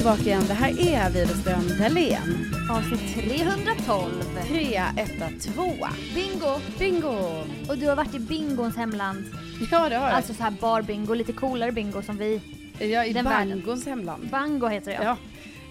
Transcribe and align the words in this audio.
Tillbaka 0.00 0.22
igen. 0.22 0.44
Det 0.48 0.54
här 0.54 0.88
är 0.88 1.10
Widerström 1.10 1.78
Dahlén. 1.78 2.54
Avsnitt 2.70 3.14
312. 3.14 4.10
Trea, 4.48 4.94
etta, 4.96 5.28
tvåa. 5.40 5.90
Bingo! 6.14 6.60
Bingo! 6.78 7.44
Och 7.68 7.78
du 7.78 7.88
har 7.88 7.96
varit 7.96 8.14
i 8.14 8.18
bingons 8.18 8.76
hemland. 8.76 9.24
Ja, 9.70 9.88
det 9.88 9.96
har 9.96 10.06
jag. 10.06 10.14
Alltså 10.14 10.34
så 10.34 10.42
här 10.42 10.50
bar-bingo, 10.50 11.14
lite 11.14 11.32
coolare 11.32 11.72
bingo 11.72 12.02
som 12.02 12.16
vi. 12.16 12.40
är 12.78 13.04
i 13.04 13.12
den 13.12 13.24
världen. 13.24 13.62
Bangos 13.64 13.86
hemland. 13.86 14.28
Bango 14.30 14.68
heter 14.68 14.90
det 14.90 15.04
ja. 15.04 15.16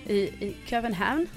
Ja. 0.04 0.14
I, 0.14 0.18
i 0.18 0.56
Köpenhamn. 0.66 1.28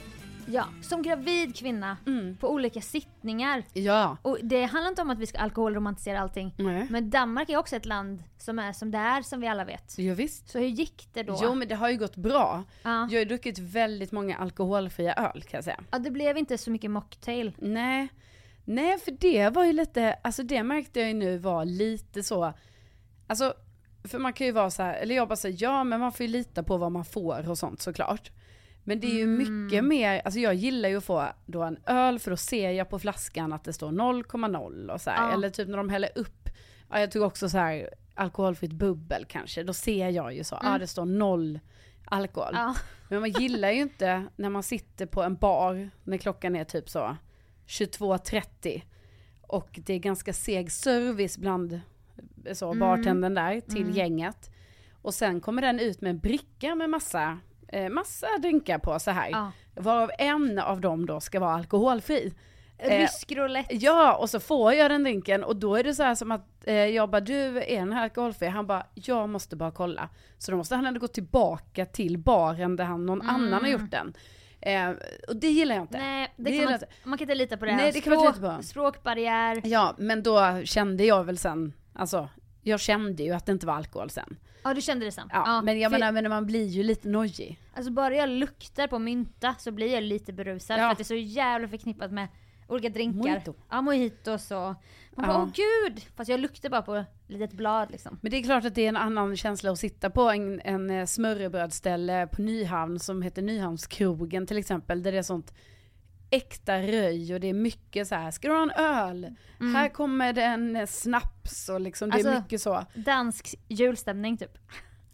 Ja. 0.46 0.64
Som 0.82 1.02
gravid 1.02 1.56
kvinna 1.56 1.96
Mm. 2.06 2.36
på 2.36 2.50
olika 2.50 2.80
sittningar. 2.80 3.62
Ja. 3.72 4.16
Och 4.22 4.38
det 4.42 4.64
handlar 4.64 4.88
inte 4.88 5.02
om 5.02 5.10
att 5.10 5.18
vi 5.18 5.26
ska 5.26 5.38
alkoholromantisera 5.38 6.20
allting. 6.20 6.54
Nej. 6.58 6.86
Men 6.90 7.10
Danmark 7.10 7.48
är 7.48 7.56
också 7.56 7.76
ett 7.76 7.86
land 7.86 8.22
som 8.38 8.58
är 8.58 8.72
som 8.72 8.90
det 8.90 8.98
är 8.98 9.22
som 9.22 9.40
vi 9.40 9.46
alla 9.48 9.64
vet. 9.64 9.94
Jo, 9.98 10.14
visst. 10.14 10.48
Så 10.48 10.58
hur 10.58 10.66
gick 10.66 11.08
det 11.12 11.22
då? 11.22 11.38
Jo 11.42 11.54
men 11.54 11.68
det 11.68 11.74
har 11.74 11.88
ju 11.90 11.96
gått 11.96 12.16
bra. 12.16 12.64
ja. 12.82 13.08
Jag 13.10 13.20
har 13.20 13.24
druckit 13.24 13.58
väldigt 13.58 14.12
många 14.12 14.36
alkoholfria 14.36 15.14
öl 15.14 15.42
kan 15.42 15.58
jag 15.58 15.64
säga. 15.64 15.80
ja, 15.90 15.98
det 15.98 16.10
blev 16.10 16.38
inte 16.38 16.58
så 16.58 16.70
mycket 16.70 16.90
mocktail. 16.90 17.52
Nej. 17.58 18.08
Nej 18.64 18.98
för 18.98 19.10
det 19.20 19.48
var 19.50 19.64
ju 19.64 19.72
lite, 19.72 20.16
alltså 20.24 20.42
det 20.42 20.62
märkte 20.62 21.00
jag 21.00 21.08
ju 21.08 21.14
nu 21.14 21.38
var 21.38 21.64
lite 21.64 22.22
så, 22.22 22.52
alltså 23.26 23.54
för 24.04 24.18
man 24.18 24.32
kan 24.32 24.46
ju 24.46 24.52
vara 24.52 24.70
så 24.70 24.82
här, 24.82 24.94
eller 24.94 25.14
jag 25.14 25.28
bara 25.28 25.36
säger 25.36 25.56
ja 25.62 25.84
men 25.84 26.00
man 26.00 26.12
får 26.12 26.26
ju 26.26 26.32
lita 26.32 26.62
på 26.62 26.76
vad 26.76 26.92
man 26.92 27.04
får 27.04 27.48
och 27.50 27.58
sånt 27.58 27.82
såklart. 27.82 28.30
Men 28.84 29.00
det 29.00 29.06
är 29.06 29.14
ju 29.14 29.26
mycket 29.26 29.84
mer, 29.84 30.22
alltså 30.24 30.40
jag 30.40 30.54
gillar 30.54 30.88
ju 30.88 30.96
att 30.96 31.04
få 31.04 31.28
då 31.46 31.62
en 31.62 31.78
öl 31.86 32.18
för 32.18 32.30
då 32.30 32.36
ser 32.36 32.70
jag 32.70 32.88
på 32.88 32.98
flaskan 32.98 33.52
att 33.52 33.64
det 33.64 33.72
står 33.72 33.90
0,0 33.92 34.88
och 34.88 35.00
så 35.00 35.10
här. 35.10 35.28
Ja. 35.28 35.32
Eller 35.32 35.50
typ 35.50 35.68
när 35.68 35.76
de 35.76 35.88
häller 35.88 36.10
upp, 36.14 36.48
ja 36.90 37.00
jag 37.00 37.10
tog 37.10 37.22
också 37.22 37.48
så 37.48 37.58
här 37.58 37.88
alkoholfritt 38.14 38.72
bubbel 38.72 39.24
kanske, 39.28 39.62
då 39.62 39.72
ser 39.72 40.08
jag 40.08 40.34
ju 40.34 40.44
så, 40.44 40.58
ja 40.62 40.78
det 40.78 40.86
står 40.86 41.04
noll 41.04 41.60
alkohol. 42.04 42.50
Ja. 42.52 42.74
Men 43.08 43.20
man 43.20 43.30
gillar 43.30 43.70
ju 43.70 43.80
inte 43.80 44.26
när 44.36 44.50
man 44.50 44.62
sitter 44.62 45.06
på 45.06 45.22
en 45.22 45.36
bar 45.36 45.90
när 46.04 46.16
klockan 46.18 46.56
är 46.56 46.64
typ 46.64 46.88
så 46.88 47.16
22.30 47.66 48.82
och 49.40 49.80
det 49.86 49.94
är 49.94 49.98
ganska 49.98 50.32
seg 50.32 50.72
service 50.72 51.38
bland 51.38 51.80
så, 52.52 52.66
Mm. 52.66 52.78
bartendern 52.78 53.34
där 53.34 53.60
till 53.60 53.96
gänget. 53.96 54.50
Och 55.02 55.14
sen 55.14 55.40
kommer 55.40 55.62
den 55.62 55.80
ut 55.80 56.00
med 56.00 56.10
en 56.10 56.18
bricka 56.18 56.74
med 56.74 56.90
massa, 56.90 57.38
eh, 57.72 57.88
massa 57.88 58.26
drinkar 58.38 58.78
på 58.78 58.98
så 58.98 59.10
här. 59.10 59.30
Ja. 59.30 59.52
Varav 59.74 60.10
en 60.18 60.58
av 60.58 60.80
dem 60.80 61.06
då 61.06 61.20
ska 61.20 61.40
vara 61.40 61.54
alkoholfri. 61.54 62.34
Eh, 62.78 62.98
Rysk 62.98 63.32
roulette. 63.32 63.74
Ja, 63.74 64.16
och 64.16 64.30
så 64.30 64.40
får 64.40 64.72
jag 64.72 64.90
den 64.90 65.02
drinken 65.02 65.44
och 65.44 65.56
då 65.56 65.76
är 65.76 65.84
det 65.84 65.94
så 65.94 66.02
här 66.02 66.14
som 66.14 66.32
att 66.32 66.46
eh, 66.64 66.74
jag 66.74 67.10
bara, 67.10 67.20
du 67.20 67.62
är 67.62 67.78
den 67.78 67.92
här 67.92 68.02
alkoholfri? 68.02 68.46
Han 68.46 68.66
bara, 68.66 68.86
jag 68.94 69.28
måste 69.28 69.56
bara 69.56 69.70
kolla. 69.70 70.08
Så 70.38 70.50
då 70.50 70.56
måste 70.56 70.74
han 70.74 70.86
ändå 70.86 71.00
gå 71.00 71.08
tillbaka 71.08 71.86
till 71.86 72.18
baren 72.18 72.76
där 72.76 72.84
han, 72.84 73.06
någon 73.06 73.22
annan 73.22 73.62
har 73.62 73.68
gjort 73.70 73.90
den. 73.90 74.14
Eh, 74.60 74.90
och 75.28 75.36
det 75.36 75.48
gillar 75.48 75.74
jag 75.74 75.84
inte. 75.84 75.98
Mm. 75.98 76.08
Nej, 76.10 76.32
det 76.36 76.42
Det 76.50 76.56
kan 76.56 76.64
man, 76.64 76.72
jag 76.72 76.82
man 77.04 77.18
kan 77.18 77.24
inte 77.24 77.34
lita 77.34 77.56
på 77.56 77.64
det. 77.64 77.76
Nej, 77.76 77.92
det 77.92 78.00
kan 78.00 78.14
man 78.14 78.26
inte 78.26 78.40
lita 78.40 78.56
på. 78.56 78.62
Språkbarriär. 78.62 79.60
Ja, 79.64 79.94
men 79.98 80.22
då 80.22 80.60
kände 80.64 81.04
jag 81.04 81.24
väl 81.24 81.38
sen, 81.38 81.72
alltså, 81.92 82.28
jag 82.62 82.80
kände 82.80 83.22
ju 83.22 83.32
att 83.32 83.46
det 83.46 83.52
inte 83.52 83.66
var 83.66 83.74
alkohol 83.74 84.10
sen. 84.10 84.36
Ja, 84.64 84.74
du 84.74 84.80
kände 84.80 85.04
det 85.04 85.12
sen. 85.12 85.28
Ja, 85.32 85.62
men 85.62 85.80
jag 85.80 85.90
för- 85.92 85.98
menar, 85.98 86.12
men 86.12 86.28
man 86.30 86.46
blir 86.46 86.66
ju 86.66 86.82
lite 86.82 87.08
nojig. 87.08 87.58
Alltså 87.74 87.92
bara 87.92 88.14
jag 88.14 88.28
luktar 88.28 88.86
på 88.88 88.98
mynta 88.98 89.54
så 89.58 89.70
blir 89.72 89.94
jag 89.94 90.02
lite 90.02 90.32
berusad 90.32 90.78
Ja. 90.78 90.82
för 90.84 90.90
att 90.92 90.98
det 90.98 91.02
är 91.02 91.04
så 91.04 91.14
jävla 91.14 91.68
förknippat 91.68 92.12
med 92.12 92.28
olika 92.68 92.88
drinkar. 92.88 93.18
Mojito. 93.30 93.54
Ja, 93.70 93.82
mojitos 93.82 94.50
och... 94.50 94.56
Man 95.16 95.26
bara, 95.26 95.32
Ja. 95.32 95.42
åh 95.42 95.48
gud! 95.54 96.02
Fast 96.16 96.30
jag 96.30 96.40
luktar 96.40 96.68
bara 96.70 96.82
på 96.82 96.94
ett 96.94 97.06
litet 97.26 97.52
blad 97.52 97.90
liksom. 97.90 98.18
Men 98.22 98.30
det 98.30 98.36
är 98.36 98.42
klart 98.42 98.64
att 98.64 98.74
det 98.74 98.82
är 98.84 98.88
en 98.88 98.96
annan 98.96 99.36
känsla 99.36 99.70
att 99.70 99.78
sitta 99.78 100.10
på 100.10 100.30
en, 100.30 100.60
en 100.64 100.90
eh, 100.90 101.06
smörrebrödsställe 101.06 102.26
på 102.32 102.42
Nyhamn 102.42 102.98
som 102.98 103.22
heter 103.22 103.42
Nyhamnskrogen 103.42 104.46
till 104.46 104.56
exempel, 104.58 105.02
där 105.02 105.12
det 105.12 105.18
är 105.18 105.22
sånt 105.22 105.54
äkta 106.32 106.78
röj 106.82 107.34
och 107.34 107.40
det 107.40 107.48
är 107.48 107.52
mycket 107.54 108.08
så 108.08 108.14
här, 108.14 108.30
ska 108.30 108.48
du 108.48 108.54
ha 108.54 108.62
en 108.62 108.70
öl? 108.70 109.34
Här 109.74 109.88
kommer 109.88 110.32
det 110.32 110.42
en 110.42 110.86
snaps 110.86 111.68
och 111.68 111.80
liksom, 111.80 112.10
det 112.10 112.16
är 112.16 112.20
Mm. 112.20 112.32
Alltså- 112.32 112.42
mycket 112.44 112.62
så. 112.62 112.84
Dansk 112.94 113.54
julstämning 113.68 114.36
typ. 114.36 114.58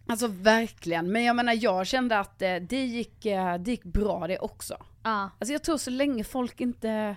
Alltså 0.06 0.26
verkligen, 0.26 1.12
men 1.12 1.24
jag 1.24 1.36
menar 1.36 1.52
jag 1.64 1.86
kände 1.86 2.18
att 2.18 2.42
eh, 2.42 2.54
det 2.56 2.84
gick, 2.84 3.26
eh, 3.26 3.54
det 3.58 3.70
gick 3.70 3.84
bra 3.84 4.26
det 4.26 4.38
också. 4.38 4.76
Ja. 5.02 5.30
Alltså 5.38 5.52
jag 5.52 5.62
tror 5.62 5.76
så 5.76 5.90
länge 5.90 6.24
folk 6.24 6.60
inte, 6.60 7.16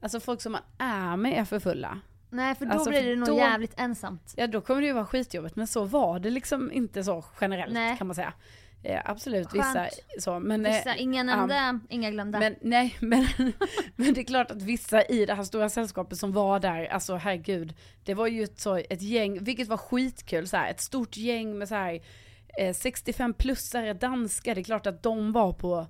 alltså 0.00 0.20
folk 0.20 0.40
som 0.40 0.52
man 0.52 0.60
är 0.78 1.16
med 1.16 1.40
är 1.40 1.44
för 1.44 1.58
fulla. 1.60 1.98
Nej 2.30 2.54
för 2.54 2.66
då 2.66 2.72
Alltså, 2.72 2.90
blir 2.90 3.02
det 3.02 3.16
nog 3.16 3.28
då- 3.28 3.36
jävligt 3.38 3.74
ensamt. 3.80 4.34
Ja 4.36 4.46
då 4.46 4.60
kommer 4.60 4.80
det 4.80 4.86
ju 4.86 4.92
vara 4.92 5.06
skitjobbigt, 5.06 5.56
men 5.56 5.66
så 5.66 5.84
var 5.84 6.18
det 6.18 6.30
liksom 6.30 6.72
inte 6.72 7.04
så 7.04 7.24
generellt 7.40 7.72
Nej. 7.74 7.96
kan 7.98 8.06
man 8.06 8.16
säga. 8.16 8.32
Eh, 8.82 9.00
absolut, 9.04 9.48
Skönt. 9.48 9.64
vissa 9.64 9.88
så. 10.18 10.38
Men, 10.38 10.66
eh, 10.66 10.72
Vissa, 10.72 10.96
inga 10.96 11.22
nämnda, 11.22 11.80
inga 11.88 12.10
glömda. 12.10 12.38
men 12.38 12.56
nej, 12.60 12.96
men, 13.00 13.26
men 13.96 14.14
det 14.14 14.20
är 14.20 14.24
klart 14.24 14.50
att 14.50 14.62
vissa 14.62 15.02
i 15.02 15.26
det 15.26 15.34
här 15.34 15.44
stora 15.44 15.68
sällskapet 15.68 16.18
som 16.18 16.32
var 16.32 16.60
där, 16.60 16.86
alltså 16.86 17.16
herregud, 17.16 17.74
det 18.04 18.14
var 18.14 18.26
ju 18.26 18.42
ett, 18.42 18.60
så, 18.60 18.76
ett 18.76 19.02
gäng, 19.02 19.44
vilket 19.44 19.68
var 19.68 19.76
skitkul, 19.76 20.48
så 20.48 20.56
här, 20.56 20.70
ett 20.70 20.80
stort 20.80 21.16
gäng 21.16 21.58
med 21.58 21.68
så 21.68 21.74
här 21.74 21.94
eh, 22.58 22.72
65-plussare 22.72 23.94
danskar, 23.94 24.54
det 24.54 24.60
är 24.60 24.64
klart 24.64 24.86
att 24.86 25.02
de 25.02 25.32
var 25.32 25.52
på, 25.52 25.86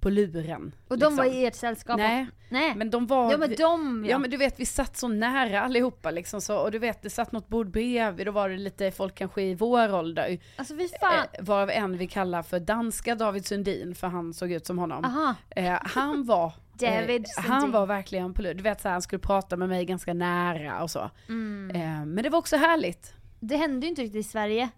på 0.00 0.10
luren. 0.10 0.74
och 0.88 0.98
de 0.98 1.16
var 1.16 1.24
liksom. 1.24 1.40
i 1.40 1.46
ert 1.46 1.54
sällskap? 1.54 1.96
Nej, 1.96 2.26
Nej. 2.48 2.74
men 2.74 2.90
de 2.90 3.06
var... 3.06 3.30
ja 3.32 3.38
men 3.38 3.54
de 3.56 4.04
ja. 4.04 4.10
Ja 4.10 4.18
men 4.18 4.30
du 4.30 4.36
vet 4.36 4.60
vi 4.60 4.66
satt 4.66 4.96
så 4.96 5.08
nära 5.08 5.60
allihopa 5.60 6.10
liksom 6.10 6.40
så, 6.40 6.56
och 6.58 6.70
du 6.70 6.78
vet 6.78 7.02
det 7.02 7.10
satt 7.10 7.32
något 7.32 7.48
bord 7.48 7.70
bredvid, 7.70 8.26
då 8.26 8.32
var 8.32 8.48
det 8.48 8.56
lite 8.56 8.90
folk 8.90 9.14
kanske 9.14 9.42
i 9.42 9.54
vår 9.54 9.94
ålder. 9.94 10.38
Alltså 10.56 10.76
fy 10.76 10.88
fan. 11.00 11.26
Eh, 11.32 11.44
varav 11.44 11.70
en 11.70 11.98
vi 11.98 12.06
kallar 12.06 12.42
för 12.42 12.60
danska 12.60 13.14
David 13.14 13.46
Sundin, 13.46 13.94
för 13.94 14.06
han 14.06 14.34
såg 14.34 14.52
ut 14.52 14.66
som 14.66 14.78
honom. 14.78 15.04
Aha. 15.04 15.34
Eh, 15.50 15.78
han 15.82 16.24
var 16.24 16.52
David 16.72 17.26
eh, 17.38 17.44
Han 17.44 17.60
Sundin. 17.60 17.72
var 17.72 17.86
verkligen 17.86 18.34
på 18.34 18.42
lur. 18.42 18.54
Du 18.54 18.62
vet 18.62 18.80
så 18.80 18.88
här, 18.88 18.92
han 18.92 19.02
skulle 19.02 19.20
prata 19.20 19.56
med 19.56 19.68
mig 19.68 19.84
ganska 19.84 20.14
nära 20.14 20.82
och 20.82 20.90
så. 20.90 21.10
Mm. 21.28 21.70
Eh, 21.76 22.06
men 22.06 22.22
det 22.24 22.28
var 22.30 22.38
också 22.38 22.56
härligt. 22.56 23.14
Det 23.40 23.56
hände 23.56 23.86
ju 23.86 23.90
inte 23.90 24.02
riktigt 24.02 24.26
i 24.26 24.28
Sverige. 24.28 24.68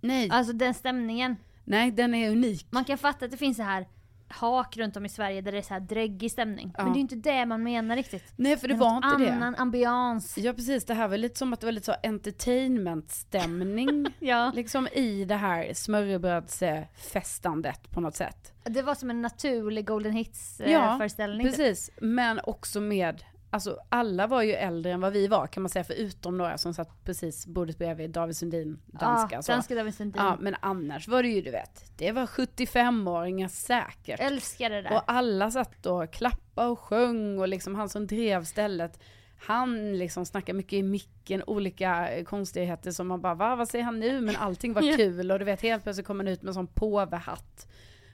Nej, 0.00 0.30
Alltså 0.30 0.52
den 0.52 0.74
stämningen. 0.74 1.36
nej 1.64 1.90
den 1.90 2.14
är 2.14 2.30
unik. 2.30 2.66
Man 2.70 2.84
kan 2.84 2.98
fatta 2.98 3.24
att 3.24 3.30
det 3.30 3.36
finns 3.36 3.56
så 3.56 3.62
här 3.62 3.86
hak 4.32 4.76
runt 4.76 4.96
om 4.96 5.06
i 5.06 5.08
Sverige 5.08 5.40
där 5.40 5.52
det 5.52 5.58
är 5.58 5.62
så 5.62 5.74
här 5.74 5.80
dräggig 5.80 6.30
stämning. 6.30 6.74
Ja. 6.76 6.84
Men 6.84 6.92
det 6.92 6.96
är 6.96 6.98
ju 6.98 7.02
inte 7.02 7.16
det 7.16 7.46
man 7.46 7.62
menar 7.62 7.96
riktigt. 7.96 8.24
Nej 8.36 8.56
för 8.56 8.68
det 8.68 8.74
är 8.74 8.78
var 8.78 8.96
inte 8.96 9.08
annan 9.08 9.52
det. 9.52 9.58
ambians. 9.58 10.38
Ja 10.38 10.52
precis, 10.52 10.84
det 10.84 10.94
här 10.94 11.08
var 11.08 11.16
lite 11.16 11.38
som 11.38 11.52
att 11.52 11.60
det 11.60 11.66
var 11.66 11.72
lite 11.72 11.86
så 11.86 11.94
entertainmentstämning. 12.02 14.06
Ja. 14.18 14.52
Liksom 14.54 14.88
i 14.92 15.24
det 15.24 15.34
här 15.34 15.74
smörrebrödsfestandet 15.74 17.90
på 17.90 18.00
något 18.00 18.16
sätt. 18.16 18.52
Det 18.64 18.82
var 18.82 18.94
som 18.94 19.10
en 19.10 19.22
naturlig 19.22 19.86
Golden 19.86 20.12
Hits 20.12 20.60
Ja, 20.60 20.66
ja, 20.68 20.98
typ. 21.08 21.16
Precis, 21.42 21.90
men 22.00 22.40
också 22.44 22.80
med, 22.80 23.24
alltså 23.52 23.78
alla 23.88 24.26
var 24.26 24.42
ju 24.42 24.52
äldre 24.52 24.92
än 24.92 25.00
vad 25.00 25.12
vi 25.12 25.26
var 25.26 25.46
kan 25.46 25.62
man 25.62 25.70
säga, 25.70 25.84
förutom 25.84 26.38
några 26.38 26.58
som 26.58 26.74
satt 26.74 27.04
precis 27.04 27.46
bordet 27.46 27.78
bredvid, 27.78 28.10
David 28.10 28.36
Sundin, 28.36 28.80
danska. 28.86 29.36
Ja, 29.36 29.42
så. 29.42 29.52
danska 29.52 29.74
David 29.74 29.94
Sundin. 29.94 30.22
Ja, 30.22 30.36
men 30.40 30.56
annars 30.60 31.08
var 31.08 31.22
det 31.22 31.28
ju 31.28 31.42
du 31.42 31.50
vet, 31.50 31.98
det 31.98 32.12
var 32.12 32.26
75-åringar 32.26 33.48
säkert. 33.48 34.20
Älskar 34.20 34.70
det 34.70 34.82
där. 34.82 34.92
Och 34.92 35.02
alla 35.06 35.50
satt 35.50 35.86
och 35.86 36.12
klappade 36.12 36.68
och 36.68 36.78
sjöng 36.78 37.38
och 37.38 37.48
liksom 37.48 37.74
han 37.74 37.88
som 37.88 38.06
drev 38.06 38.44
stället 38.44 39.00
han 39.46 39.98
liksom 39.98 40.26
snackade 40.26 40.56
mycket 40.56 40.72
i 40.72 40.82
micken, 40.82 41.42
olika 41.46 42.08
eh, 42.08 42.24
konstigheter 42.24 42.90
som 42.90 43.08
man 43.08 43.20
bara 43.20 43.34
va, 43.34 43.56
vad 43.56 43.68
säger 43.68 43.84
han 43.84 44.00
nu? 44.00 44.20
Men 44.20 44.36
allting 44.36 44.72
var 44.72 44.82
kul 44.96 45.30
och 45.30 45.38
du 45.38 45.44
vet 45.44 45.62
helt 45.62 45.82
plötsligt 45.82 46.06
kom 46.06 46.18
han 46.18 46.28
ut 46.28 46.42
med 46.42 46.48
en 46.48 46.54
sån 46.54 46.66
påvehatt 46.66 47.68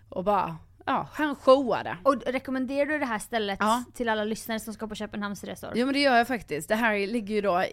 och 0.08 0.24
bara, 0.24 0.56
ja, 0.88 1.08
han 1.12 1.36
showade. 1.36 1.96
Och 2.04 2.22
rekommenderar 2.26 2.86
du 2.86 2.98
det 2.98 3.04
här 3.06 3.18
stället 3.18 3.58
Ja. 3.60 3.84
till 3.94 4.08
alla 4.08 4.24
lyssnare 4.24 4.60
som 4.60 4.74
ska 4.74 4.86
på 4.88 4.94
Köpenhamnsresor? 4.94 5.72
Jo 5.74 5.86
men 5.86 5.92
det 5.92 6.00
gör 6.00 6.16
jag 6.16 6.26
faktiskt. 6.28 6.68
Det 6.68 6.74
här 6.74 7.06
ligger 7.06 7.34
ju 7.34 7.40
då 7.40 7.64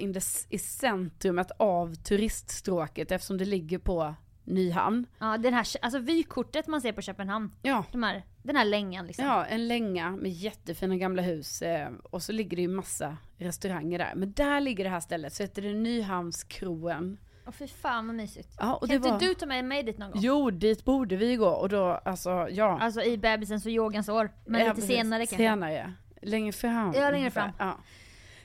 i 0.49 0.57
centrumet 0.59 1.51
av 1.57 1.95
turiststråket 1.95 3.11
eftersom 3.11 3.37
det 3.37 3.45
ligger 3.45 3.77
på 3.79 4.15
Nyhamn. 4.43 5.05
Ja, 5.19 5.37
den 5.37 5.53
här, 5.53 5.67
alltså 5.81 5.99
vykortet 5.99 6.67
man 6.67 6.81
ser 6.81 6.91
på 6.91 7.01
Köpenhamn. 7.01 7.51
Ja, 7.61 7.85
De 7.91 8.03
här, 8.03 8.23
den 8.43 8.55
här 8.55 8.65
längan 8.65 9.07
liksom. 9.07 9.25
Ja, 9.25 9.45
en 9.45 9.67
länga 9.67 10.11
med 10.11 10.31
jättefina 10.31 10.95
gamla 10.97 11.21
hus 11.21 11.61
eh, 11.61 11.89
och 12.03 12.23
så 12.23 12.31
ligger 12.31 12.55
det 12.57 12.61
ju 12.61 12.67
massa 12.67 13.17
restauranger 13.37 13.99
där. 13.99 14.13
Men 14.15 14.33
där 14.33 14.61
ligger 14.61 14.83
det 14.83 14.89
här 14.89 14.99
stället, 14.99 15.33
så 15.33 15.43
heter 15.43 15.61
det 15.61 15.73
Nyhamnskroen. 15.73 17.17
Åh 17.47 17.51
fy 17.53 17.67
fan 17.67 18.07
vad 18.07 18.15
mysigt. 18.15 18.55
Ja, 18.59 18.79
kan 18.79 18.89
det 18.89 18.95
inte 18.95 19.09
var... 19.11 19.19
du 19.19 19.33
ta 19.33 19.45
med 19.45 19.65
mig 19.65 19.83
dit 19.83 19.97
någon 19.97 20.11
gång? 20.11 20.21
Jo, 20.21 20.49
dit 20.51 20.85
borde 20.85 21.15
vi 21.15 21.35
gå 21.35 21.47
och 21.49 21.69
då, 21.69 22.01
alltså 22.05 22.47
ja. 22.51 22.79
Alltså 22.81 23.01
i 23.03 23.17
bebisens 23.17 23.65
och 23.65 23.71
yogans 23.71 24.09
år. 24.09 24.29
Men 24.45 24.61
Ja, 24.61 24.67
lite 24.67 24.75
precis. 24.81 24.95
senare 24.95 25.19
kanske. 25.25 25.37
Senare, 25.37 25.93
längre 26.21 26.51
fram. 26.51 26.93
Ja, 26.95 27.11
längre 27.11 27.31
fram. 27.31 27.49
Ja. 27.59 27.77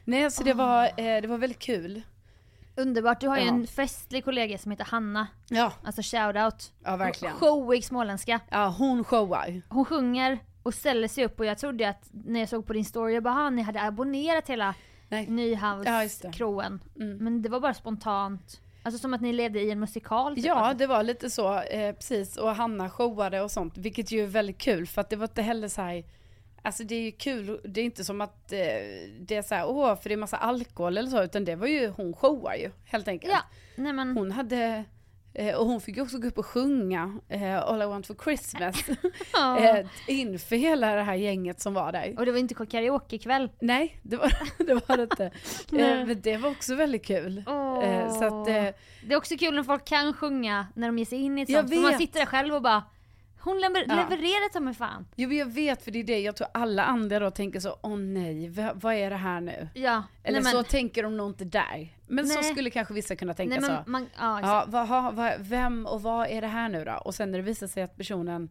Nej, 0.05 0.31
så 0.31 0.43
det 0.43 0.52
var, 0.55 0.85
eh, 0.85 1.20
det 1.23 1.26
var 1.26 1.38
väldigt 1.38 1.58
kul. 1.58 2.02
Underbart. 2.76 3.20
Du 3.20 3.29
har 3.29 3.37
ju 3.38 3.43
Ja. 3.44 3.49
en 3.49 3.67
festlig 3.67 4.25
kollega 4.25 4.58
som 4.58 4.70
heter 4.70 4.85
Hanna. 4.85 5.26
Ja, 5.49 5.73
Alltså 5.85 6.03
shoutout. 6.03 6.73
ja 6.85 6.96
verkligen. 6.96 7.35
Showig 7.35 7.85
småländska. 7.85 8.41
Ja, 8.50 8.75
hon 8.79 9.05
showar. 9.05 9.62
Hon 9.69 9.85
sjunger 9.85 10.38
och 10.62 10.75
ställer 10.75 11.08
sig 11.08 11.25
upp 11.25 11.41
och 11.41 11.46
jag 11.46 11.58
trodde 11.58 11.88
att 11.88 12.08
när 12.11 12.41
jag 12.41 12.49
såg 12.49 12.67
på 12.67 12.73
din 12.73 12.85
story, 12.85 13.14
jag 13.14 13.23
bara 13.23 13.35
"Ah, 13.35 13.50
ni 13.50 13.62
hade 13.62 13.82
abonnerat 13.82 14.49
hela 14.49 14.75
Nej. 15.08 15.25
Ja. 15.25 15.31
Nyhavskroen. 15.31 16.81
Mm. 16.96 17.17
Men 17.19 17.43
det 17.43 17.49
var 17.49 17.61
bara 17.61 17.75
spontant. 17.75 18.61
Alltså 18.82 18.99
som 18.99 19.15
att 19.15 19.21
ni 19.21 19.32
levde 19.32 19.61
i 19.61 19.71
en 19.71 19.81
musikal. 19.81 20.35
typ. 20.35 20.44
Ja, 20.44 20.75
det 20.75 20.87
var 20.87 21.03
lite 21.03 21.31
så, 21.31 21.61
eh, 21.61 21.94
precis. 21.94 22.37
Och 22.37 22.55
Hanna 22.55 22.91
showade 22.91 23.41
och 23.41 23.50
sånt, 23.50 23.79
vilket 23.79 24.11
ju 24.11 24.23
är 24.23 24.27
väldigt 24.27 24.59
kul 24.59 24.87
för 24.87 25.00
att 25.00 25.11
det 25.11 25.17
var 25.17 25.25
inte 25.25 25.43
heller 25.43 25.69
så 25.69 25.82
här. 25.82 26.05
Alltså 26.62 26.85
det 26.85 26.94
är 26.94 27.00
ju 27.03 27.12
kul, 27.12 27.61
det 27.65 27.81
är 27.81 27.85
inte 27.85 28.05
som 28.05 28.21
att 28.21 28.53
eh, 28.53 28.59
det 29.21 29.37
är 29.37 29.43
så 29.43 29.55
här, 29.55 29.69
åh, 29.69 29.97
för 29.97 30.09
det 30.09 30.15
är 30.15 30.17
massa 30.17 30.37
alkohol 30.37 30.99
eller 30.99 31.11
så, 31.11 31.23
utan 31.23 31.44
det 31.44 31.56
var 31.56 31.67
ju, 31.67 31.88
hon 31.88 32.12
showar 32.15 32.55
ju 32.55 32.71
helt 32.85 33.09
enkelt. 33.09 33.32
Ja, 33.32 33.41
nej 33.77 33.93
men. 33.93 34.17
Hon 34.17 34.31
hade, 34.31 34.85
och 35.59 35.67
hon 35.67 35.81
fick 35.81 35.99
också 35.99 36.19
gå 36.19 36.29
upp 36.29 36.38
och 36.38 36.47
sjunga 36.47 37.19
eh, 37.29 37.59
All 37.59 37.82
I 37.82 37.87
Want 37.87 38.06
For 38.06 38.17
Christmas 38.25 38.85
Ja. 39.32 39.59
eh, 39.59 39.87
inför 40.06 40.56
hela 40.56 40.94
det 40.94 41.03
här 41.03 41.15
gänget 41.15 41.61
som 41.61 41.75
var 41.75 41.93
där. 41.93 42.15
Och 42.19 42.27
det 42.27 42.32
var 42.32 42.38
inte 42.38 42.67
karaokekväll. 42.67 43.50
Nej, 43.61 44.00
det 44.03 44.17
var 44.17 44.32
det, 44.67 44.75
var 44.88 45.03
inte. 45.03 45.25
Eh, 45.25 46.06
men 46.06 46.21
det 46.21 46.37
var 46.37 46.50
också 46.50 46.75
väldigt 46.75 47.05
kul. 47.06 47.38
Eh, 47.82 48.12
så 48.19 48.25
att, 48.25 48.49
eh, 48.49 48.75
Det 49.06 49.12
är 49.12 49.17
också 49.17 49.37
kul 49.37 49.55
när 49.55 49.62
folk 49.62 49.85
kan 49.85 50.12
sjunga 50.12 50.67
när 50.75 50.87
de 50.88 50.99
ger 50.99 51.05
sig 51.06 51.19
in 51.19 51.38
i 51.38 51.43
ett 51.43 51.53
sånt. 51.53 51.71
För 51.75 51.77
man 51.82 51.99
sitter 51.99 52.19
där 52.19 52.27
själv 52.27 52.55
och 52.55 52.62
bara 52.62 52.82
Hon 53.43 53.61
lever- 53.61 53.85
Ja. 53.89 53.95
levererar 53.97 54.53
ta 54.53 54.61
mig 54.61 54.75
fan. 54.75 55.07
Jo 55.17 55.33
jag 55.33 55.47
vet 55.47 55.83
för 55.83 55.91
det 55.91 55.99
är 56.01 56.05
det, 56.05 56.21
jag 56.21 56.37
tror 56.37 56.49
alla 56.55 56.85
andra 56.85 57.19
då 57.19 57.31
tänker 57.31 57.61
så, 57.61 57.79
åh 57.83 57.97
nej, 57.99 58.49
vad 58.75 58.95
är 58.95 59.11
det 59.11 59.17
här 59.17 59.41
nu? 59.41 59.69
Ja. 59.75 60.03
Eller 60.23 60.41
nej, 60.43 60.51
så 60.53 60.57
men, 60.59 60.65
tänker 60.65 61.03
de 61.03 61.17
nog 61.17 61.31
inte 61.31 61.45
där. 61.45 61.97
Men 62.07 62.27
så 62.27 62.41
Nej. 62.41 62.51
skulle 62.53 62.71
kanske 62.71 62.95
vissa 62.95 63.17
kunna 63.17 63.35
tänka 63.35 63.55
nej, 63.61 63.65
så. 63.65 63.73
men 63.73 63.83
man, 63.87 64.07
ja. 64.19 64.41
Ja, 64.41 64.65
vad, 64.69 64.89
ha- 64.89 65.11
vad, 65.11 65.33
vem 65.41 65.87
och 65.87 66.03
vad 66.03 66.27
är 66.29 66.41
det 66.41 66.47
här 66.47 66.69
nu 66.69 66.85
då? 66.85 66.93
Och 67.05 67.15
sen 67.15 67.31
när 67.31 67.39
det 67.39 67.45
visar 67.45 67.67
sig 67.67 67.83
att 67.83 67.97
personen 67.97 68.49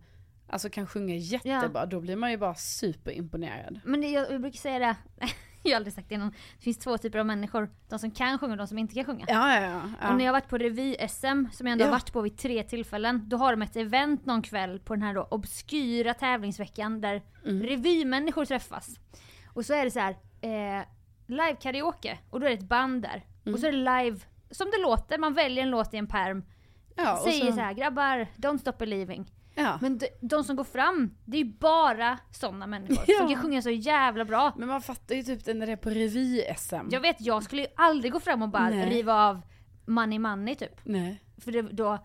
alltså 0.48 0.70
kan 0.70 0.88
sjunga 0.88 1.16
jättebra, 1.16 1.86
då 1.86 2.00
blir 2.00 2.16
man 2.16 2.32
ju 2.32 2.38
bara 2.38 2.56
superimponerad. 2.56 3.80
Men 3.84 4.02
det, 4.02 4.08
jag, 4.08 4.32
jag 4.32 4.42
brukar 4.42 4.58
säga 4.58 4.80
det, 4.80 4.96
jag 5.64 5.72
har 5.72 5.76
aldrig 5.76 5.94
sagt 5.94 6.10
det 6.10 6.16
innan. 6.16 6.30
Det 6.58 6.64
finns 6.64 6.78
två 6.78 6.98
typer 6.98 7.20
av 7.20 7.26
människor. 7.26 7.70
De 7.90 8.00
som 8.00 8.12
kan 8.12 8.40
sjunga 8.40 8.52
och 8.54 8.58
de 8.58 8.68
som 8.68 8.78
inte 8.78 8.96
kan 8.96 9.06
sjunga. 9.06 9.26
Ja, 9.28 9.56
ja, 9.56 9.62
ja. 9.62 9.82
ja. 10.02 10.10
Och 10.10 10.16
när 10.18 10.26
jag 10.26 10.34
har 10.34 10.40
varit 10.42 10.50
på 10.50 10.58
revy-SM, 10.58 11.50
som 11.52 11.68
jag 11.68 11.72
ändå 11.72 11.84
har 11.84 11.90
Ja. 11.90 11.92
varit 11.92 12.14
på 12.14 12.22
vid 12.22 12.38
tre 12.38 12.64
tillfällen, 12.64 13.24
då 13.30 13.38
har 13.38 13.52
de 13.52 13.62
ett 13.62 13.76
event 13.76 14.26
någon 14.26 14.42
kväll 14.42 14.80
på 14.80 14.96
den 14.96 15.02
här 15.04 15.14
då 15.14 15.28
obskyra 15.32 16.14
tävlingsveckan 16.14 17.02
där 17.02 17.22
Mm. 17.46 17.64
revymänniskor 17.64 18.46
träffas. 18.46 19.00
Och 19.54 19.66
så 19.66 19.74
är 19.74 19.86
det 19.86 19.92
så 19.92 20.00
här, 20.00 20.16
eh, 20.42 20.86
live-karaoke, 21.28 22.18
och 22.30 22.40
då 22.40 22.46
är 22.46 22.50
det 22.50 22.56
ett 22.58 22.70
band 22.70 23.02
där. 23.02 23.26
Mm. 23.46 23.54
Och 23.54 23.60
så 23.60 23.68
är 23.68 23.72
det 23.72 23.78
live, 24.04 24.20
som 24.52 24.68
det 24.72 24.82
låter, 24.82 25.18
man 25.18 25.34
väljer 25.34 25.64
en 25.64 25.70
låt 25.70 25.94
i 25.94 25.98
en 25.98 26.08
perm. 26.08 26.44
Ja, 27.04 27.22
säger 27.24 27.46
så, 27.46 27.52
så 27.54 27.60
här, 27.62 27.74
grabbar, 27.74 28.28
don't 28.38 28.58
stop 28.58 28.74
believing. 28.80 29.32
Ja. 29.56 29.78
Men 29.82 29.98
de, 29.98 30.08
de 30.22 30.44
som 30.44 30.56
går 30.56 30.64
fram, 30.64 31.16
det 31.26 31.38
är 31.38 31.44
ju 31.44 31.52
bara 31.54 32.18
sådana 32.32 32.68
människor 32.68 32.98
Ja. 33.08 33.18
som 33.20 33.28
kan 33.34 33.42
sjunga 33.42 33.62
så 33.62 33.70
jävla 33.70 34.26
bra. 34.26 34.54
Men 34.58 34.68
man 34.68 34.82
fattar 34.82 35.16
ju 35.16 35.24
typ 35.24 35.46
det 35.46 35.54
när 35.54 35.66
det 35.66 35.72
är 35.72 35.78
på 35.78 35.90
revy-SM. 35.90 36.88
Jag 36.92 37.00
vet, 37.02 37.16
jag 37.22 37.44
skulle 37.44 37.62
ju 37.62 37.68
aldrig 37.76 38.12
gå 38.14 38.20
fram 38.20 38.42
och 38.42 38.50
bara 38.50 38.70
Nej. 38.70 38.90
riva 38.90 39.14
av 39.14 39.42
Money 39.86 40.20
Money 40.20 40.56
typ. 40.56 40.80
Nej. 40.84 41.22
För 41.38 41.52
det, 41.52 41.62
då, 41.62 41.98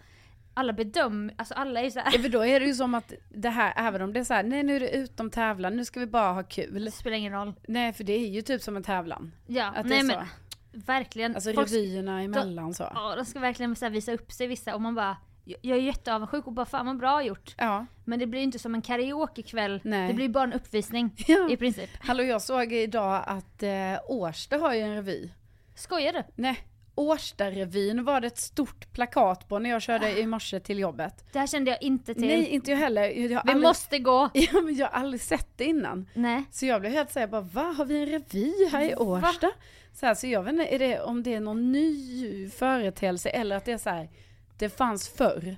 alla 0.54 0.72
bedöm, 0.72 1.30
alltså 1.36 1.54
alla 1.54 1.80
är 1.80 1.84
ju 1.84 1.90
såhär, 1.90 2.10
Ja, 2.12 2.18
för 2.22 2.28
då 2.28 2.44
är 2.44 2.60
det 2.60 2.66
ju 2.66 2.74
som 2.74 2.94
att 2.94 3.12
det 3.28 3.48
här, 3.48 3.72
även 3.76 4.02
om 4.02 4.12
det 4.12 4.20
är 4.20 4.24
så 4.24 4.34
här, 4.34 4.42
nej 4.42 4.62
nu 4.62 4.76
är 4.76 4.80
det 4.80 4.90
utom 4.96 5.30
tävlan, 5.30 5.76
nu 5.76 5.84
ska 5.84 6.00
vi 6.00 6.06
bara 6.06 6.32
ha 6.32 6.42
kul. 6.42 6.84
det 6.84 6.90
spelar 6.90 7.16
ingen 7.16 7.32
roll. 7.32 7.54
Nej 7.68 7.92
för 7.92 8.04
det 8.04 8.12
är 8.12 8.28
ju 8.28 8.42
typ 8.42 8.62
som 8.62 8.76
en 8.76 8.82
tävlan. 8.82 9.32
Ja, 9.46 9.72
Att 9.76 9.86
nej 9.86 10.02
men. 10.02 10.26
Verkligen. 10.74 11.34
Alltså 11.34 11.52
Folk- 11.52 11.70
revyerna 11.72 12.22
emellan 12.22 12.74
så. 12.74 12.90
Ja, 12.94 13.14
de 13.16 13.24
ska 13.24 13.40
verkligen 13.40 13.76
så 13.76 13.88
visa 13.88 14.12
upp 14.12 14.32
sig 14.32 14.46
vissa 14.46 14.74
och 14.74 14.80
man 14.80 14.94
bara, 14.94 15.16
jag 15.44 15.78
är 15.78 15.82
jätteavundsjuk 15.82 16.46
och 16.46 16.52
bara 16.52 16.66
fan 16.66 16.86
vad 16.86 16.96
bra 16.98 17.22
gjort. 17.22 17.54
Ja. 17.58 17.86
Men 18.04 18.18
det 18.18 18.26
blir 18.26 18.40
ju 18.40 18.44
inte 18.44 18.58
som 18.58 18.74
en 18.74 18.82
karaokekväll, 18.82 19.80
Nej. 19.84 20.08
det 20.08 20.14
blir 20.14 20.28
bara 20.28 20.44
en 20.44 20.52
uppvisning 20.52 21.14
Ja. 21.26 21.50
i 21.50 21.56
princip. 21.56 21.90
Hallå 22.00 22.22
jag 22.22 22.42
såg 22.42 22.72
idag 22.72 23.24
att 23.26 23.62
eh, 23.62 23.70
Årsta 24.08 24.56
har 24.56 24.74
ju 24.74 24.80
en 24.80 24.94
revy. 24.94 25.30
Skojar 25.74 26.12
du? 26.12 26.22
Nej, 26.34 26.58
Årsta-revyn 26.94 28.04
var 28.04 28.20
det 28.20 28.26
ett 28.26 28.38
stort 28.38 28.92
plakat 28.92 29.48
på 29.48 29.58
när 29.58 29.70
jag 29.70 29.82
körde 29.82 30.20
i 30.20 30.26
morse 30.26 30.60
till 30.60 30.78
jobbet. 30.78 31.24
Det 31.32 31.38
här 31.38 31.46
kände 31.46 31.70
jag 31.70 31.82
inte 31.82 32.14
till. 32.14 32.26
Nej, 32.26 32.46
inte 32.46 32.70
jag 32.70 32.78
heller. 32.78 33.02
Jag 33.02 33.28
Vi 33.28 33.34
aldrig, 33.34 33.56
måste 33.56 33.98
gå! 33.98 34.30
ja, 34.34 34.60
men 34.60 34.74
jag 34.74 34.86
har 34.86 35.00
aldrig 35.00 35.20
sett 35.20 35.48
det 35.56 35.64
innan. 35.64 36.08
Nej. 36.14 36.44
Så 36.50 36.66
jag 36.66 36.80
blev 36.80 36.92
helt 36.92 37.12
såhär, 37.12 37.26
bara 37.26 37.40
va, 37.40 37.74
har 37.76 37.84
vi 37.84 37.98
en 37.98 38.06
revy 38.06 38.52
här 38.72 38.82
i 38.90 38.94
Årsta? 38.94 39.50
Så, 39.92 40.06
här, 40.06 40.14
så 40.14 40.26
jag 40.26 40.42
vet 40.42 40.52
inte 40.52 40.74
är 40.74 40.78
det, 40.78 41.00
om 41.00 41.22
det 41.22 41.34
är 41.34 41.40
någon 41.40 41.72
ny 41.72 42.50
företeelse 42.50 43.28
eller 43.28 43.56
att 43.56 43.64
det 43.64 43.72
är 43.72 43.78
så 43.78 43.90
här, 43.90 44.10
det 44.58 44.68
fanns 44.68 45.08
förr, 45.08 45.56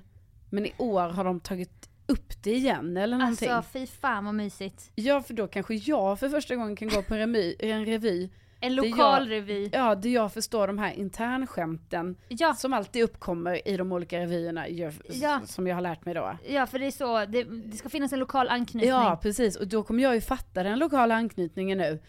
men 0.49 0.65
i 0.65 0.73
år 0.77 1.09
har 1.09 1.23
de 1.23 1.39
tagit 1.39 1.89
upp 2.07 2.43
det 2.43 2.51
igen 2.51 2.97
eller 2.97 3.17
någonting. 3.17 3.49
Alltså 3.49 3.71
fy 3.71 3.87
fan 3.87 4.25
vad 4.25 4.35
mysigt. 4.35 4.91
Ja, 4.95 5.21
för 5.21 5.33
då 5.33 5.47
kanske 5.47 5.75
jag 5.75 6.19
för 6.19 6.29
första 6.29 6.55
gången 6.55 6.75
kan 6.75 6.89
gå 6.89 7.01
på 7.01 7.13
en 7.13 7.19
revy, 7.19 7.55
en 7.59 7.85
revy 7.85 8.29
En 8.59 8.75
Det 8.75 8.81
lokal 8.89 9.21
jag- 9.23 9.31
revy. 9.31 9.69
ja, 9.73 9.95
där 9.95 10.09
jag 10.09 10.33
förstår 10.33 10.67
de 10.67 10.77
här 10.77 10.93
internskämten 10.93 12.15
Ja. 12.27 12.53
som 12.53 12.73
alltid 12.73 13.03
uppkommer 13.03 13.67
i 13.67 13.77
de 13.77 13.91
olika 13.91 14.19
revyerna, 14.19 14.67
Ja. 14.69 15.41
som 15.45 15.67
jag 15.67 15.75
har 15.75 15.81
lärt 15.81 16.05
mig 16.05 16.13
då. 16.13 16.37
Ja 16.49 16.65
för 16.67 16.79
det 16.79 16.85
är 16.87 16.91
så, 16.91 17.25
det, 17.25 17.43
det 17.43 17.77
ska 17.77 17.89
finnas 17.89 18.13
en 18.13 18.19
lokal 18.19 18.49
anknytning. 18.49 18.89
Ja, 18.89 19.19
precis. 19.21 19.55
Och 19.55 19.67
då 19.67 19.83
kommer 19.83 20.03
jag 20.03 20.15
ju 20.15 20.21
fatta 20.21 20.63
den 20.63 20.79
lokala 20.79 21.15
anknytningen 21.15 21.77
nu. 21.77 21.99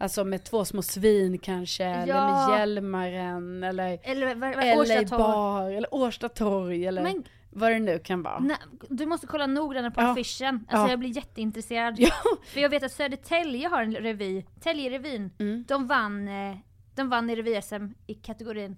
Alltså 0.00 0.24
med 0.24 0.44
två 0.44 0.64
små 0.64 0.82
svin 0.82 1.38
kanske, 1.38 1.84
eller 1.84 2.14
Ja. 2.14 2.48
med 2.48 2.58
Hjälmaren, 2.58 3.64
eller 3.64 3.98
Eller 4.02 4.34
vad- 4.34 4.50
LA 4.56 4.80
Årsta 4.80 4.94
torg. 4.94 5.18
bar, 5.22 5.70
eller 5.70 5.94
Årsta 5.94 6.28
torg, 6.28 6.86
eller 6.86 7.02
Men 7.02 7.24
vad 7.50 7.70
det 7.72 7.78
nu 7.78 7.98
kan 7.98 8.22
vara. 8.22 8.38
nej, 8.38 8.56
du 8.90 9.06
måste 9.06 9.26
kolla 9.26 9.46
noggrannare 9.46 9.90
på 9.92 10.00
Ja. 10.00 10.12
affischen. 10.12 10.54
Alltså 10.68 10.86
Ja. 10.86 10.90
jag 10.90 10.98
blir 10.98 11.16
jätteintresserad. 11.16 11.94
Ja. 11.98 12.10
För 12.44 12.60
jag 12.60 12.68
vet 12.68 12.82
att 12.82 12.92
Södertälje 12.92 13.68
har 13.68 13.82
en 13.82 13.94
revy, 13.94 14.42
Täljerevyn. 14.60 15.30
Mm. 15.38 15.64
De 15.68 15.86
vann, 15.86 16.28
eh, 16.28 16.56
de 16.94 17.08
vann 17.08 17.30
i 17.30 17.34
revy-SM 17.36 17.94
i 18.06 18.14
kategorin, 18.14 18.76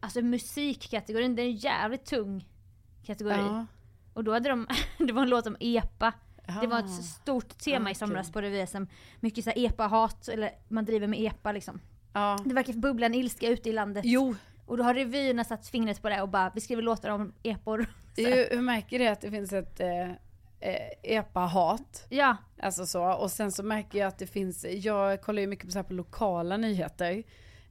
alltså 0.00 0.20
musikkategorin, 0.22 1.34
det 1.36 1.42
är 1.42 1.46
en 1.46 1.56
jävligt 1.56 2.04
tung 2.04 2.48
kategori. 3.06 3.36
Ja. 3.36 3.66
Och 4.12 4.24
då 4.24 4.32
hade 4.32 4.48
de, 4.48 4.66
det 4.98 5.12
var 5.12 5.22
en 5.22 5.30
låt 5.30 5.46
om 5.46 5.56
EPA. 5.60 6.12
Det 6.60 6.66
var 6.66 6.76
Ah. 6.76 6.84
ett 6.84 7.04
stort 7.04 7.58
tema 7.58 7.88
Ah, 7.88 7.90
i 7.90 7.94
somras 7.94 8.26
kul. 8.26 8.32
på 8.32 8.40
revy-SM. 8.40 8.86
Mycket 9.20 9.44
så 9.44 9.50
EPA-hat, 9.50 10.28
eller 10.28 10.50
man 10.68 10.84
driver 10.84 11.06
med 11.06 11.20
EPA 11.20 11.52
liksom. 11.52 11.80
Ja. 12.12 12.38
Det 12.44 12.54
verkar 12.54 12.72
bubbla 12.72 13.06
en 13.06 13.14
ilska 13.14 13.48
ute 13.48 13.68
i 13.68 13.72
landet. 13.72 14.04
Jo, 14.06 14.34
Och 14.66 14.76
då 14.76 14.84
har 14.84 14.94
revyerna 14.94 15.44
satt 15.44 15.68
fingret 15.68 16.02
på 16.02 16.08
det 16.08 16.22
och 16.22 16.28
bara, 16.28 16.52
vi 16.54 16.60
skriver 16.60 16.82
låtar 16.82 17.10
om 17.10 17.32
epor. 17.42 17.86
Jag 18.16 18.64
märker 18.64 18.98
det 18.98 19.08
att 19.08 19.20
det 19.20 19.30
finns 19.30 19.52
ett, 19.52 19.80
eh, 19.80 20.10
eh, 20.60 20.90
epa-hat. 21.02 22.06
Ja, 22.08 22.36
Alltså 22.62 22.86
så, 22.86 23.04
och 23.12 23.30
sen 23.30 23.52
så 23.52 23.62
märker 23.62 23.98
jag 23.98 24.08
att 24.08 24.18
det 24.18 24.26
finns, 24.26 24.64
jag 24.64 25.22
kollar 25.22 25.40
ju 25.40 25.46
mycket 25.46 25.66
på, 25.66 25.72
så 25.72 25.82
på 25.84 25.92
lokala 25.94 26.56
nyheter. 26.56 27.22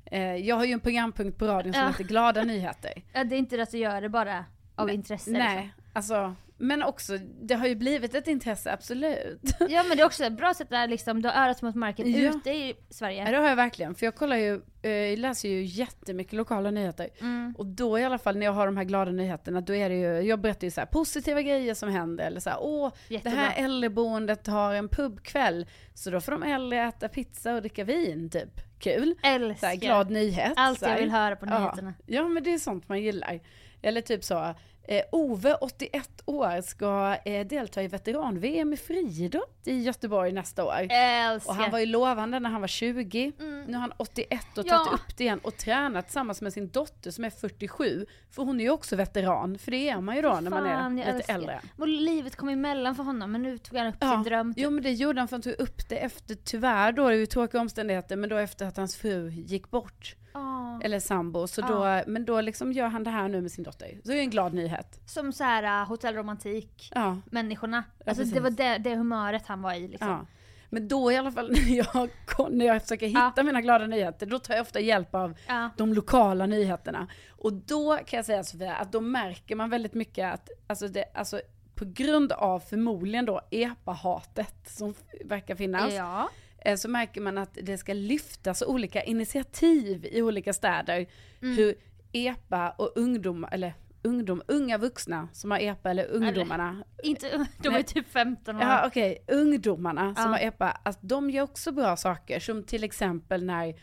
Eh, 0.05 0.35
jag 0.35 0.55
har 0.55 0.65
ju 0.65 0.71
en 0.73 0.79
programpunkt 0.79 1.37
på 1.39 1.45
radion 1.47 1.73
som 1.73 1.81
Ja. 1.81 1.87
heter 1.87 2.03
Glada 2.03 2.43
nyheter. 2.43 3.03
ja, 3.13 3.23
det 3.23 3.35
är 3.35 3.39
inte 3.39 3.61
att 3.63 3.71
du 3.71 3.77
gör 3.77 4.01
det 4.01 4.09
bara 4.09 4.45
av 4.75 4.89
intresse. 4.89 5.31
Nej, 5.31 5.55
Liksom. 5.63 5.82
Alltså, 5.93 6.35
men 6.57 6.83
också, 6.83 7.17
det 7.41 7.53
har 7.55 7.67
ju 7.67 7.75
blivit 7.75 8.15
ett 8.15 8.27
intresse, 8.27 8.73
absolut. 8.73 9.41
Ja 9.69 9.83
men 9.83 9.97
det 9.97 10.03
är 10.03 10.05
också 10.05 10.23
ett 10.25 10.33
bra 10.37 10.53
sätt 10.53 10.69
där 10.69 10.87
liksom, 10.87 11.21
du 11.21 11.29
har 11.29 11.45
örat 11.45 11.61
mot 11.61 11.75
marken 11.75 12.11
Ja. 12.11 12.29
ute 12.29 12.49
i 12.51 12.67
Ja, 12.69 12.75
Sverige. 12.89 13.31
det 13.31 13.37
har 13.37 13.49
jag 13.49 13.55
verkligen, 13.55 13.95
för 13.95 14.05
jag 14.05 14.15
kollar 14.15 14.35
ju, 14.37 14.61
eh, 14.81 14.91
jag 14.91 15.19
läser 15.19 15.49
ju 15.49 15.63
jättemycket 15.63 16.33
lokala 16.33 16.71
nyheter. 16.71 17.09
Mm. 17.21 17.53
Och 17.57 17.65
då 17.65 17.99
i 17.99 18.03
alla 18.03 18.17
fall 18.17 18.37
när 18.37 18.45
jag 18.45 18.53
har 18.53 18.65
de 18.65 18.77
här 18.77 18.83
glada 18.83 19.11
nyheterna, 19.11 19.61
då 19.61 19.75
är 19.75 19.89
det 19.89 19.95
ju, 19.95 20.27
jag 20.27 20.39
berättar 20.41 20.67
ju 20.67 20.71
så 20.71 20.81
här 20.81 20.85
positiva 20.85 21.41
grejer 21.41 21.73
som 21.73 21.89
händer, 21.89 22.25
eller 22.27 22.39
så 22.39 22.49
här, 22.49 22.57
åh, 22.61 22.91
det 23.07 23.13
Jättebra. 23.13 23.39
här 23.39 23.63
äldreboendet 23.65 24.47
har 24.47 24.73
en 24.73 24.89
pubkväll, 24.89 25.65
så 25.93 26.09
då 26.09 26.21
får 26.21 26.31
de 26.31 26.43
äldre 26.43 26.81
äta 26.87 27.09
pizza 27.09 27.53
och 27.55 27.61
dricka 27.61 27.83
vin, 27.83 28.29
typ. 28.29 28.61
Kul. 28.79 29.15
Så 29.21 29.27
Älskar. 29.27 29.67
här, 29.67 29.75
glad 29.75 30.09
nyhet. 30.11 30.53
Allt 30.55 30.79
så 30.79 30.85
jag 30.85 30.97
vill 30.97 31.11
höra 31.11 31.35
på 31.35 31.45
Ja. 31.45 31.59
nyheterna. 31.59 31.93
Ja, 32.05 32.27
men 32.27 32.43
det 32.43 32.53
är 32.53 32.57
sånt 32.57 32.89
man 32.89 33.01
gillar. 33.01 33.39
Eller 33.81 34.01
typ 34.01 34.23
så, 34.23 34.55
eh, 34.87 35.01
Ove, 35.11 35.53
81 35.53 36.09
år, 36.25 36.61
ska 36.61 37.15
eh, 37.25 37.47
delta 37.47 37.83
i 37.83 37.87
veteran-VM 37.87 38.73
i 38.73 38.77
friidrott 38.77 39.61
i 39.65 39.81
Göteborg 39.81 40.31
nästa 40.31 40.63
år. 40.65 40.87
Älskar. 40.89 41.49
Och 41.51 41.55
han 41.55 41.71
var 41.71 41.79
ju 41.79 41.85
lovande 41.85 42.39
när 42.39 42.49
han 42.49 42.61
var 42.61 42.67
20. 42.67 43.31
Mm. 43.39 43.63
Nu 43.63 43.73
har 43.73 43.81
han 43.81 43.93
81 43.97 44.57
och 44.57 44.65
Ja. 44.67 44.77
tagit 44.77 44.93
upp 44.93 45.17
det 45.17 45.23
igen 45.23 45.39
och 45.43 45.57
tränat 45.57 46.05
tillsammans 46.05 46.41
med 46.41 46.53
sin 46.53 46.69
dotter 46.69 47.11
som 47.11 47.23
är 47.23 47.29
47. 47.29 48.05
För 48.31 48.43
hon 48.43 48.59
är 48.59 48.63
ju 48.63 48.69
också 48.69 48.95
veteran, 48.95 49.57
för 49.57 49.71
det 49.71 49.89
är 49.89 50.01
man 50.01 50.15
ju 50.15 50.21
då 50.21 50.39
när 50.41 50.49
man 50.51 50.63
Fan, 50.63 50.99
är 50.99 51.05
lite 51.05 51.09
älskar. 51.17 51.33
äldre. 51.33 51.61
Och 51.77 51.87
livet 51.87 52.35
kom 52.35 52.49
emellan 52.49 52.95
för 52.95 53.03
honom 53.03 53.31
men 53.31 53.43
nu 53.43 53.57
tog 53.57 53.77
han 53.77 53.87
upp 53.87 54.03
sin 54.03 54.23
dröm. 54.23 54.53
Jo 54.57 54.69
men 54.69 54.83
det 54.83 54.91
gjorde 54.91 55.21
han 55.21 55.27
för 55.27 55.35
han 55.35 55.41
tog 55.41 55.53
upp 55.59 55.89
det 55.89 55.97
efter, 55.97 56.35
tyvärr 56.35 56.91
då, 56.91 57.09
det 57.09 57.15
är 57.15 57.19
ju 57.19 57.25
tråkiga 57.25 57.61
omständigheter, 57.61 58.15
men 58.15 58.29
då 58.29 58.37
efter 58.37 58.65
att 58.65 58.77
hans 58.77 58.95
fru 58.95 59.29
gick 59.29 59.69
bort. 59.71 60.15
Ja. 60.33 60.79
Eller 60.83 60.99
sambo, 60.99 61.47
så 61.47 61.61
Ja. 61.61 61.67
då, 61.67 62.11
men 62.11 62.25
då 62.25 62.41
liksom 62.41 62.71
gör 62.73 62.87
han 62.87 63.03
det 63.03 63.09
här 63.09 63.29
nu 63.29 63.41
med 63.41 63.51
sin 63.51 63.63
dotter. 63.63 63.99
Så 64.03 64.11
det 64.11 64.17
är 64.17 64.21
en 64.21 64.29
glad 64.29 64.53
nyhet. 64.53 64.99
Som 65.05 65.33
så 65.33 65.43
här 65.43 65.81
uh, 65.81 65.87
hotellromantik 65.89 66.89
Ja, 66.95 67.17
människorna. 67.25 67.83
Ja, 67.97 68.03
Alltså 68.07 68.21
precis. 68.21 68.33
det 68.33 68.39
var 68.39 68.49
det, 68.49 68.77
det 68.77 68.95
humöret 68.95 69.47
han 69.47 69.61
var 69.61 69.73
i 69.73 69.87
liksom. 69.87 70.07
ja. 70.09 70.25
Men 70.69 70.87
då 70.87 71.11
i 71.11 71.17
alla 71.17 71.31
fall 71.31 71.51
när 71.67 71.75
jag, 71.77 72.09
när 72.51 72.65
jag 72.65 72.81
försöker 72.81 73.07
hitta 73.07 73.33
Ja. 73.37 73.43
mina 73.43 73.61
glada 73.61 73.85
nyheter, 73.87 74.25
då 74.25 74.39
tar 74.39 74.53
jag 74.53 74.61
ofta 74.61 74.79
hjälp 74.79 75.15
av 75.15 75.33
Ja. 75.47 75.69
de 75.77 75.93
lokala 75.93 76.45
nyheterna. 76.45 77.07
Och 77.29 77.53
då 77.53 77.97
kan 78.05 78.17
jag 78.17 78.25
säga 78.25 78.43
Sofia, 78.43 78.75
att 78.75 78.91
då 78.91 79.01
märker 79.01 79.55
man 79.55 79.69
väldigt 79.69 79.93
mycket 79.93 80.33
att, 80.33 80.49
alltså, 80.67 80.87
det, 80.87 81.05
alltså 81.13 81.41
på 81.75 81.85
grund 81.85 82.31
av 82.31 82.59
förmodligen 82.59 83.25
då 83.25 83.41
epa-hatet 83.51 84.55
som 84.69 84.93
verkar 85.25 85.55
finnas, 85.55 85.93
Ja. 85.93 86.29
Eh, 86.65 86.75
så 86.75 86.89
märker 86.89 87.21
man 87.21 87.37
att 87.37 87.57
det 87.61 87.77
ska 87.77 87.93
lyftas 87.93 88.61
olika 88.61 89.03
initiativ 89.03 90.05
i 90.11 90.21
olika 90.21 90.53
städer. 90.53 91.05
Mm. 91.41 91.57
Hur 91.57 91.75
epa 92.11 92.69
och 92.69 92.91
ungdomar, 92.95 93.49
eller 93.53 93.73
ungdom, 94.01 94.41
unga 94.47 94.77
vuxna 94.77 95.27
som 95.33 95.51
har 95.51 95.59
epa 95.59 95.89
eller 95.91 96.05
ungdomarna. 96.11 96.83
Inte, 97.03 97.47
de 97.57 97.67
är 97.67 97.71
Nej. 97.71 97.83
typ 97.83 98.07
15 98.09 98.55
år. 98.55 98.61
Ja 98.61 98.87
okej, 98.87 99.23
ungdomarna 99.27 100.15
som 100.15 100.23
Ja. 100.23 100.29
har 100.29 100.39
epa, 100.39 100.69
att 100.83 100.97
de 101.01 101.29
gör 101.29 101.43
också 101.43 101.71
bra 101.71 101.95
saker. 101.97 102.39
Som 102.39 102.63
till 102.63 102.83
exempel 102.83 103.43
när 103.45 103.75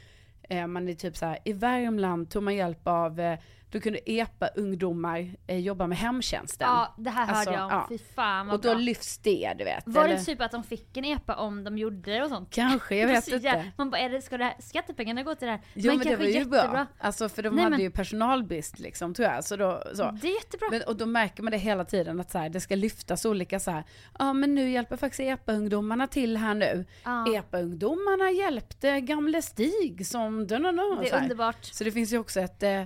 eh, 0.43 0.67
man 0.67 0.89
är 0.89 0.95
typ 0.95 1.17
så 1.17 1.27
här, 1.27 1.39
i 1.45 1.53
Värmland 1.53 2.31
tog 2.31 2.43
man 2.43 2.55
hjälp 2.55 2.81
av, 2.89 3.21
eh, 3.21 3.39
då 3.71 3.81
kunde 3.81 3.99
epa-ungdomar 4.07 5.31
eh, 5.47 5.59
jobba 5.59 5.87
med 5.87 5.99
hemtjänsten. 5.99 6.69
Ja, 6.69 6.95
det 6.99 7.11
här 7.11 7.27
hörde 7.27 7.39
Alltså, 7.39 7.53
jag 7.53 7.65
om. 7.65 7.71
ja. 7.71 7.87
Fy 7.89 7.99
fan 7.99 8.47
vad 8.47 8.55
och 8.57 8.61
då 8.63 8.69
bra. 8.71 8.79
lyfts 8.79 9.19
det, 9.19 9.55
du 9.59 9.65
vet. 9.65 9.83
Var 9.87 10.09
det 10.09 10.15
eller- 10.15 10.25
typ 10.25 10.41
att 10.41 10.51
de 10.51 10.65
fick 10.65 10.97
en 10.97 11.05
epa 11.05 11.35
om 11.35 11.65
de 11.65 11.79
gjorde 11.79 12.13
det 12.13 12.23
och 12.23 12.29
sånt? 12.29 12.49
Kanske, 12.51 12.97
jag 12.97 13.09
Det 13.09 13.13
är 13.13 13.15
vet 13.15 13.29
inte. 13.29 13.73
Man 13.77 13.91
bara, 13.91 13.99
är 14.01 14.11
det, 14.11 14.23
ska 14.23 14.39
det 14.39 14.45
här, 14.45 14.55
skattepengarna 14.59 15.23
gå 15.23 15.35
till 15.35 15.47
det 15.47 15.53
här? 15.53 15.61
Jo 15.75 15.91
men, 15.91 15.99
det 15.99 16.05
kanske 16.05 16.17
var 16.23 16.25
ju 16.31 16.33
jättebra. 16.39 16.69
bra. 16.69 16.87
Alltså 16.99 17.29
för 17.29 17.43
de 17.43 17.55
Nej, 17.55 17.65
hade 17.65 17.77
men- 17.77 17.85
ju 17.85 17.91
personalbrist 17.91 18.79
liksom 18.79 19.15
tror 19.15 19.29
jag. 19.29 19.45
Så 19.45 19.57
då, 19.57 19.83
så. 19.95 20.11
Det 20.23 20.29
är 20.29 20.35
jättebra. 20.35 20.69
Men, 20.71 20.83
och 20.83 20.97
då 20.97 21.07
märker 21.07 21.43
man 21.43 21.51
det 21.51 21.59
hela 21.59 21.85
tiden 21.85 22.21
att 22.21 22.31
så 22.31 22.39
här, 22.39 22.49
det 22.49 22.61
ska 22.61 22.75
lyftas 22.75 23.25
olika 23.25 23.61
så 23.61 23.71
här. 23.71 23.85
Ja 24.19 24.33
men 24.33 24.55
nu 24.55 24.71
hjälper 24.71 24.97
faktiskt 24.97 25.21
EPA-ungdomarna 25.21 26.07
till 26.07 26.37
här 26.37 26.55
nu. 26.55 26.85
Ja. 27.05 27.27
EPA-ungdomarna 27.37 28.31
hjälpte 28.31 29.01
gamle 29.01 29.43
Stig 29.43 30.07
som... 30.07 30.47
Det 30.47 30.57
så 30.57 30.65
är 30.65 31.11
här. 31.13 31.23
underbart. 31.23 31.65
Så 31.65 31.85
det 31.85 31.93
finns 31.93 32.13
ju 32.13 32.19
också 32.19 32.41
ett, 32.41 32.63
eh, 32.63 32.83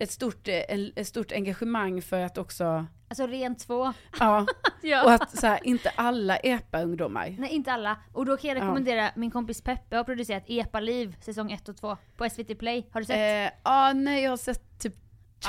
ett, 0.00 0.10
stort, 0.10 0.48
eh, 0.48 0.54
ett 0.96 1.06
stort 1.06 1.32
engagemang 1.32 2.02
för 2.02 2.20
att 2.20 2.38
också, 2.38 2.86
Alltså 3.08 3.26
rent 3.26 3.58
två. 3.66 3.92
ja, 4.20 4.46
Ja. 4.82 5.04
och 5.04 5.12
att 5.12 5.38
så 5.38 5.46
här, 5.46 5.60
inte 5.66 5.90
alla 5.90 6.36
EPA-ungdomar. 6.36 7.36
Nej 7.38 7.50
inte 7.50 7.72
alla. 7.72 7.96
Och 8.12 8.26
då 8.26 8.36
kan 8.36 8.48
jag 8.48 8.58
Ja. 8.58 8.62
rekommendera, 8.62 9.10
min 9.16 9.30
kompis 9.30 9.62
Peppe 9.62 9.96
har 9.96 10.04
producerat 10.04 10.44
Epa-liv 10.46 11.16
säsong 11.20 11.52
1 11.52 11.68
och 11.68 11.76
2 11.76 11.96
på 12.16 12.24
SVT 12.30 12.54
Play. 12.58 12.86
Har 12.92 13.00
du 13.00 13.06
sett? 13.06 13.16
Eh, 13.52 13.58
ja, 13.64 13.92
nej 13.92 14.22
jag 14.22 14.30
har 14.30 14.36
sett 14.36 14.78
typ 14.80 14.94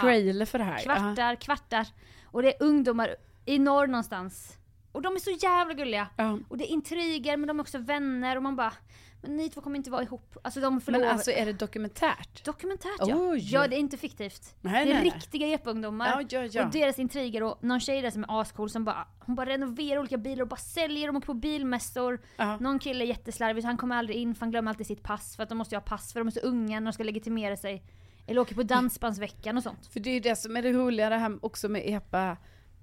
trailer 0.02 0.46
för 0.46 0.58
det 0.58 0.64
här. 0.64 0.82
Ja. 0.86 0.94
kvartar, 0.96 1.36
kvartar. 1.36 1.88
Och 2.24 2.42
det 2.42 2.56
är 2.56 2.64
ungdomar 2.64 3.16
i 3.46 3.60
norr 3.60 3.88
någonstans. 3.88 4.56
Och 4.92 5.02
de 5.02 5.16
är 5.16 5.20
så 5.20 5.32
jävla 5.32 5.74
gulliga. 5.74 6.08
Ja. 6.16 6.40
Och 6.50 6.58
det 6.58 6.64
är 6.64 6.74
intriger 6.74 7.38
men 7.38 7.48
de 7.48 7.60
är 7.60 7.64
också 7.64 7.78
vänner 7.78 8.36
och 8.36 8.44
man 8.44 8.56
bara, 8.56 8.74
men 9.22 9.38
ni 9.38 9.50
två 9.50 9.62
kommer 9.62 9.78
inte 9.78 9.92
vara 9.92 10.04
ihop. 10.04 10.38
Alltså 10.42 10.60
de 10.60 10.74
Men 10.74 10.82
förlorar. 10.82 11.06
alltså 11.08 11.32
är 11.32 11.46
det 11.46 11.54
dokumentärt? 11.54 12.46
Dokumentärt 12.46 13.00
ja. 13.00 13.16
Oj. 13.16 13.50
Ja 13.54 13.68
det 13.68 13.76
är 13.76 13.80
inte 13.80 13.98
fiktivt. 13.98 14.56
Nej, 14.62 14.86
det 14.86 14.92
är 14.92 14.96
nej, 14.96 15.04
riktiga 15.04 15.48
Epa-ungdomar. 15.48 16.26
Ja, 16.30 16.46
ja. 16.52 16.66
Och 16.66 16.72
deras 16.72 17.00
intriger 17.00 17.44
och 17.44 17.64
någon 17.64 17.80
tjej 17.80 18.02
där 18.02 18.12
som 18.12 18.24
är 18.24 18.42
ascool 18.42 18.70
som 18.70 18.86
bara, 18.86 19.08
hon 19.20 19.36
bara 19.36 19.50
renoverar 19.50 20.00
olika 20.00 20.18
bilar 20.18 20.42
och 20.42 20.48
bara 20.48 20.56
säljer 20.56 21.08
dem 21.08 21.16
och 21.16 21.26
på 21.26 21.34
bilmässor. 21.34 22.22
Ja. 22.38 22.58
Någon 22.58 22.80
kille 22.80 23.04
är 23.04 23.08
jätteslarvig 23.08 23.64
så 23.64 23.68
han 23.68 23.78
kommer 23.78 23.96
aldrig 23.96 24.18
in 24.18 24.36
för 24.36 24.40
han 24.40 24.52
glömmer 24.52 24.72
alltid 24.72 24.88
sitt 24.88 25.04
pass 25.04 25.36
för 25.36 25.44
att 25.44 25.50
de 25.50 25.58
måste 25.58 25.76
ju 25.76 25.80
ha 25.80 25.86
pass 25.86 26.14
för 26.14 26.20
de 26.20 26.28
är 26.28 26.32
så 26.32 26.40
unga 26.40 26.80
när 26.80 26.86
de 26.86 26.94
ska 26.94 27.04
legitimera 27.04 27.58
sig. 27.58 27.84
Eller 28.28 28.42
åker 28.42 28.56
på 28.56 28.64
dansbandsveckan 28.64 29.58
och 29.58 29.64
sånt. 29.64 29.88
För 29.88 30.00
det 30.00 30.10
är 30.10 30.14
ju 30.14 30.20
det 30.20 30.36
som 30.36 30.58
är 30.58 30.62
det 30.62 30.74
roliga 30.74 31.10
det 31.10 31.18
här 31.18 31.46
också 31.46 31.70
med 31.70 31.82
EPA, 31.86 32.38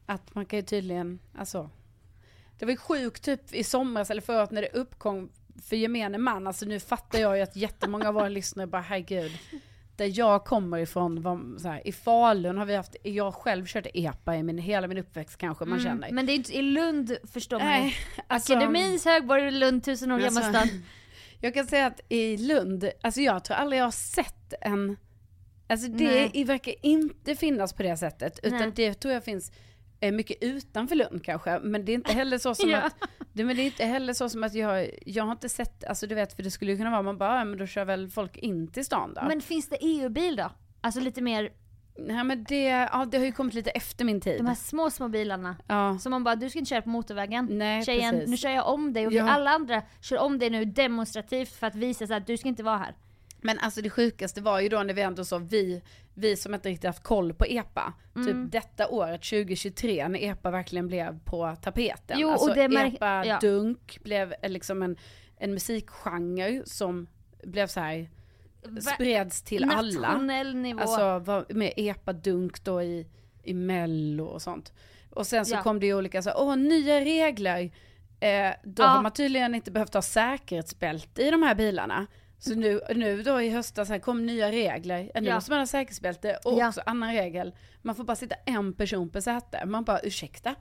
att 0.07 0.35
man 0.35 0.47
kan 0.47 0.59
ju 0.59 0.65
tydligen, 0.65 1.19
alltså, 1.39 1.71
det 2.59 2.65
var 2.65 2.71
ju 2.71 2.77
sjukt 2.77 3.25
typ 3.25 3.55
i 3.55 3.65
somras 3.65 4.11
eller 4.11 4.23
förra 4.23 4.39
året 4.39 4.51
när 4.51 4.63
det 4.63 4.69
uppkom 4.69 5.31
för 5.63 5.77
gemene 5.77 6.19
man, 6.19 6.47
alltså 6.47 6.67
nu 6.67 6.81
fattar 6.81 7.19
jag 7.19 7.37
ju 7.37 7.43
att 7.43 7.57
jättemånga 7.57 8.09
av 8.09 8.15
våra 8.15 8.29
lyssnare 8.29 8.67
bara 8.67 8.83
herregud, 8.83 9.33
där 9.97 10.19
jag 10.19 10.45
kommer 10.45 10.79
ifrån, 10.79 11.23
var, 11.23 11.59
så 11.59 11.69
här, 11.69 11.87
i 11.87 11.93
Falun 11.93 12.59
har 12.59 12.65
vi 12.65 12.77
haft, 12.77 12.97
jag 13.03 13.35
själv 13.35 13.67
kört 13.67 13.87
EPA 13.95 14.37
i 14.37 14.43
min, 14.43 14.59
hela 14.59 14.87
min 14.87 14.99
uppväxt 14.99 15.37
kanske 15.37 15.65
man 15.65 15.81
känner. 15.81 16.13
Men 16.13 16.27
det 16.27 16.33
är 16.33 16.35
inte 16.35 16.57
i 16.57 16.63
Lund 16.63 17.17
förstår 17.33 17.59
man. 17.59 17.67
Nej, 17.67 17.95
alltså, 18.27 18.53
Akademins 18.53 19.05
högborg 19.05 19.49
i 19.49 19.51
Lund, 19.51 19.85
tusen 19.85 20.13
år 20.13 20.19
gammal 20.19 20.43
Alltså, 20.43 20.61
stad. 20.61 20.69
Jag 21.41 21.55
kan 21.55 21.67
säga 21.67 21.87
att 21.87 22.01
i 22.09 22.37
Lund, 22.37 22.91
alltså 23.03 23.21
jag 23.21 23.45
tror 23.45 23.57
aldrig 23.57 23.81
jag 23.81 23.85
har 23.85 23.91
sett 23.91 24.55
en, 24.61 24.97
alltså 25.67 25.89
det 25.89 26.31
Nej. 26.35 26.45
verkar 26.45 26.75
inte 26.83 27.37
finnas 27.37 27.73
på 27.73 27.83
det 27.83 27.97
sättet, 27.97 28.41
utan 28.43 28.59
Nej. 28.59 28.73
det 28.75 28.95
tror 28.95 29.15
jag 29.15 29.25
finns 29.25 29.53
mycket 30.01 30.37
utanför 30.41 30.95
Lund 30.97 31.25
kanske, 31.25 31.59
men 31.59 31.85
det 31.85 31.93
är 31.93 31.95
inte 31.95 32.13
heller 32.13 32.39
så 32.39 32.55
som 32.55 32.71
Ja. 32.77 32.83
att, 32.83 32.95
det, 33.33 33.45
men 33.45 33.57
det 33.57 33.63
är 33.63 33.67
inte 33.67 33.85
heller 33.85 34.13
så 34.13 34.29
som 34.29 34.45
att 34.45 34.55
jag, 34.55 34.91
jag 35.07 35.25
har 35.25 35.33
inte 35.33 35.49
sett, 35.49 35.85
alltså 35.85 36.07
du 36.07 36.15
vet 36.15 36.33
för 36.37 36.43
det 36.43 36.51
skulle 36.51 36.71
ju 36.73 36.77
kunna 36.79 36.91
vara, 36.91 37.03
man 37.03 37.19
bara, 37.19 37.39
ja, 37.39 37.45
men 37.45 37.59
då 37.59 37.67
kör 37.67 37.85
väl 37.85 38.09
folk 38.11 38.37
in 38.37 38.69
till 38.73 38.85
stan 38.85 39.15
då. 39.15 39.23
Men 39.29 39.41
finns 39.41 39.69
det 39.69 39.77
EU-bil 39.81 40.37
då? 40.37 40.51
Alltså 40.81 41.01
lite 41.01 41.21
mer, 41.23 41.51
Nej 41.99 42.25
men 42.25 42.45
det, 42.45 42.65
ja 42.65 43.05
det 43.11 43.19
har 43.19 43.25
ju 43.25 43.33
kommit 43.33 43.55
lite 43.55 43.71
efter 43.71 44.05
min 44.05 44.21
tid. 44.21 44.39
de 44.39 44.47
här 44.47 44.55
små, 44.55 44.91
små 44.91 45.09
bilarna. 45.09 45.57
Ja, 45.67 45.99
Så 45.99 46.11
man 46.11 46.25
bara, 46.25 46.37
du 46.37 46.51
ska 46.51 46.59
inte 46.59 46.69
köra 46.69 46.83
på 46.83 46.89
motorvägen. 46.89 47.49
nej 47.51 47.85
Tjejen, 47.85 48.15
precis. 48.15 48.31
nu 48.31 48.37
kör 48.37 48.51
jag 48.51 48.69
om 48.69 48.93
dig 48.93 49.07
och 49.07 49.13
Ja. 49.13 49.31
alla 49.31 49.51
andra 49.51 49.83
kör 50.01 50.19
om 50.19 50.39
dig 50.39 50.51
nu 50.51 50.65
demonstrativt 50.65 51.53
för 51.53 51.67
att 51.67 51.75
visa 51.75 52.07
så 52.07 52.15
att 52.15 52.27
du 52.27 52.37
ska 52.37 52.49
inte 52.49 52.63
vara 52.63 52.77
här. 52.79 52.95
Men 53.47 53.59
alltså 53.59 53.83
det 53.83 53.91
sjukaste 53.91 54.41
var 54.41 54.61
ju 54.61 54.69
då 54.69 54.83
när 54.83 54.95
vi 54.95 55.03
ändå 55.03 55.25
så, 55.25 55.39
vi, 55.39 55.83
vi 56.15 56.37
som 56.37 56.55
inte 56.55 56.69
riktigt 56.69 56.87
haft 56.87 57.03
koll 57.03 57.35
på 57.35 57.45
EPA, 57.47 57.93
Mm. 58.17 58.27
typ 58.27 58.53
detta 58.53 58.89
året 58.89 59.23
2023 59.23 60.09
när 60.09 60.19
EPA 60.25 60.51
verkligen 60.51 60.87
blev 60.89 61.19
på 61.25 61.57
tapeten. 61.63 62.17
Jo, 62.21 62.27
och 62.29 62.33
alltså 62.33 62.55
det 62.55 62.69
märk- 62.69 62.95
EPA 62.95 63.25
ja. 63.27 63.39
Dunk 63.41 63.99
blev 64.03 64.35
eh, 64.43 64.51
liksom 64.51 64.83
en, 64.83 64.97
en 65.37 65.55
musikgenre 65.55 66.63
som 66.67 67.07
blev 67.43 67.67
så 67.67 67.81
här 67.81 68.11
spreds 68.95 69.43
till 69.43 69.65
alla. 69.71 70.09
Nationell 70.09 70.55
nivå. 70.57 70.81
Alltså 70.81 71.19
var 71.19 71.47
med 71.49 71.73
EPA 71.77 72.13
Dunk 72.13 72.65
då 72.65 72.83
i, 72.83 73.07
i 73.43 73.55
mello 73.55 74.25
och 74.25 74.43
sånt. 74.43 74.73
Och 75.11 75.27
sen 75.27 75.47
så 75.47 75.55
Ja. 75.55 75.63
kom 75.63 75.81
det 75.81 75.87
ju 75.87 75.95
olika 75.95 76.23
så, 76.23 76.33
åh 76.37 76.57
nya 76.57 77.01
regler. 77.01 77.71
Eh, 78.21 78.51
då 78.65 78.83
Ja. 78.83 78.87
har 78.87 79.03
man 79.03 79.13
tydligen 79.13 79.55
inte 79.55 79.71
behövt 79.71 79.95
ha 79.95 80.03
säkerhetsbälte 80.03 81.23
i 81.23 81.31
de 81.31 81.43
här 81.43 81.55
bilarna. 81.55 82.07
Så 82.39 82.55
nu, 82.55 82.81
nu 82.95 83.23
då 83.23 83.43
i 83.43 83.51
höstas 83.51 83.89
här 83.89 83.99
kom 83.99 84.27
nya 84.27 84.53
regler. 84.53 85.11
Nu 85.15 85.27
Ja. 85.29 85.35
måste 85.35 85.51
man 85.51 85.59
ha 85.59 85.67
säkerhetsbälte 85.67 86.39
och 86.45 86.59
Ja. 86.59 86.69
också 86.69 86.81
annan 86.87 87.13
regel. 87.15 87.55
Man 87.83 87.95
får 87.95 88.05
bara 88.05 88.17
sitta 88.17 88.35
en 88.47 88.73
person 88.73 89.09
per 89.11 89.21
säte. 89.21 89.67
Man 89.67 89.85
bara 89.85 90.01
ursäkta. 90.01 90.55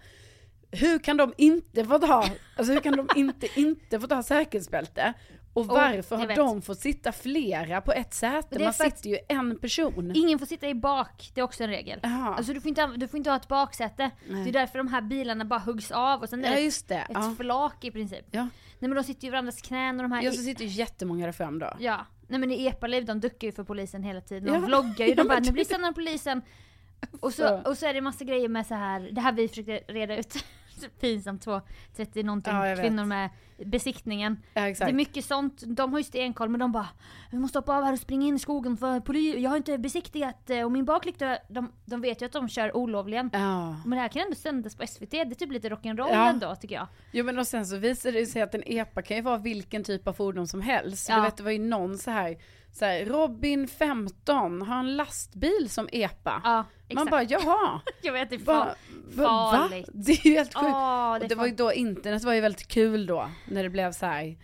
Hur 0.71 0.99
kan 0.99 1.17
de 1.17 1.33
inte 1.37 1.85
få 1.85 1.97
ha, 1.97 2.29
alltså 2.57 2.73
hur 2.73 2.79
kan 2.79 2.97
de 2.97 3.07
inte 3.15 3.47
inte 3.59 3.99
få 3.99 4.15
ha 4.15 4.23
säkerhetsbälte? 4.23 5.13
Och 5.53 5.65
varför 5.67 6.15
jag 6.15 6.19
har 6.19 6.27
vet. 6.27 6.35
de 6.37 6.61
fått 6.61 6.79
sitta 6.79 7.11
flera 7.11 7.81
på 7.81 7.91
ett 7.91 8.13
säte? 8.13 8.59
Man 8.63 8.73
sitter 8.73 9.09
ju 9.09 9.17
en 9.27 9.59
person. 9.59 10.11
Ingen 10.15 10.39
får 10.39 10.45
sitta 10.45 10.67
i 10.67 10.73
bak, 10.75 11.31
det 11.33 11.41
är 11.41 11.45
också 11.45 11.63
en 11.63 11.69
regel. 11.69 11.99
Alltså 12.03 12.53
du 12.53 12.61
får, 12.61 12.69
inte, 12.69 12.87
du 12.97 13.07
får 13.07 13.17
inte 13.17 13.29
ha 13.29 13.37
ett 13.37 13.47
baksäte. 13.47 14.11
Det 14.27 14.49
är 14.49 14.53
därför 14.53 14.77
de 14.77 14.87
här 14.87 15.01
bilarna 15.01 15.45
bara 15.45 15.59
huggs 15.59 15.91
av 15.91 16.21
och 16.21 16.29
sen 16.29 16.45
är 16.45 16.49
Ja 16.51 16.55
det 16.55 16.87
det. 16.87 16.95
ett 16.95 17.07
Ja. 17.09 17.35
flak 17.37 17.83
i 17.85 17.91
princip. 17.91 18.25
Ja. 18.31 18.47
Nej 18.85 18.89
men 18.89 18.95
de 18.95 19.03
sitter 19.03 19.23
ju 19.23 19.27
i 19.27 19.31
varandras 19.31 19.61
knän 19.61 19.95
och 19.99 20.03
de 20.03 20.11
här... 20.11 20.23
ja, 20.23 20.31
så 20.31 20.41
sitter 20.41 20.63
ju 20.65 20.69
jättemånga 20.69 21.25
där 21.25 21.31
fram 21.33 21.59
då. 21.59 21.73
Ja, 21.79 22.05
nej 22.27 22.39
men 22.39 22.51
i 22.51 22.65
epaliv 22.67 23.05
de 23.05 23.19
duckar 23.19 23.47
ju 23.47 23.51
för 23.51 23.63
polisen 23.63 24.03
hela 24.03 24.21
tiden. 24.21 24.43
De 24.45 24.53
Ja. 24.53 24.59
vloggar 24.59 25.05
ju, 25.05 25.13
de 25.13 25.23
bara 25.27 25.39
nu 25.39 25.51
blir 25.51 25.63
det- 25.63 25.65
stannade 25.65 25.93
polisen. 25.93 26.41
Och 27.19 27.33
så, 27.33 27.47
Så. 27.47 27.69
och 27.69 27.77
så 27.77 27.85
är 27.85 27.93
det 27.93 28.01
massa 28.01 28.25
grejer 28.25 28.49
med 28.49 28.65
så 28.67 28.75
här, 28.75 29.09
det 29.11 29.21
här 29.21 29.31
vi 29.31 29.47
försökte 29.47 29.71
reda 29.93 30.17
ut. 30.17 30.45
Pinsamt, 30.99 31.41
två 31.41 31.61
30 31.95 32.23
någonting 32.23 32.53
Ja, 32.53 32.75
kvinnor 32.75 33.05
med 33.05 33.29
besiktningen. 33.65 34.37
Ja. 34.53 34.61
Det 34.61 34.81
är 34.81 34.93
mycket 34.93 35.25
sånt, 35.25 35.63
de 35.67 35.91
har 35.91 35.99
ju 35.99 36.03
stenkoll 36.03 36.49
men 36.49 36.59
de 36.59 36.71
bara 36.71 36.87
Vi 37.31 37.37
måste 37.37 37.57
hoppa 37.57 37.77
av 37.77 37.83
här 37.83 37.93
och 37.93 37.99
springa 37.99 38.27
in 38.27 38.35
i 38.35 38.39
skogen 38.39 38.77
för 38.77 38.99
poli- 38.99 39.37
jag 39.39 39.49
har 39.49 39.57
inte 39.57 39.77
besiktigat 39.77 40.49
eh, 40.49 40.61
och 40.63 40.71
min 40.71 40.85
baklykta, 40.85 41.37
de, 41.49 41.71
de 41.85 42.01
vet 42.01 42.21
ju 42.21 42.25
att 42.25 42.31
de 42.31 42.49
kör 42.49 42.75
olovligen. 42.77 43.29
Ja. 43.33 43.75
Men 43.85 43.89
det 43.91 44.01
här 44.01 44.07
kan 44.07 44.21
ändå 44.21 44.35
sändas 44.35 44.75
på 44.75 44.87
SVT, 44.87 45.11
det 45.11 45.19
är 45.21 45.35
typ 45.35 45.51
lite 45.51 45.69
rock'n'roll 45.69 46.07
Ja. 46.11 46.29
ändå 46.29 46.55
tycker 46.55 46.75
jag. 46.75 46.87
Jo 47.11 47.25
men 47.25 47.39
och 47.39 47.47
sen 47.47 47.65
så 47.65 47.77
visar 47.77 48.11
det 48.11 48.25
sig 48.25 48.41
att 48.41 48.55
en 48.55 48.63
epa 48.65 49.01
kan 49.01 49.17
ju 49.17 49.23
vara 49.23 49.37
vilken 49.37 49.83
typ 49.83 50.07
av 50.07 50.13
fordon 50.13 50.47
som 50.47 50.61
helst. 50.61 51.09
Ja. 51.09 51.15
Du 51.15 51.21
vet 51.21 51.37
det 51.37 51.43
var 51.43 51.51
ju 51.51 51.59
någon 51.59 51.97
så 51.97 52.11
här, 52.11 52.37
så 52.77 52.85
här 52.85 53.05
Robin 53.05 53.67
15 53.67 54.61
har 54.61 54.79
en 54.79 54.95
lastbil 54.95 55.69
som 55.69 55.89
epa. 55.91 56.41
Ja, 56.43 56.65
Man 56.95 57.05
bara 57.07 57.23
jaha. 57.23 57.81
jag 58.01 58.13
vet, 58.13 58.29
det 58.29 58.35
är 58.35 58.39
Va, 58.39 58.53
fa- 58.53 59.17
va, 59.17 59.23
va? 59.23 59.57
farligt. 59.57 59.89
Det 59.93 60.11
är 60.11 60.27
ju 60.27 60.33
helt 60.35 60.53
sjukt. 60.53 60.65
Och 61.13 61.19
det 61.19 61.27
det 61.27 61.35
var 61.35 61.45
ju 61.45 61.55
då 61.55 61.73
internet 61.73 62.23
var 62.23 62.33
ju 62.33 62.41
väldigt 62.41 62.67
kul 62.67 63.05
då. 63.05 63.29
När 63.47 63.63
det 63.63 63.69
blev 63.69 63.91
så 63.91 64.05
här. 64.05 64.37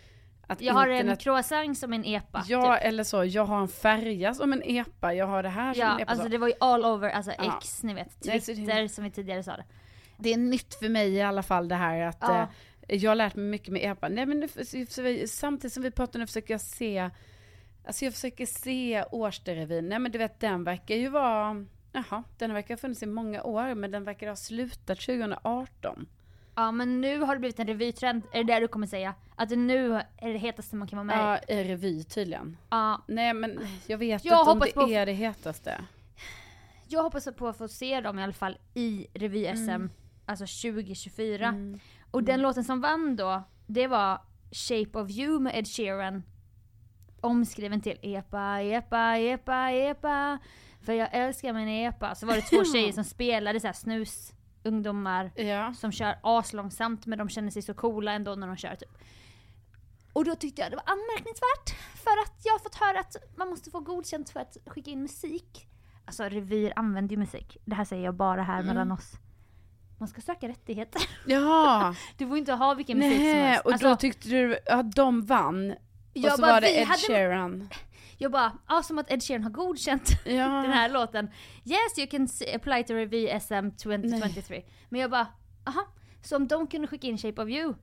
Att 0.47 0.61
Jag 0.61 0.73
har 0.73 0.87
en 0.87 0.93
internet, 0.95 1.19
croissant 1.19 1.77
som 1.77 1.93
en 1.93 2.05
epa. 2.05 2.43
Ja 2.47 2.75
typ. 2.75 2.85
eller 2.85 3.03
så, 3.03 3.25
jag 3.25 3.45
har 3.45 3.61
en 3.61 3.67
färja 3.67 4.33
som 4.33 4.53
en 4.53 4.61
epa, 4.65 5.13
jag 5.13 5.27
har 5.27 5.43
det 5.43 5.49
här 5.49 5.73
som 5.73 5.81
en 5.83 5.87
Ja, 5.89 5.99
epa. 5.99 6.11
alltså 6.11 6.23
så. 6.25 6.29
det 6.29 6.37
var 6.37 6.47
ju 6.47 6.53
all 6.59 6.85
over, 6.85 7.09
alltså 7.09 7.31
Ja. 7.37 7.57
X, 7.57 7.83
ni 7.83 7.93
vet. 7.93 8.17
Nej, 8.25 8.41
så 8.41 8.51
det- 8.51 8.57
Twitter 8.57 8.87
som 8.87 9.03
vi 9.03 9.11
tidigare 9.11 9.43
sa 9.43 9.51
det. 9.57 9.65
det 10.17 10.33
är 10.33 10.37
nytt 10.37 10.75
för 10.75 10.89
mig 10.89 11.13
i 11.13 11.21
alla 11.21 11.43
fall 11.43 11.67
det 11.67 11.75
här 11.75 12.01
att 12.01 12.17
Ja. 12.21 12.47
eh, 12.87 13.03
jag 13.03 13.11
har 13.11 13.15
lärt 13.15 13.35
mig 13.35 13.45
mycket 13.45 13.69
med 13.73 13.91
epa. 13.91 14.09
Nej 14.09 14.25
men 14.25 14.39
nu, 14.39 14.47
samtidigt 15.27 15.73
som 15.73 15.83
vi 15.83 15.91
pratar 15.91 16.19
nu 16.19 16.27
försöker 16.27 16.53
jag 16.53 16.61
se, 16.61 17.09
alltså 17.85 18.05
jag 18.05 18.13
försöker 18.13 18.45
se 18.45 19.03
Årsterevyn. 19.11 19.89
Nej 19.89 19.99
men 19.99 20.11
du 20.11 20.17
vet 20.17 20.39
den 20.39 20.63
verkar 20.63 20.95
ju 20.95 21.09
vara, 21.09 21.65
jaha, 21.91 22.23
den 22.37 22.53
verkar 22.53 22.73
ha 22.75 22.79
funnits 22.79 23.03
i 23.03 23.05
många 23.05 23.43
år 23.43 23.75
men 23.75 23.91
den 23.91 24.03
verkar 24.03 24.27
ha 24.27 24.35
slutat 24.35 24.99
2018. 24.99 26.07
Ja 26.55 26.71
men 26.71 27.01
nu 27.01 27.19
har 27.19 27.35
det 27.35 27.39
blivit 27.39 27.59
en 27.59 27.67
revytrend, 27.67 28.23
är 28.33 28.43
det 28.43 28.53
det 28.53 28.59
du 28.59 28.67
kommer 28.67 28.87
säga? 28.87 29.15
Att 29.35 29.49
det 29.49 29.55
nu 29.55 29.93
är 30.17 30.33
det 30.33 30.37
hetaste 30.37 30.75
man 30.75 30.87
kan 30.87 30.97
vara 30.97 31.03
med? 31.17 31.41
Ja, 31.47 31.55
i 31.55 31.63
revy 31.63 32.03
tydligen. 32.03 32.57
Ja. 32.69 33.01
Nej 33.07 33.33
men 33.33 33.59
jag 33.87 33.97
vet 33.97 34.25
Jag 34.25 34.39
inte 34.41 34.51
om 34.51 34.59
det 34.59 34.71
på- 34.73 34.89
är 34.89 35.05
det 35.05 35.11
hetaste. 35.13 35.81
Jag 36.87 37.03
hoppas 37.03 37.27
på 37.37 37.47
att 37.47 37.57
få 37.57 37.67
se 37.67 38.01
dem 38.01 38.19
i 38.19 38.23
alla 38.23 38.33
fall 38.33 38.57
i 38.73 39.07
revy-SM, 39.13 39.69
Mm. 39.69 39.89
alltså 40.25 40.45
2024. 40.45 41.55
Och 42.11 42.23
den 42.23 42.41
låten 42.41 42.63
som 42.63 42.81
vann 42.81 43.15
då, 43.15 43.43
det 43.67 43.87
var 43.87 44.21
Shape 44.51 44.99
of 44.99 45.09
You 45.11 45.39
med 45.39 45.55
Ed 45.59 45.67
Sheeran. 45.67 46.23
Omskriven 47.21 47.81
till 47.81 47.97
Epa, 48.01 48.61
Epa, 48.61 49.17
Epa, 49.17 49.71
Epa. 49.71 50.37
För 50.81 50.93
jag 50.93 51.09
älskar 51.11 51.53
min 51.53 51.67
Epa. 51.67 52.15
Så 52.15 52.25
var 52.25 52.35
det 52.35 52.41
två 52.41 52.63
tjejer 52.73 52.91
som 52.91 53.03
spelade 53.03 53.59
så 53.59 53.67
här 53.67 53.73
snus, 53.73 54.33
ungdomar 54.63 55.31
Ja. 55.35 55.73
som 55.73 55.91
kör 55.91 56.15
aslångsamt 56.23 57.05
men 57.05 57.17
de 57.19 57.29
känner 57.29 57.49
sig 57.51 57.61
så 57.61 57.73
coola 57.73 58.11
ändå 58.11 58.35
när 58.35 58.47
de 58.47 58.57
kör 58.57 58.75
typ. 58.75 58.89
Och 60.13 60.25
då 60.25 60.35
tyckte 60.35 60.61
jag 60.61 60.71
det 60.71 60.75
var 60.75 60.83
anmärkningsvärt 60.85 61.69
för 62.03 62.11
att 62.25 62.41
jag 62.43 62.53
har 62.53 62.59
fått 62.59 62.75
höra 62.75 62.99
att 62.99 63.15
man 63.35 63.49
måste 63.49 63.71
få 63.71 63.79
godkänt 63.79 64.29
för 64.29 64.39
att 64.39 64.57
skicka 64.65 64.91
in 64.91 65.01
musik. 65.01 65.67
Alltså 66.05 66.23
revyer 66.23 66.73
använder 66.75 67.11
ju 67.15 67.19
musik. 67.19 67.57
Det 67.65 67.75
här 67.75 67.85
säger 67.85 68.03
jag 68.05 68.15
bara 68.15 68.43
här 68.43 68.63
mellan 68.63 68.91
oss. 68.91 69.11
Man 69.97 70.07
ska 70.07 70.21
söka 70.21 70.47
rättigheter. 70.47 71.01
Ja, 71.25 71.95
Du 72.17 72.27
får 72.27 72.37
inte 72.37 72.53
ha 72.53 72.73
vilken 72.73 72.97
musik 72.97 73.17
som 73.17 73.25
helst. 73.25 73.65
och 73.65 73.71
Alltså, 73.71 73.87
då 73.89 73.95
tyckte 73.95 74.29
du 74.29 74.57
att 74.71 74.91
de 74.95 75.21
vann. 75.25 75.75
Och 76.11 76.17
Jag 76.17 76.35
så 76.35 76.41
bara, 76.41 76.51
var 76.53 76.61
det 76.61 76.77
Ed 76.81 76.87
Sheeran. 77.07 77.69
jag 78.17 78.31
bara, 78.31 78.57
ja 78.67 78.83
som 78.83 78.99
att 78.99 79.11
Ed 79.11 79.23
Sheeran 79.23 79.43
har 79.43 79.51
godkänt 79.51 80.09
Ja. 80.25 80.31
den 80.47 80.71
här 80.71 80.89
låten. 80.89 81.29
Yes 81.65 81.97
you 81.97 82.07
can 82.07 82.27
apply 82.55 82.83
to 82.83 82.93
revy 82.93 83.39
SM 83.39 83.69
2023. 83.83 84.63
Men 84.89 85.01
jag 85.01 85.11
bara, 85.11 85.27
aha. 85.65 85.87
Så 86.23 86.35
om 86.35 86.47
de 86.47 86.67
kunde 86.67 86.87
skicka 86.87 87.07
in 87.07 87.17
Shape 87.17 87.41
of 87.41 87.49
You, 87.49 87.73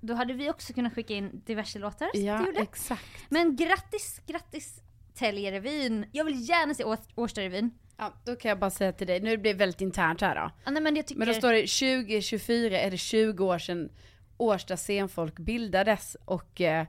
då 0.00 0.14
hade 0.14 0.32
vi 0.32 0.50
också 0.50 0.72
kunnat 0.72 0.94
skicka 0.94 1.14
in 1.14 1.42
diverse 1.46 1.78
låtar. 1.78 2.08
Ja, 2.14 2.46
exakt. 2.56 3.04
Men 3.28 3.56
grattis, 3.56 4.20
grattis 4.26 4.80
Täljerevyn. 5.14 6.06
Jag 6.12 6.24
vill 6.24 6.48
gärna 6.48 6.74
se 6.74 6.84
Å- 6.84 6.96
Årsterevyn. 7.14 7.70
Ja, 7.96 8.12
då 8.24 8.36
kan 8.36 8.48
jag 8.48 8.58
bara 8.58 8.70
säga 8.70 8.92
till 8.92 9.06
dig, 9.06 9.20
nu 9.20 9.36
blir 9.36 9.52
det 9.52 9.58
väldigt 9.58 9.80
internt 9.80 10.20
här 10.20 10.34
då. 10.34 10.50
Ja, 10.64 10.70
nej, 10.70 10.82
men 10.82 10.96
jag 10.96 11.06
tycker... 11.06 11.18
Men 11.18 11.28
då 11.28 11.34
står 11.34 11.52
det 11.52 11.60
2024 12.06 12.78
är 12.80 12.90
det 12.90 12.96
20 12.96 13.44
år 13.46 13.58
sedan 13.58 13.88
Årsta 14.36 14.76
scenfolk 14.76 15.38
bildades 15.38 16.16
och 16.24 16.60
eh, 16.60 16.86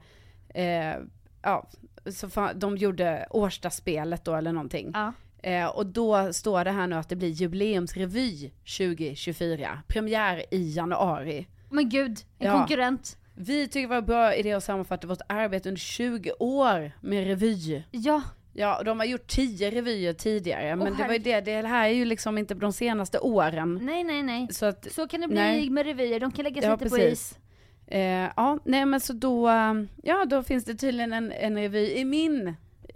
eh, 0.53 0.95
ja, 1.41 1.67
så 2.11 2.29
fan, 2.29 2.59
de 2.59 2.77
gjorde 2.77 3.27
Årsta-spelet 3.29 4.25
då 4.25 4.35
eller 4.35 4.51
någonting. 4.51 4.91
Ja. 4.93 5.13
Eh, 5.43 5.65
och 5.67 5.85
då 5.85 6.33
står 6.33 6.63
det 6.63 6.71
här 6.71 6.87
nu 6.87 6.95
att 6.95 7.09
det 7.09 7.15
blir 7.15 7.29
jubileumsrevy 7.29 8.51
2024, 8.77 9.79
premiär 9.87 10.43
i 10.51 10.71
januari. 10.75 11.47
Men 11.69 11.89
gud, 11.89 12.17
en 12.39 12.47
Ja. 12.47 12.53
konkurrent. 12.57 13.17
Vi 13.35 13.67
tycker 13.67 13.81
det 13.81 13.87
var 13.87 13.97
en 13.97 14.05
bra 14.05 14.35
idé 14.35 14.53
att 14.53 14.63
sammanfatta 14.63 15.07
vårt 15.07 15.21
arbete 15.29 15.69
under 15.69 15.79
20 15.79 16.31
år 16.39 16.91
med 17.01 17.27
revy. 17.27 17.83
Ja, 17.91 18.21
Ja, 18.53 18.81
de 18.83 18.99
har 18.99 19.05
gjort 19.05 19.27
10 19.27 19.71
revyer 19.71 20.13
tidigare, 20.13 20.75
men 20.75 20.97
det 20.97 21.03
var 21.03 21.13
ju 21.13 21.19
det, 21.19 21.41
det 21.41 21.67
här 21.67 21.89
är 21.89 21.93
ju 21.93 22.05
liksom 22.05 22.37
inte 22.37 22.53
de 22.53 22.73
senaste 22.73 23.19
åren. 23.19 23.79
nej 23.81 24.03
nej 24.03 24.23
nej. 24.23 24.47
Så 24.51 24.65
att 24.65 24.91
Så 24.91 25.07
kan 25.07 25.21
det 25.21 25.27
bli 25.27 25.35
Nej. 25.37 25.69
med 25.69 25.85
revyer, 25.85 26.19
de 26.19 26.31
kan 26.31 26.43
läggas 26.43 26.65
Ja, 26.65 26.71
lite 26.71 26.89
på 26.89 26.95
precis. 26.95 27.13
is. 27.31 27.37
Eh, 27.91 28.29
ja, 28.35 28.59
nej 28.63 28.85
men 28.85 28.99
så 28.99 29.13
då, 29.13 29.49
eh, 29.49 29.73
ja 30.03 30.25
då 30.25 30.43
finns 30.43 30.65
det 30.65 30.75
tydligen 30.75 31.13
en, 31.13 31.31
en 31.31 31.55
revy 31.55 31.91
i 31.93 32.05
min, 32.05 32.55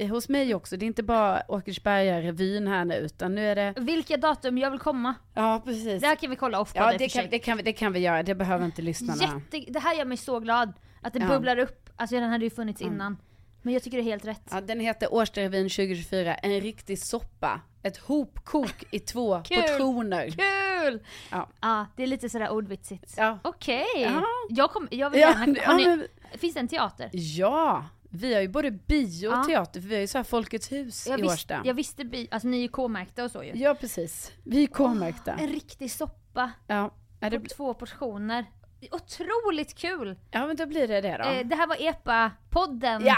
hos 0.09 0.29
mig 0.29 0.55
också. 0.55 0.77
Det 0.77 0.85
är 0.85 0.87
inte 0.87 1.03
bara 1.03 1.41
Åkersberga-revyn 1.47 2.67
här 2.67 2.85
nu, 2.85 2.95
utan 2.95 3.35
nu 3.35 3.47
är 3.47 3.55
det, 3.55 3.73
Vilka 3.77 4.17
datum 4.17 4.57
jag 4.57 4.71
vill 4.71 4.79
komma. 4.79 5.13
ja 5.33 5.61
precis. 5.65 6.01
Det 6.01 6.07
här 6.07 6.15
kan 6.15 6.29
vi 6.29 6.35
kolla 6.35 6.59
off 6.59 6.71
Ja, 6.75 6.91
det 6.91 6.97
det 6.97 7.09
kan, 7.09 7.25
det, 7.31 7.39
kan, 7.39 7.57
vi- 7.57 7.63
det 7.63 7.73
kan 7.73 7.93
vi 7.93 7.99
göra, 7.99 8.23
det 8.23 8.35
behöver 8.35 8.65
inte 8.65 8.81
lyssnarna. 8.81 9.21
Jätte, 9.51 9.71
det 9.71 9.79
här 9.79 9.95
gör 9.95 10.05
mig 10.05 10.17
så 10.17 10.39
glad. 10.39 10.73
Att 11.01 11.13
det 11.13 11.19
Ja. 11.19 11.27
bubblar 11.27 11.57
upp. 11.59 11.89
Alltså 11.95 12.15
den 12.15 12.29
hade 12.29 12.43
ju 12.45 12.49
funnits 12.49 12.81
innan. 12.81 13.17
Men 13.63 13.73
jag 13.73 13.83
tycker 13.83 13.97
det 13.97 14.03
är 14.03 14.05
helt 14.11 14.25
rätt. 14.25 14.41
Ja, 14.51 14.61
den 14.61 14.79
heter 14.79 15.13
Årsterevyn 15.13 15.69
2024, 15.69 16.35
en 16.35 16.61
riktig 16.61 16.99
soppa. 16.99 17.61
Ett 17.83 17.97
hopkok 17.97 18.83
i 18.91 18.99
två 18.99 19.41
Kul. 19.45 19.61
portioner. 19.61 20.29
Kul! 20.29 20.99
Ja. 21.31 21.49
Ja, 21.61 21.85
det 21.95 22.03
är 22.03 22.07
lite 22.07 22.29
sådär 22.29 22.49
ordvitsigt. 22.49 23.13
Ja. 23.17 23.39
Okej. 23.43 23.85
Ja. 23.95 24.23
Jag, 24.49 24.71
kom, 24.71 24.87
jag 24.91 25.09
vill 25.09 25.21
Ja, 25.21 25.29
gärna... 25.29 25.61
Har 25.65 25.73
ja, 25.73 25.77
ni, 25.77 25.85
men- 25.97 26.07
Finns 26.39 26.53
det 26.53 26.59
en 26.59 26.67
teater? 26.67 27.09
Ja, 27.13 27.85
vi 28.09 28.33
har 28.33 28.41
ju 28.41 28.47
både 28.47 28.71
bio 28.71 29.27
och 29.27 29.47
teater, 29.47 29.81
för 29.81 29.87
vi 29.87 29.95
har 29.95 30.01
ju 30.01 30.07
så 30.07 30.17
här 30.17 30.23
Folkets 30.23 30.71
hus 30.71 31.07
Jag, 31.07 31.19
i 31.19 31.21
visst, 31.21 31.33
Årsta. 31.33 31.61
jag 31.65 31.73
visste, 31.73 32.05
bi- 32.05 32.27
alltså 32.31 32.47
ni 32.47 32.57
är 32.57 32.61
ju 32.61 32.67
K-märkta 32.67 33.23
och 33.23 33.31
så 33.31 33.43
ju. 33.43 33.51
Ja, 33.55 33.75
precis. 33.75 34.31
Vi 34.43 34.63
är 34.63 34.67
K-märkta. 34.67 35.33
En 35.33 35.47
riktig 35.47 35.91
soppa 35.91 36.51
Ja. 36.67 36.91
Ja, 37.19 37.29
det, 37.29 37.39
på 37.39 37.45
två 37.55 37.73
portioner. 37.73 38.45
Otroligt 38.91 39.75
kul! 39.75 40.15
ja, 40.31 40.47
men 40.47 40.55
då 40.55 40.65
blir 40.65 40.87
det 40.87 41.01
det 41.01 41.17
då. 41.23 41.29
Eh, 41.29 41.45
det 41.47 41.55
här 41.55 41.67
var 41.67 41.75
EPA-podden. 41.75 43.01
Ja, 43.05 43.17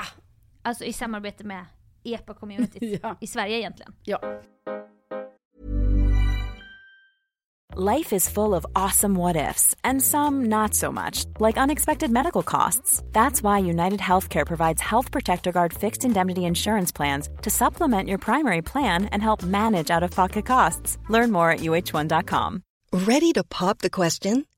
Alltså 0.65 0.83
i 0.83 0.93
samarbete 0.93 1.43
med 1.43 1.65
EPA-communityt 2.03 2.99
Ja. 3.03 3.15
i 3.21 3.27
Sverige 3.27 3.57
egentligen. 3.57 3.93
ja. 4.03 4.19
Life 7.97 8.15
is 8.15 8.29
full 8.29 8.53
of 8.53 8.65
awesome 8.73 9.15
what 9.19 9.35
ifs, 9.35 9.75
and 9.83 10.01
some 10.01 10.45
not 10.45 10.73
so 10.73 10.91
much, 10.91 11.25
like 11.41 11.57
unexpected 11.63 12.09
medical 12.09 12.41
costs. 12.43 13.03
That's 13.11 13.41
why 13.43 13.59
United 13.69 13.99
Healthcare 13.99 14.45
provides 14.45 14.81
Health 14.81 15.11
Protector 15.11 15.51
Guard 15.51 15.73
fixed 15.73 16.05
indemnity 16.05 16.41
insurance 16.41 16.93
plans 16.93 17.27
to 17.41 17.49
supplement 17.49 18.07
your 18.07 18.17
primary 18.17 18.61
plan 18.61 19.05
and 19.11 19.21
help 19.21 19.43
manage 19.43 19.91
out 19.91 20.03
of 20.03 20.11
pocket 20.11 20.45
costs. 20.45 20.97
Learn 21.09 21.31
more 21.31 21.51
at 21.53 21.59
uh1.com. 21.59 22.61
Ready 22.93 23.33
to 23.33 23.43
pop 23.43 23.79
the 23.79 23.89
question? 23.89 24.45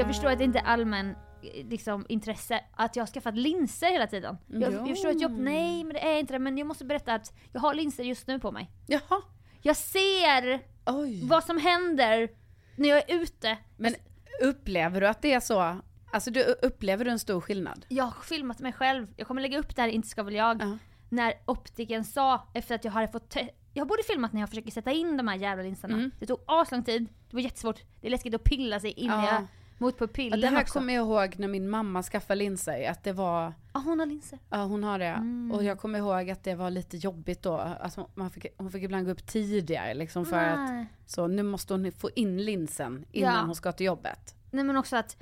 Jag 0.00 0.08
förstår 0.08 0.30
att 0.30 0.38
det 0.38 0.44
inte 0.44 0.58
är 0.58 0.64
allmän 0.64 1.10
eh, 1.42 1.68
liksom, 1.68 2.06
intresse 2.08 2.64
att 2.72 2.96
jag 2.96 3.02
har 3.02 3.06
skaffat 3.06 3.36
linser 3.36 3.90
hela 3.90 4.06
tiden. 4.06 4.38
Jag, 4.46 4.72
jag 4.72 4.88
förstår 4.88 5.08
att 5.10 5.20
jag, 5.20 5.30
nej 5.30 5.84
men 5.84 5.92
det 5.94 6.00
är 6.00 6.18
inte 6.18 6.32
det, 6.32 6.38
men 6.38 6.58
jag 6.58 6.66
måste 6.66 6.84
berätta 6.84 7.14
att 7.14 7.32
jag 7.52 7.60
har 7.60 7.74
linser 7.74 8.04
just 8.04 8.26
nu 8.26 8.38
på 8.38 8.52
mig. 8.52 8.70
Jaha. 8.86 9.22
Jag 9.62 9.76
ser 9.76 10.60
Oj. 10.86 11.26
vad 11.28 11.44
som 11.44 11.58
händer 11.58 12.28
när 12.76 12.88
jag 12.88 13.10
är 13.10 13.22
ute. 13.22 13.58
Men 13.76 13.94
upplever 14.42 15.00
du 15.00 15.06
att 15.08 15.22
det 15.22 15.32
är 15.32 15.40
så? 15.40 15.76
Alltså 16.12 16.30
du, 16.30 16.42
upplever 16.62 17.04
du 17.04 17.10
en 17.10 17.18
stor 17.18 17.40
skillnad? 17.40 17.86
Jag 17.88 18.04
har 18.04 18.22
filmat 18.22 18.58
mig 18.60 18.72
själv, 18.72 19.06
jag 19.16 19.26
kommer 19.26 19.42
lägga 19.42 19.58
upp 19.58 19.76
det 19.76 19.82
här 19.82 19.88
Inte 19.88 20.08
ska 20.08 20.22
väl 20.22 20.34
jag. 20.34 20.62
Ja. 20.62 20.78
När 21.08 21.34
optiken 21.46 22.04
sa, 22.04 22.48
efter 22.54 22.74
att 22.74 22.84
jag 22.84 22.92
hade 22.92 23.08
fått 23.08 23.30
te- 23.30 23.50
jag 23.74 23.86
borde 23.88 24.02
filmat 24.02 24.32
när 24.32 24.40
jag 24.40 24.48
försöker 24.48 24.70
sätta 24.70 24.92
in 24.92 25.16
de 25.16 25.28
här 25.28 25.36
jävla 25.36 25.62
linserna. 25.62 25.94
Mm. 25.94 26.10
Det 26.18 26.26
tog 26.26 26.38
aslång 26.46 26.84
tid, 26.84 27.06
det 27.30 27.36
var 27.36 27.40
jättesvårt. 27.40 27.80
Det 28.00 28.06
är 28.06 28.10
läskigt 28.10 28.34
att 28.34 28.44
pilla 28.44 28.80
sig 28.80 28.90
in 28.92 29.06
Ja. 29.10 29.40
i, 29.42 29.44
mot 29.80 29.94
Ja, 30.00 30.06
pupillen 30.06 30.40
det 30.40 30.46
här 30.46 30.62
också. 30.62 30.72
kommer 30.78 30.94
jag 30.94 31.06
ihåg 31.06 31.34
när 31.38 31.48
min 31.48 31.70
mamma 31.70 32.02
skaffade 32.02 32.38
linser, 32.38 32.90
att 32.90 33.04
det 33.04 33.12
var, 33.12 33.52
Ja, 33.72 33.80
hon 33.84 33.98
har 33.98 34.06
linser. 34.06 34.38
ja 34.50 34.64
hon 34.64 34.84
har 34.84 34.98
det. 34.98 35.04
Mm. 35.06 35.52
Och 35.52 35.64
jag 35.64 35.78
kommer 35.78 35.98
ihåg 35.98 36.30
att 36.30 36.44
det 36.44 36.54
var 36.54 36.70
lite 36.70 36.96
jobbigt 36.96 37.42
då, 37.42 37.76
hon, 37.96 38.04
man 38.14 38.30
fick, 38.30 38.46
hon 38.56 38.70
fick 38.70 38.82
ibland 38.82 39.04
gå 39.06 39.12
upp 39.12 39.26
tidigare 39.26 39.94
liksom 39.94 40.26
för 40.26 40.36
att, 40.36 40.86
så 41.06 41.26
nu 41.26 41.42
måste 41.42 41.74
hon 41.74 41.92
få 41.92 42.10
in 42.14 42.44
linsen 42.44 43.04
innan 43.12 43.34
Ja. 43.34 43.40
hon 43.46 43.54
ska 43.54 43.72
till 43.72 43.86
jobbet. 43.86 44.34
Nej 44.50 44.64
men 44.64 44.76
också 44.76 44.96
att 44.96 45.16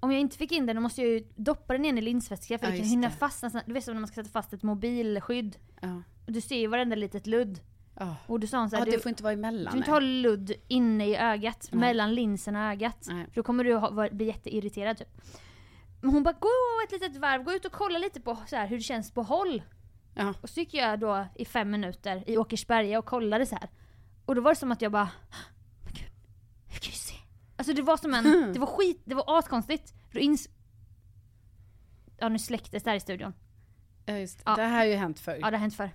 om 0.00 0.12
jag 0.12 0.20
inte 0.20 0.36
fick 0.36 0.52
in 0.52 0.66
den 0.66 0.76
då 0.76 0.82
måste 0.82 1.00
jag 1.02 1.10
ju 1.10 1.24
doppa 1.36 1.72
den 1.72 1.84
igen 1.84 1.98
i 1.98 2.00
linsvätska 2.00 2.58
för 2.58 2.66
Ja, 2.66 2.72
det 2.72 2.78
kan 2.78 2.86
hinna 2.88 3.10
fastna. 3.10 3.62
Du 3.66 3.72
vet 3.72 3.84
som 3.84 3.94
när 3.94 4.00
man 4.00 4.08
ska 4.08 4.14
sätta 4.14 4.28
fast 4.30 4.52
ett 4.52 4.62
mobilskydd. 4.62 5.56
Ja. 5.80 6.02
Du 6.26 6.40
ser 6.40 6.56
ju 6.56 6.66
varenda 6.66 6.96
litet 6.96 7.26
ludd. 7.26 7.60
Ja. 7.94 8.16
Och 8.26 8.40
du 8.40 8.46
sa 8.46 8.58
hon 8.58 8.70
så 8.70 8.76
här, 8.76 8.80
Ja, 8.82 8.84
du, 8.84 8.90
det 8.90 9.02
får 9.02 9.08
inte 9.08 9.22
vara 9.22 9.34
du 9.34 9.38
emellan. 9.38 9.70
får 9.72 9.78
inte 9.78 9.90
nej. 9.90 9.94
ha 10.00 10.00
ludd 10.00 10.52
inne 10.68 11.06
i 11.08 11.16
ögat, 11.16 11.68
Nej. 11.72 11.80
mellan 11.80 12.14
linsen 12.14 12.56
och 12.56 12.62
ögat. 12.62 13.06
Nej. 13.08 13.26
För 13.26 13.34
då 13.34 13.42
kommer 13.42 13.64
du 13.64 13.74
ha, 13.74 14.08
bli 14.10 14.24
jätteirriterad 14.26 14.98
typ. 14.98 15.08
Men 16.00 16.10
hon 16.10 16.22
bara, 16.22 16.34
gå 16.40 16.48
ett 16.86 16.92
litet 16.92 17.16
varv, 17.16 17.42
gå 17.42 17.52
ut 17.52 17.64
och 17.64 17.72
kolla 17.72 17.98
lite 17.98 18.20
på 18.20 18.38
så 18.46 18.56
här, 18.56 18.66
hur 18.66 18.76
det 18.76 18.82
känns 18.82 19.10
på 19.10 19.22
håll. 19.22 19.62
Ja. 20.14 20.34
Och 20.40 20.50
så 20.50 20.60
gick 20.60 20.74
jag 20.74 21.00
då 21.00 21.26
i 21.34 21.44
fem 21.44 21.70
minuter 21.70 22.24
i 22.26 22.36
Åkersberga 22.38 22.98
och 22.98 23.04
kollade 23.04 23.46
så 23.46 23.54
här. 23.56 23.68
Och 24.24 24.34
då 24.34 24.40
var 24.40 24.50
det 24.50 24.56
som 24.56 24.72
att 24.72 24.82
jag 24.82 24.92
bara, 24.92 25.10
men 25.84 25.92
gud, 25.92 26.10
hur 26.66 26.78
kan 26.78 26.90
du 26.90 26.96
se? 26.96 27.14
Alltså 27.56 27.72
det 27.74 27.82
var 27.82 27.96
som 27.96 28.14
en, 28.14 28.52
det 28.52 28.58
var 28.58 28.66
skit, 28.66 29.02
det 29.04 29.14
var 29.14 29.38
askonstigt. 29.38 29.94
Då 30.12 30.18
ins... 30.20 30.48
Ja 32.18 32.28
nu 32.28 32.38
släcktes 32.38 32.82
det 32.82 32.90
här 32.90 32.96
i 32.96 33.00
studion. 33.00 33.34
Ja, 34.06 34.18
just 34.18 34.38
det. 34.38 34.42
Ja. 34.46 34.56
det 34.56 34.62
här 34.62 34.78
har 34.78 34.84
ju 34.84 34.94
hänt 34.94 35.20
förr. 35.20 35.38
Ja 35.40 35.50
det 35.50 35.56
har 35.56 35.60
hänt 35.60 35.74
förr. 35.76 35.90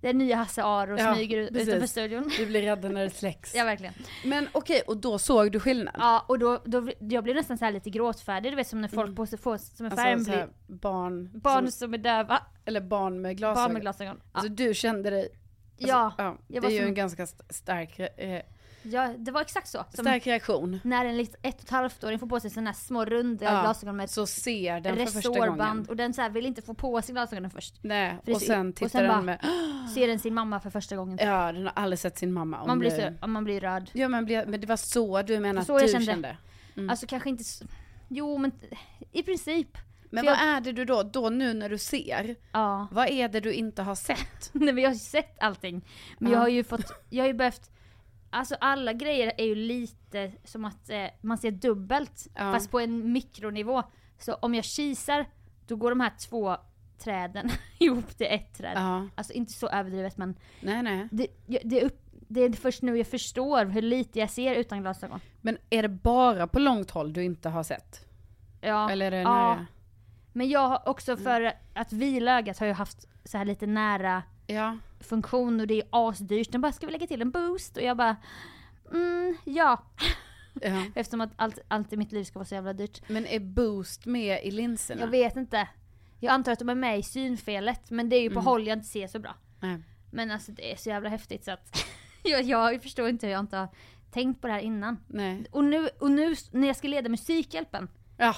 Det 0.00 0.08
är 0.08 0.14
nya 0.14 0.36
Hasse 0.36 0.62
Aro 0.64 0.98
Ja, 0.98 1.14
smyger 1.14 1.48
precis. 1.48 1.68
utanför 1.68 1.86
studion. 1.86 2.30
Du 2.38 2.46
blir 2.46 2.62
rädd 2.62 2.92
när 2.92 3.04
det 3.04 3.10
släcks. 3.10 3.54
Ja 3.56 3.64
verkligen. 3.64 3.94
Men 4.24 4.48
okej, 4.52 4.82
och 4.86 4.96
då 4.96 5.18
såg 5.18 5.52
du 5.52 5.60
skillnad? 5.60 5.94
Ja 5.98 6.24
och 6.28 6.38
då, 6.38 6.62
då 6.64 6.88
jag 6.98 7.24
blev 7.24 7.36
nästan 7.36 7.58
så 7.58 7.70
lite 7.70 7.90
gråtfärdig, 7.90 8.52
du 8.52 8.56
vet 8.56 8.66
som 8.68 8.80
när 8.80 8.88
folk 8.88 9.16
på 9.16 9.26
sig 9.26 9.38
får 9.38 9.56
som 9.56 9.86
en 9.86 9.92
Alltså 9.98 10.24
så 10.24 10.30
blir 10.30 10.48
barn, 10.66 11.30
barn 11.34 11.62
som, 11.64 11.72
som 11.72 11.94
är 11.94 11.98
döva, 11.98 12.42
eller 12.64 12.80
barn 12.80 13.20
med 13.22 13.36
glasögon. 13.36 13.64
barn 13.64 13.72
med 13.72 13.82
glasögon. 13.82 14.16
Ja. 14.22 14.28
Alltså 14.32 14.48
du 14.48 14.74
kände 14.74 15.10
dig, 15.10 15.28
alltså, 15.80 15.88
ja, 15.88 16.12
ja, 16.18 16.36
det 16.60 16.66
är 16.66 16.70
ju 16.70 16.78
som- 16.78 16.86
en 16.86 16.94
ganska 16.94 17.22
st- 17.22 17.44
stark, 17.50 17.98
eh, 17.98 18.40
ja, 18.92 19.14
det 19.18 19.30
var 19.30 19.40
exakt 19.40 19.68
så. 19.68 19.84
Som 19.94 20.04
stark 20.04 20.26
reaktion. 20.26 20.80
när 20.84 21.04
en 21.04 21.16
litet 21.16 21.36
ett 21.42 21.54
och 21.54 21.60
ett 21.64 21.70
halvt 21.70 22.04
åring 22.04 22.18
får 22.18 22.26
på 22.26 22.40
sig 22.40 22.50
sådana 22.50 22.70
här 22.70 22.74
små 22.76 23.04
runda 23.04 23.44
Ja, 23.44 23.60
glasögon 23.60 23.96
med 23.96 24.10
Så 24.10 24.26
ser 24.26 24.80
den 24.80 24.96
för 24.96 25.06
första 25.06 25.28
gången. 25.48 25.86
och 25.88 25.96
den 25.96 26.14
så 26.14 26.22
här 26.22 26.30
vill 26.30 26.46
inte 26.46 26.62
få 26.62 26.74
på 26.74 27.02
sig 27.02 27.12
glasögonen 27.12 27.50
först. 27.50 27.74
Nej, 27.82 28.16
och 28.18 28.24
Precis. 28.24 28.46
sen 28.48 28.68
Och 28.68 28.74
tittar 28.76 28.88
sen 28.88 29.02
den 29.02 29.10
bara- 29.12 29.22
med, 29.22 29.38
Ser 29.94 30.06
den 30.08 30.18
sin 30.18 30.34
mamma 30.34 30.60
för 30.60 30.70
första 30.70 30.96
gången. 30.96 31.18
ja 31.22 31.52
den 31.52 31.62
har 31.62 31.72
aldrig 31.76 31.98
sett 31.98 32.18
sin 32.18 32.32
mamma. 32.32 32.60
Om 32.60 32.66
man, 32.68 32.78
blir 32.78 32.90
så, 33.20 33.26
man 33.26 33.44
blir 33.44 33.60
röd. 33.60 33.90
Ja 33.92 34.08
men, 34.08 34.24
men 34.24 34.60
det 34.60 34.66
var 34.66 34.76
så 34.76 35.22
du 35.22 35.40
menar 35.40 35.62
Så 35.62 35.76
att 35.76 35.82
du 35.82 35.88
kände. 35.88 36.06
kände? 36.06 36.36
Mm. 36.76 36.90
Alltså 36.90 37.06
kanske 37.06 37.28
inte 37.28 37.42
s- 37.42 37.62
Jo 38.08 38.38
men 38.38 38.52
i 39.12 39.22
princip. 39.22 39.78
Men 40.10 40.24
för 40.24 40.30
vad 40.30 40.38
jag- 40.40 40.48
är 40.56 40.60
det 40.60 40.72
du 40.72 40.84
då, 40.84 41.02
då 41.02 41.28
nu 41.30 41.54
när 41.54 41.68
du 41.68 41.78
ser, 41.78 42.36
Ja. 42.52 42.88
vad 42.90 43.08
är 43.08 43.28
det 43.28 43.40
du 43.40 43.52
inte 43.52 43.82
har 43.82 43.94
sett? 43.94 44.50
Nej 44.52 44.72
men 44.74 44.82
jag 44.82 44.90
har 44.90 44.94
ju 44.94 44.98
sett 45.00 45.42
allting. 45.42 45.84
Men 46.18 46.32
Ja. 46.32 46.36
jag 46.36 46.40
har 46.42 46.48
ju 46.48 46.64
fått, 46.64 46.92
jag 47.10 47.22
har 47.24 47.28
ju 47.28 47.34
behövt 47.34 47.70
Alltså 48.30 48.56
alla 48.60 48.92
grejer 48.92 49.32
är 49.38 49.44
ju 49.44 49.54
lite 49.54 50.32
som 50.44 50.64
att 50.64 50.90
eh, 50.90 51.04
man 51.20 51.38
ser 51.38 51.50
dubbelt. 51.50 52.26
Ja. 52.34 52.52
Fast 52.52 52.70
på 52.70 52.80
en 52.80 53.12
mikronivå. 53.12 53.82
Så 54.18 54.34
om 54.34 54.54
jag 54.54 54.64
kisar, 54.64 55.26
då 55.66 55.76
går 55.76 55.90
de 55.90 56.00
här 56.00 56.12
två 56.28 56.56
träden 56.98 57.50
ihop 57.78 58.16
till 58.16 58.26
ett 58.30 58.54
träd. 58.58 58.72
Ja, 58.76 59.08
Alltså 59.14 59.32
inte 59.32 59.52
så 59.52 59.68
överdrivet 59.68 60.16
men 60.16 60.34
nej 60.60 60.82
nej. 60.82 61.08
det, 61.10 61.26
det, 61.64 61.80
är 61.80 61.84
upp, 61.84 62.00
det 62.28 62.40
är 62.40 62.52
först 62.52 62.82
nu 62.82 62.96
jag 62.98 63.06
förstår 63.06 63.64
hur 63.64 63.82
lite 63.82 64.18
jag 64.18 64.30
ser 64.30 64.54
utan 64.54 64.80
glasögon. 64.80 65.20
Men 65.40 65.58
är 65.70 65.82
det 65.82 65.88
bara 65.88 66.46
på 66.46 66.58
långt 66.58 66.90
håll 66.90 67.12
du 67.12 67.24
inte 67.24 67.48
har 67.48 67.62
sett? 67.62 68.04
Ja, 68.60 68.90
Eller 68.90 69.06
är 69.06 69.10
det 69.10 69.16
ja. 69.16 69.48
nära? 69.54 69.66
Men 70.32 70.48
jag 70.48 70.68
har 70.68 70.88
också 70.88 71.12
Mm. 71.12 71.24
för 71.24 71.52
att 71.74 71.92
vila 71.92 72.38
ögat 72.38 72.58
har 72.58 72.66
jag 72.66 72.74
haft 72.74 73.08
så 73.24 73.38
här 73.38 73.44
lite 73.44 73.66
nära 73.66 74.22
Ja. 74.46 74.78
Funktion 75.00 75.60
och 75.60 75.66
det 75.66 75.74
är 75.80 75.88
asdyrt. 75.90 76.52
Den 76.52 76.60
bara, 76.60 76.72
ska 76.72 76.86
vi 76.86 76.92
lägga 76.92 77.06
till 77.06 77.22
en 77.22 77.30
boost? 77.30 77.76
Och 77.76 77.82
jag 77.82 77.96
bara, 77.96 78.16
mm, 78.92 79.36
ja. 79.44 79.82
ja. 80.62 80.84
Eftersom 80.94 81.20
att 81.20 81.30
allt, 81.36 81.58
allt 81.68 81.92
i 81.92 81.96
mitt 81.96 82.12
liv 82.12 82.24
ska 82.24 82.38
vara 82.38 82.46
så 82.46 82.54
jävla 82.54 82.72
dyrt. 82.72 83.08
Men 83.08 83.26
är 83.26 83.40
boost 83.40 84.06
med 84.06 84.44
i 84.44 84.50
linserna? 84.50 85.00
Jag 85.00 85.08
vet 85.08 85.36
inte. 85.36 85.68
Jag 86.20 86.32
antar 86.32 86.52
att 86.52 86.58
de 86.58 86.68
är 86.68 86.74
med 86.74 86.98
i 86.98 87.02
synfelet, 87.02 87.90
men 87.90 88.08
det 88.08 88.16
är 88.16 88.22
ju 88.22 88.28
på 88.28 88.32
Mm. 88.34 88.44
håll 88.46 88.66
jag 88.66 88.78
inte 88.78 88.88
ser 88.88 89.06
så 89.06 89.18
bra. 89.18 89.34
Nej. 89.60 89.78
Men 90.10 90.30
alltså 90.30 90.52
det 90.52 90.72
är 90.72 90.76
så 90.76 90.88
jävla 90.88 91.08
häftigt 91.08 91.44
så 91.44 91.50
att 91.50 91.84
jag, 92.22 92.42
jag 92.42 92.82
förstår 92.82 93.08
inte 93.08 93.26
hur 93.26 93.32
jag 93.32 93.40
inte 93.40 93.56
har 93.56 93.68
tänkt 94.10 94.40
på 94.40 94.46
det 94.46 94.52
här 94.52 94.60
innan. 94.60 94.96
Nej. 95.06 95.44
Och 95.50 95.64
nu, 95.64 95.88
och 96.00 96.10
nu 96.10 96.34
när 96.52 96.66
jag 96.66 96.76
ska 96.76 96.88
leda 96.88 97.08
Musikhjälpen, 97.08 97.88
Ja. 98.16 98.34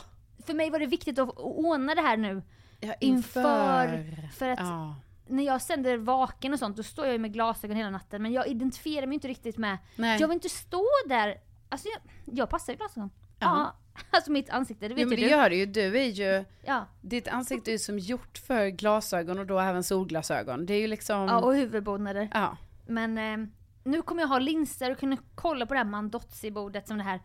för 0.47 0.55
mig 0.55 0.71
var 0.71 0.79
det 0.79 0.87
viktigt 0.87 1.19
att 1.19 1.29
ordna 1.39 1.95
det 1.95 2.01
här 2.03 2.17
nu. 2.17 2.43
ja 2.81 2.95
Inför, 3.01 4.05
för 4.33 4.49
att 4.49 4.59
Ja. 4.59 4.95
När 5.31 5.43
jag 5.45 5.63
sänder 5.63 5.97
vaken 5.97 6.53
och 6.53 6.59
sånt, 6.59 6.77
då 6.77 6.83
står 6.83 7.05
jag 7.07 7.13
ju 7.13 7.19
med 7.19 7.33
glasögon 7.33 7.77
hela 7.77 7.91
natten. 7.91 8.23
Men 8.23 8.33
jag 8.33 8.47
identifierar 8.49 9.07
mig 9.07 9.15
inte 9.15 9.29
riktigt 9.29 9.59
med, 9.59 9.79
Nej. 9.97 10.21
jag 10.21 10.29
vill 10.29 10.35
inte 10.35 10.49
stå 10.49 10.85
där. 11.09 11.37
Alltså 11.69 11.89
jag, 11.89 12.01
jag 12.39 12.51
passar 12.51 12.73
i 12.73 12.77
glasögon. 12.77 13.11
Ja. 13.39 13.47
Ja. 13.47 13.77
Alltså 14.11 14.33
mitt 14.33 14.51
ansikte, 14.51 14.89
det 14.89 14.95
vet 14.95 15.03
Jo 15.03 15.09
men 15.09 15.17
det 15.19 15.25
du. 15.25 15.31
gör 15.31 15.51
det 15.51 15.57
ju. 15.57 15.67
Du 15.67 15.99
är 16.01 16.05
ju, 16.07 16.45
Ja. 16.67 16.87
ditt 17.01 17.29
ansikte 17.29 17.71
är 17.71 17.73
ju 17.73 17.79
som 17.79 17.99
gjort 17.99 18.39
för 18.39 18.67
glasögon 18.69 19.39
och 19.39 19.47
då 19.47 19.59
även 19.61 19.85
solglasögon. 19.85 20.67
Det 20.67 20.75
är 20.75 20.81
ju 20.81 20.87
liksom, 20.87 21.17
ja, 21.21 21.39
och 21.41 21.55
huvudbonader. 21.55 22.29
ja. 22.35 22.57
Men 22.87 23.19
eh, 23.19 23.49
nu 23.85 24.03
kommer 24.03 24.23
jag 24.23 24.29
ha 24.29 24.39
linser 24.39 24.91
och 24.91 24.99
kunna 24.99 25.17
kolla 25.35 25.67
på 25.67 25.75
det 25.75 25.79
här 25.81 25.85
Mandozzi-bordet 25.87 26.87
som 26.89 26.99
det 26.99 27.05
här 27.05 27.21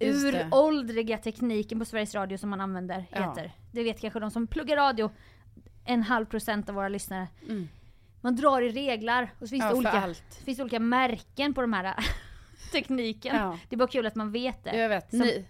Just 0.00 0.32
det. 0.32 0.44
uråldriga 0.52 1.18
tekniken 1.18 1.78
på 1.78 1.84
Sveriges 1.84 2.14
Radio 2.14 2.38
som 2.38 2.50
man 2.50 2.60
använder 2.60 3.04
Ja. 3.10 3.18
heter. 3.30 3.52
Det 3.72 3.82
vet 3.84 4.00
kanske 4.00 4.20
de 4.20 4.30
som 4.30 4.46
pluggar 4.46 4.76
radio, 4.76 5.10
en 5.86 6.02
halv 6.02 6.26
procent 6.26 6.68
av 6.68 6.74
våra 6.74 6.88
lyssnare. 6.88 7.28
Mm. 7.48 7.68
Man 8.20 8.36
drar 8.36 8.62
i 8.62 8.68
reglar 8.68 9.30
och 9.40 9.48
så 9.48 9.48
finns 9.48 9.62
Ja, 9.64 9.68
det 9.70 9.74
olika, 9.76 10.14
finns 10.44 10.56
det 10.58 10.62
olika 10.62 10.80
märken 10.80 11.54
på 11.54 11.60
de 11.60 11.72
här 11.72 11.94
tekniken. 12.72 13.36
Ja. 13.36 13.58
Det 13.68 13.76
är 13.76 13.78
bara 13.78 13.88
kul 13.88 14.06
att 14.06 14.14
man 14.14 14.32
vet 14.32 14.64
det. 14.64 14.76
Jag 14.76 14.88
vet. 14.88 15.10
Som- 15.10 15.18
Ni, 15.18 15.46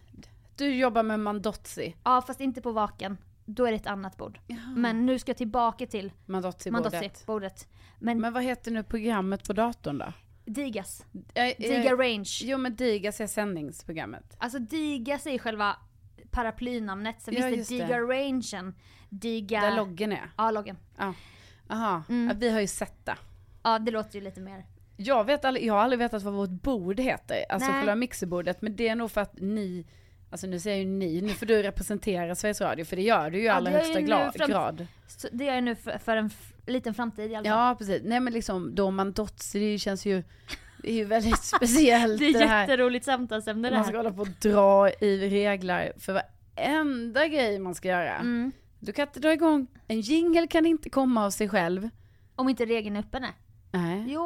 du 0.57 0.75
jobbar 0.75 1.03
med 1.03 1.21
Mandozzi. 1.21 1.95
Ja 2.05 2.23
fast 2.27 2.41
inte 2.41 2.61
på 2.61 2.73
vaken. 2.73 3.19
då 3.45 3.67
är 3.67 3.71
det 3.71 3.77
ett 3.77 3.87
annat 3.87 4.17
bord. 4.17 4.39
Men 4.77 5.07
nu 5.07 5.19
ska 5.19 5.31
jag 5.31 5.37
tillbaka 5.37 5.87
till 5.87 6.13
Mandotsi-bordet. 6.27 6.93
Mandotsi-bordet. 6.93 7.67
Men, 7.99 8.21
Men 8.21 8.33
vad 8.33 8.43
heter 8.43 8.71
nu 8.71 8.83
programmet 8.83 9.47
på 9.47 9.53
datorn 9.53 9.99
då? 9.99 10.13
Digas. 10.45 11.05
Diga 11.59 11.93
Range. 11.97 12.29
Jo 12.43 12.59
men 12.59 12.77
Digas 12.77 13.21
är 13.21 13.27
sändningsprogrammet. 13.27 14.37
Alltså 14.39 14.59
Digas 14.59 15.27
är 15.27 15.39
själva 15.39 15.77
paraplynamnet. 16.37 17.17
Sen 17.23 17.35
Ja, 17.35 17.49
finns 17.49 17.69
det. 17.69 17.75
Diga 17.75 18.01
Rangen. 18.01 18.75
Diga... 19.09 19.61
Där 19.61 19.77
loggen 19.77 20.13
är. 20.13 20.31
Ja, 20.37 20.51
loggen. 20.51 20.77
Ja. 20.99 21.15
Aha, 21.69 22.03
Mm. 22.09 22.29
ja, 22.29 22.35
vi 22.39 22.51
har 22.51 22.61
ju 22.61 22.67
sett 22.67 23.07
det. 23.07 23.17
Ja, 23.63 23.79
det 23.79 23.91
låter 23.91 24.15
ju 24.19 24.21
lite 24.25 24.41
mer. 24.41 24.65
Jag, 24.97 25.25
vet 25.25 25.45
aldrig, 25.45 25.67
jag 25.67 25.75
har 25.75 25.81
aldrig 25.81 25.99
vetat 25.99 26.23
vad 26.23 26.35
vårt 26.35 26.51
bord 26.63 27.01
heter, 27.01 27.45
alltså 27.49 27.71
Nej. 27.71 27.79
själva 27.81 27.95
mixerbordet, 27.95 28.63
men 28.63 28.77
det 28.77 28.89
är 28.89 28.95
nog 28.97 29.11
för 29.11 29.21
att 29.21 29.35
ni, 29.41 29.87
alltså 30.31 30.47
nu 30.47 30.61
säger 30.61 30.77
jag 30.77 30.85
ju 30.85 30.91
ni, 30.91 31.21
nu 31.21 31.29
får 31.29 31.47
du 31.47 31.63
representera 31.63 32.35
Sveriges 32.35 32.61
Radio, 32.61 32.85
för 32.85 32.97
det 32.97 33.03
gör 33.03 33.31
du 33.31 33.37
ju 33.39 33.43
i 33.43 33.47
Ja, 33.47 33.53
allra 33.53 33.71
är 33.71 33.75
högsta 33.75 34.01
grad. 34.47 34.87
Så 35.07 35.29
det 35.33 35.45
jag 35.45 35.65
nu 35.65 35.75
för, 35.75 35.99
för 35.99 36.17
en 36.17 36.31
liten 36.67 36.95
framtid 36.95 37.31
i 37.31 37.35
alla 37.35 37.45
fall. 37.51 37.59
Ja 37.59 37.75
precis, 37.79 38.03
nej 38.05 38.21
men 38.21 38.33
liksom 38.33 38.75
då 38.75 38.91
man 38.91 39.13
Dotsi, 39.13 39.73
det 39.73 39.79
känns 39.79 40.07
ju, 40.07 40.23
det 40.79 40.91
är 40.91 40.95
ju 40.95 41.05
väldigt 41.05 41.39
speciellt 41.45 42.19
det 42.19 42.27
är 42.29 42.33
det 42.33 42.47
här. 42.47 42.61
jätteroligt 42.61 43.05
samtalsämne 43.05 43.71
det 43.71 43.77
Man 43.77 43.85
ska 43.85 43.93
här. 43.97 44.05
hålla 44.05 44.13
på 44.17 44.23
och 44.23 44.29
dra 44.29 44.91
i 44.91 45.29
regler 45.31 45.93
för 45.99 46.13
varenda 46.57 47.27
grej 47.29 47.59
man 47.59 47.75
ska 47.75 47.89
göra. 47.89 48.15
Mm. 48.17 48.53
Du 48.79 48.93
kan 48.93 49.07
inte 49.07 49.21
dra 49.21 49.33
igång, 49.33 49.67
en 49.89 50.01
jingle 50.01 50.47
kan 50.47 50.67
inte 50.67 50.91
komma 50.91 51.25
av 51.27 51.31
sig 51.31 51.49
själv. 51.49 51.89
Om 52.37 52.49
inte 52.49 52.65
regeln 52.67 52.97
är 52.97 53.01
uppe 53.01 53.21
nej. 53.21 53.33
Nej. 53.71 54.05
Jo, 54.09 54.21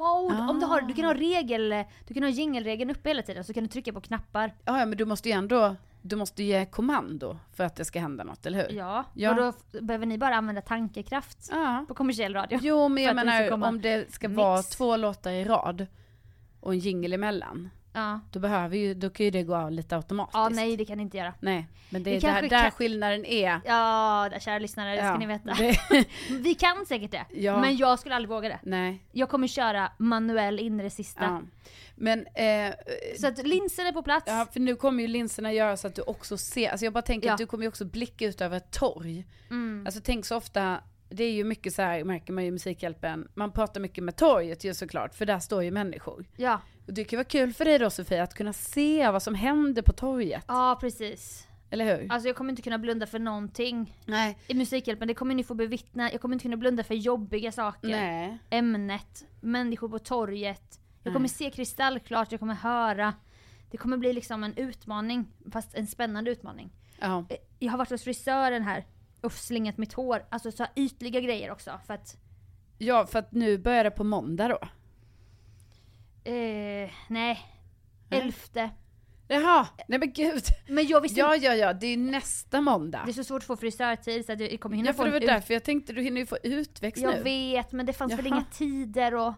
om 0.50 0.60
du 0.60 0.66
har, 0.66 0.80
du 0.80 0.94
kan 0.94 1.04
Ah. 1.04 1.08
ha 1.08 1.14
regel, 1.14 1.84
du 2.08 2.14
kan 2.14 2.22
ha 2.22 2.30
jingelregeln 2.30 2.90
uppe 2.90 3.08
hela 3.10 3.22
tiden 3.22 3.44
så 3.44 3.54
kan 3.54 3.62
du 3.64 3.68
trycka 3.68 3.92
på 3.92 4.00
knappar. 4.00 4.52
Ja, 4.64 4.78
ja 4.78 4.86
men 4.86 4.98
du 4.98 5.04
måste 5.04 5.28
ju 5.28 5.32
ändå, 5.32 5.76
du 6.02 6.16
måste 6.16 6.42
ge 6.42 6.64
kommando 6.66 7.38
för 7.54 7.64
att 7.64 7.76
det 7.76 7.84
ska 7.84 8.00
hända 8.00 8.24
något, 8.24 8.46
eller 8.46 8.58
hur? 8.68 8.76
Ja, 8.78 9.04
Ja. 9.14 9.30
och 9.30 9.36
då 9.72 9.80
behöver 9.80 10.06
ni 10.06 10.18
bara 10.18 10.34
använda 10.36 10.60
tankekraft 10.62 11.48
Ja. 11.52 11.84
på 11.88 11.94
kommersiell 11.94 12.34
radio. 12.34 12.58
Jo 12.62 12.88
men 12.88 13.02
jag 13.04 13.16
menar 13.16 13.52
om 13.68 13.80
det 13.80 14.12
ska 14.12 14.28
mix. 14.28 14.36
vara 14.38 14.62
två 14.62 14.96
låtar 14.96 15.30
i 15.30 15.44
rad 15.44 15.86
och 16.60 16.72
en 16.72 16.78
jingle 16.78 17.14
emellan. 17.14 17.70
Ja. 17.92 18.20
Då 18.32 18.40
behöver 18.40 18.76
ju, 18.76 18.94
då 18.94 19.10
kan 19.10 19.24
ju 19.24 19.30
det 19.30 19.42
gå 19.42 19.56
av 19.56 19.72
lite 19.72 19.96
automatiskt. 19.96 20.34
ja, 20.34 20.48
nej 20.48 20.76
det 20.76 20.84
kan 20.84 20.96
ni 20.96 21.02
inte 21.02 21.16
göra. 21.16 21.34
Nej, 21.40 21.66
men 21.90 22.02
det 22.02 22.16
är 22.16 22.20
där, 22.20 22.42
där 22.42 22.48
kan- 22.48 22.70
skillnaden 22.70 23.24
är. 23.24 23.60
Ja, 23.64 24.28
där, 24.32 24.38
kära 24.38 24.58
lyssnare, 24.58 24.90
det 24.90 24.96
ska 24.96 25.06
Ja, 25.06 25.18
ni 25.18 25.26
veta. 25.26 25.54
det- 25.54 26.06
Vi 26.30 26.54
kan 26.54 26.86
säkert 26.86 27.10
det, 27.10 27.24
Ja. 27.30 27.60
men 27.60 27.76
jag 27.76 27.98
skulle 27.98 28.14
aldrig 28.14 28.28
våga 28.30 28.48
det. 28.48 28.58
Nej. 28.62 29.04
Jag 29.12 29.28
kommer 29.28 29.46
köra 29.46 29.92
manuell 29.98 30.58
in 30.58 30.80
i 30.80 30.82
det 30.82 30.90
sista. 30.90 31.24
Ja. 31.24 31.42
Men, 31.94 32.26
eh, 32.26 32.74
Så 33.20 33.26
att 33.26 33.46
linsen 33.46 33.86
är 33.86 33.92
på 33.92 34.02
plats. 34.02 34.24
ja 34.26 34.46
för 34.52 34.60
nu 34.60 34.76
kommer 34.76 35.02
ju 35.02 35.06
linserna 35.08 35.52
göra 35.52 35.76
så 35.76 35.86
att 35.86 35.94
du 35.94 36.02
också 36.02 36.36
ser, 36.38 36.70
alltså 36.70 36.86
jag 36.86 36.92
bara 36.92 37.02
tänker 37.02 37.32
att 37.32 37.38
du 37.38 37.46
kommer 37.46 37.64
ju 37.64 37.68
också 37.68 37.84
blicka 37.84 38.26
ut 38.26 38.40
över 38.40 38.56
ett 38.56 38.70
torg. 38.70 39.26
Mm. 39.50 39.82
Alltså 39.86 40.00
tänk 40.04 40.26
så 40.26 40.36
ofta, 40.36 40.80
det 41.10 41.24
är 41.24 41.32
ju 41.32 41.44
mycket 41.44 41.74
så 41.74 41.82
här, 41.82 42.04
märker 42.04 42.32
man 42.32 42.44
ju 42.44 42.48
i 42.48 42.52
Musikhjälpen, 42.52 43.28
man 43.34 43.52
pratar 43.52 43.80
mycket 43.80 44.04
med 44.04 44.16
torget 44.16 44.64
ju 44.64 44.74
såklart, 44.74 45.14
för 45.14 45.26
där 45.26 45.38
står 45.38 45.64
ju 45.64 45.70
människor. 45.70 46.24
Ja. 46.36 46.60
Och 46.86 46.92
det 46.94 47.04
kan 47.04 47.16
vara 47.16 47.24
kul 47.24 47.52
för 47.52 47.64
dig 47.64 47.78
då 47.78 47.90
Sofia, 47.90 48.22
att 48.22 48.34
kunna 48.34 48.52
se 48.52 49.10
vad 49.10 49.22
som 49.22 49.34
händer 49.34 49.82
på 49.82 49.92
torget. 49.92 50.44
ja, 50.48 50.78
precis. 50.80 51.46
Eller 51.72 51.84
hur? 51.98 52.12
Alltså 52.12 52.28
jag 52.28 52.36
kommer 52.36 52.50
inte 52.50 52.62
kunna 52.62 52.78
blunda 52.78 53.06
för 53.06 53.18
någonting 53.18 53.98
Nej. 54.04 54.38
i 54.46 54.54
Musikhjälpen. 54.54 55.08
Det 55.08 55.14
kommer 55.14 55.34
ni 55.34 55.44
få 55.44 55.54
bevittna. 55.54 56.12
Jag 56.12 56.20
kommer 56.20 56.34
inte 56.34 56.42
kunna 56.42 56.56
blunda 56.56 56.84
för 56.84 56.94
jobbiga 56.94 57.52
saker. 57.52 57.88
Nej. 57.88 58.38
Ämnet, 58.50 59.24
människor 59.40 59.88
på 59.88 59.98
torget. 59.98 60.80
Jag 61.02 61.12
kommer 61.12 61.28
Nej. 61.28 61.28
se 61.28 61.50
kristallklart, 61.50 62.32
jag 62.32 62.40
kommer 62.40 62.54
höra. 62.54 63.14
Det 63.70 63.76
kommer 63.76 63.96
bli 63.96 64.12
liksom 64.12 64.44
en 64.44 64.56
utmaning, 64.56 65.26
fast 65.52 65.74
en 65.74 65.86
spännande 65.86 66.30
utmaning. 66.30 66.70
Ja. 67.00 67.24
Eh, 67.28 67.36
Jag 67.58 67.70
har 67.70 67.78
varit 67.78 67.90
hos 67.90 68.02
frisören 68.04 68.62
här 68.62 68.84
och 69.22 69.32
slingat 69.32 69.78
mitt 69.78 69.92
hår. 69.92 70.26
Alltså 70.30 70.52
så 70.52 70.62
här 70.62 70.72
ytliga 70.76 71.20
grejer 71.20 71.50
också. 71.50 71.80
För 71.86 71.94
att, 71.94 72.16
ja, 72.78 73.06
för 73.06 73.18
att 73.18 73.32
nu 73.32 73.58
börjar 73.58 73.84
det 73.84 73.90
på 73.90 74.04
måndag 74.04 74.48
då. 74.48 74.58
eh, 76.30 76.90
nej. 77.08 77.40
Elfte. 78.10 78.70
Jaha, 79.28 79.66
nej 79.88 79.98
men 79.98 80.12
gud. 80.12 80.42
Men 80.68 80.86
jag 80.86 81.00
visste 81.00 81.20
Ja, 81.20 81.36
ja, 81.36 81.54
ja, 81.54 81.72
det 81.72 81.86
är 81.86 81.96
nästa 81.96 82.60
måndag. 82.60 83.02
Det 83.04 83.10
är 83.10 83.12
så 83.12 83.24
svårt 83.24 83.42
att 83.42 83.46
få 83.46 83.56
frisörtid 83.56 84.26
så 84.26 84.32
att 84.32 84.40
jag 84.40 84.60
kommer 84.60 84.76
hinna 84.76 84.88
Ja, 84.88 84.92
få 84.92 84.96
för 84.98 85.04
det 85.04 85.10
var 85.10 85.20
ut- 85.20 85.26
därför 85.26 85.54
jag 85.54 85.64
tänkte 85.64 85.92
du 85.92 86.02
hinner 86.02 86.20
ju 86.20 86.26
få 86.26 86.38
utväxt 86.42 87.02
Jag 87.02 87.14
nu. 87.16 87.22
vet, 87.22 87.72
men 87.72 87.86
det 87.86 87.92
fanns 87.92 88.12
väl 88.12 88.26
Jaha. 88.26 88.36
inga 88.36 88.44
tider 88.44 89.14
och 89.14 89.34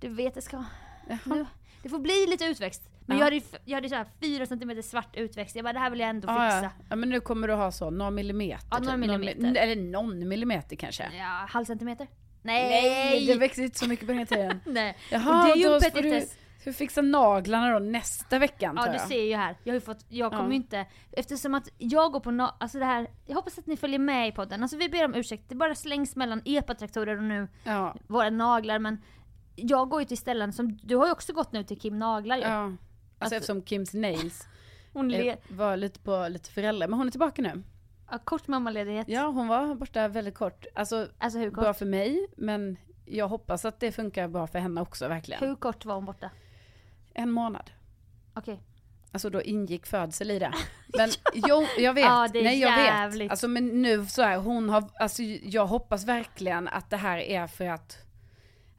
du 0.00 0.08
vet 0.08 0.34
det 0.34 0.42
ska... 0.42 0.64
Jaha. 1.08 1.18
Nu, 1.24 1.46
det 1.82 1.88
får 1.88 1.98
bli 1.98 2.26
lite 2.28 2.44
utväxt. 2.44 2.82
Men 3.06 3.18
Ja. 3.18 3.24
jag 3.24 3.32
hade 3.32 3.42
jag 3.64 3.76
hade 3.76 3.88
så 3.88 3.94
här 3.94 4.06
4 4.22 4.46
cm 4.46 4.82
svart 4.82 5.16
utväxt, 5.16 5.56
jag 5.56 5.64
bara 5.64 5.72
det 5.72 5.78
här 5.78 5.90
vill 5.90 6.00
jag 6.00 6.08
ändå 6.08 6.28
fixa. 6.28 6.62
ja. 6.62 6.70
ja, 6.90 6.96
men 6.96 7.08
nu 7.08 7.20
kommer 7.20 7.48
du 7.48 7.54
ha 7.54 7.72
så, 7.72 7.90
några 7.90 8.10
millimeter. 8.10 8.66
Ja, 8.70 8.78
några 8.78 8.92
typ. 8.92 9.06
Någon 9.06 9.20
millimeter. 9.20 9.40
mi- 9.40 9.58
eller 9.58 9.76
någon 9.76 10.28
millimeter 10.28 10.76
kanske. 10.76 11.10
Ja, 11.18 11.46
halv 11.48 11.64
centimeter? 11.64 12.06
Nej! 12.42 12.70
Nej, 12.82 13.26
det 13.26 13.34
växer 13.34 13.62
inte 13.62 13.78
så 13.78 13.88
mycket 13.88 14.06
på 14.06 14.12
den 14.12 14.18
här 14.18 14.26
tiden. 14.26 14.60
Nej. 14.66 14.96
Jaha, 15.10 15.40
och 15.40 15.46
det 15.46 15.52
är 15.52 15.56
ju 15.56 15.68
då 15.68 15.80
får 15.80 16.02
du, 16.02 16.26
du 16.64 16.72
fixa 16.72 17.02
naglarna 17.02 17.72
då 17.72 17.78
nästa 17.78 18.38
vecka 18.38 18.72
Ja 18.76 18.92
du 18.92 18.98
ser 18.98 19.22
ju 19.22 19.36
här, 19.36 19.56
jag 19.64 19.72
har 19.72 19.76
ju 19.76 19.80
fått, 19.80 20.04
jag 20.08 20.32
kommer 20.32 20.50
ju 20.50 20.56
inte, 20.56 20.86
eftersom 21.12 21.54
att 21.54 21.68
jag 21.78 22.12
går 22.12 22.20
på 22.20 22.30
na- 22.30 22.52
alltså 22.60 22.78
det 22.78 22.84
här, 22.84 23.06
jag 23.26 23.34
hoppas 23.34 23.58
att 23.58 23.66
ni 23.66 23.76
följer 23.76 23.98
med 23.98 24.28
i 24.28 24.32
podden, 24.32 24.62
alltså 24.62 24.76
vi 24.76 24.88
ber 24.88 25.04
om 25.04 25.14
ursäkt, 25.14 25.44
det 25.48 25.54
bara 25.54 25.74
slängs 25.74 26.16
mellan 26.16 26.42
epatraktorer 26.44 27.16
och 27.16 27.22
nu 27.24 27.48
våra 28.06 28.30
naglar 28.30 28.78
men 28.78 29.02
jag 29.56 29.88
går 29.88 30.00
ju 30.00 30.06
till 30.06 30.18
ställen 30.18 30.52
som, 30.52 30.78
du 30.82 30.96
har 30.96 31.06
ju 31.06 31.12
också 31.12 31.32
gått 31.32 31.52
nu 31.52 31.64
till 31.64 31.80
Kim 31.80 31.98
Naglar 31.98 32.36
ju. 32.36 32.42
ja. 32.42 32.72
Alltså, 33.18 33.24
Alltså- 33.24 33.36
eftersom 33.36 33.64
Kims 33.64 33.94
Nails 33.94 34.48
Hon 34.92 35.08
le- 35.08 35.36
var 35.48 35.76
lite 35.76 35.98
på 36.00 36.26
lite 36.28 36.50
föräldrar, 36.50 36.88
men 36.88 36.98
hon 36.98 37.06
är 37.06 37.10
tillbaka 37.10 37.42
nu. 37.42 37.62
ja, 38.10 38.18
kort 38.24 38.48
mammaledighet. 38.48 39.08
Ja, 39.08 39.26
hon 39.26 39.48
var 39.48 39.74
borta 39.74 40.08
väldigt 40.08 40.34
kort. 40.34 40.66
Alltså, 40.74 41.08
Alltså 41.18 41.38
hur 41.38 41.50
kort? 41.50 41.64
bra 41.64 41.74
för 41.74 41.86
mig, 41.86 42.26
men 42.36 42.76
jag 43.04 43.28
hoppas 43.28 43.64
att 43.64 43.80
det 43.80 43.92
funkar 43.92 44.28
bra 44.28 44.46
för 44.46 44.58
henne 44.58 44.80
också 44.80 45.08
verkligen. 45.08 45.40
Hur 45.48 45.54
kort 45.54 45.84
var 45.84 45.94
hon 45.94 46.04
borta? 46.04 46.30
En 47.14 47.30
månad. 47.30 47.70
Okej. 48.34 48.60
Alltså 49.12 49.30
då 49.30 49.42
ingick 49.42 49.86
födsel 49.86 50.30
i 50.30 50.38
det. 50.38 50.52
Men 50.96 51.10
jo, 51.34 51.66
jag 51.78 51.94
vet. 51.94 52.04
Ja, 52.04 52.28
det 52.32 52.38
är 52.38 52.44
Nej, 52.44 52.60
jag 52.60 52.70
jävligt. 52.84 53.20
vet. 53.26 53.30
Alltså 53.30 53.48
men 53.48 53.82
nu 53.82 54.06
så 54.06 54.22
här, 54.22 54.36
hon 54.38 54.68
har, 54.70 54.84
alltså 55.00 55.22
jag 55.22 55.66
hoppas 55.66 56.04
verkligen 56.04 56.68
att 56.68 56.90
det 56.90 56.96
här 56.96 57.18
är 57.18 57.46
för 57.46 57.66
att, 57.66 57.98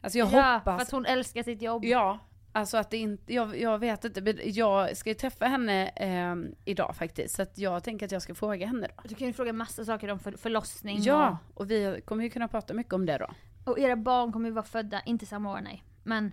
alltså 0.02 0.18
jag 0.20 0.34
ja, 0.34 0.54
hoppas. 0.58 0.76
för 0.78 0.82
att 0.82 0.92
hon 0.92 1.06
älskar 1.06 1.44
sitt 1.44 1.62
jobb. 1.62 1.86
Ja, 1.86 2.20
alltså 2.52 2.78
att 2.78 2.90
det 2.90 2.98
inte, 2.98 3.34
jag, 3.34 3.60
jag 3.60 3.80
vet 3.80 4.06
inte, 4.06 4.22
men 4.22 4.40
jag 4.44 4.98
ska 4.98 5.10
ju 5.10 5.14
träffa 5.14 5.46
henne 5.46 5.88
eh, 5.96 6.36
idag 6.66 6.96
faktiskt. 6.96 7.36
Så 7.36 7.42
att 7.42 7.58
jag 7.58 7.84
tänker 7.84 8.06
att 8.06 8.12
jag 8.12 8.22
ska 8.22 8.36
fråga 8.36 8.68
henne 8.68 8.88
då. 8.98 9.04
Du 9.10 9.16
kan 9.16 9.28
ju 9.28 9.34
fråga 9.34 9.54
massa 9.54 9.86
saker 9.86 10.12
om 10.12 10.20
för, 10.20 10.32
förlossning 10.32 11.02
Ja, 11.02 11.38
och 11.54 11.72
vi 11.72 12.02
kommer 12.06 12.24
ju 12.24 12.30
kunna 12.30 12.48
prata 12.48 12.74
mycket 12.74 12.94
om 12.94 13.06
det 13.06 13.18
då. 13.18 13.28
och, 13.66 13.72
och 13.72 13.80
era 13.80 13.96
barn 13.96 14.32
kommer 14.32 14.50
ju 14.50 14.54
vara 14.56 14.66
födda, 14.66 15.02
inte 15.06 15.26
samma 15.26 15.52
år 15.52 15.60
nej. 15.64 15.84
Men 16.04 16.32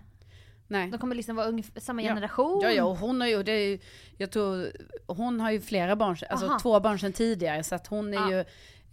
Nej. 0.67 0.89
de 0.91 0.97
kommer 0.99 1.15
liksom 1.15 1.35
vara 1.35 1.47
ungefär 1.47 1.79
samma 1.81 2.01
generation. 2.01 2.59
Ja, 2.63 2.71
ja, 2.71 2.83
och 2.83 2.97
hon 2.97 3.21
har 3.21 3.27
ju, 3.27 3.43
det 3.43 3.51
är 3.51 3.67
ju, 3.69 3.79
jag 4.17 4.31
tror, 4.31 4.67
hon 5.07 5.39
har 5.39 5.51
ju 5.51 5.61
flera 5.61 5.95
barn, 5.95 6.17
alltså 6.29 6.47
Aha. 6.47 6.59
två 6.59 6.79
barn 6.79 6.99
sedan 6.99 7.13
tidigare, 7.13 7.63
så 7.63 7.75
att 7.75 7.87
hon 7.87 8.13
är 8.13 8.31
Ja. 8.31 8.31
ju 8.31 8.45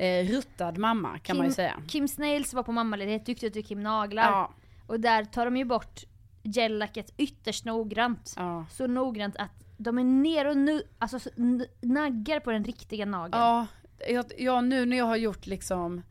eh, 0.07 0.27
ruttad 0.29 0.79
mamma 0.79 1.19
kan 1.19 1.37
man 1.37 1.47
ju 1.47 1.53
säga. 1.53 1.83
Kim 1.89 2.09
Snails 2.09 2.55
var 2.55 2.63
på 2.63 2.73
mammaledighet, 2.73 3.27
tyckte 3.27 3.47
att 3.47 3.53
du 3.53 3.63
Kim 3.63 3.83
Naglar. 3.83 4.23
Ja, 4.31 4.53
Och 4.87 5.01
där 5.01 5.25
tar 5.25 5.45
de 5.45 5.57
ju 5.57 5.65
bort 5.65 6.01
gellacket 6.43 7.15
ytterst 7.17 7.65
noggrant. 7.65 8.35
ja. 8.37 8.67
Så 8.71 8.87
noggrant 8.87 9.37
att 9.37 9.51
de 9.77 9.99
är 9.99 10.05
ner 10.05 10.47
och 10.49 10.57
nu, 10.57 10.83
alltså 10.99 11.31
naggar 11.81 12.41
på 12.41 12.51
den 12.53 12.65
riktiga 12.65 13.07
nageln. 13.07 13.41
Ja, 13.43 13.67
jag, 14.09 14.25
ja, 14.39 14.61
nu 14.61 14.87
när 14.87 14.97
jag 14.97 15.05
har 15.05 15.17
gjort 15.17 15.47
liksom 15.47 16.03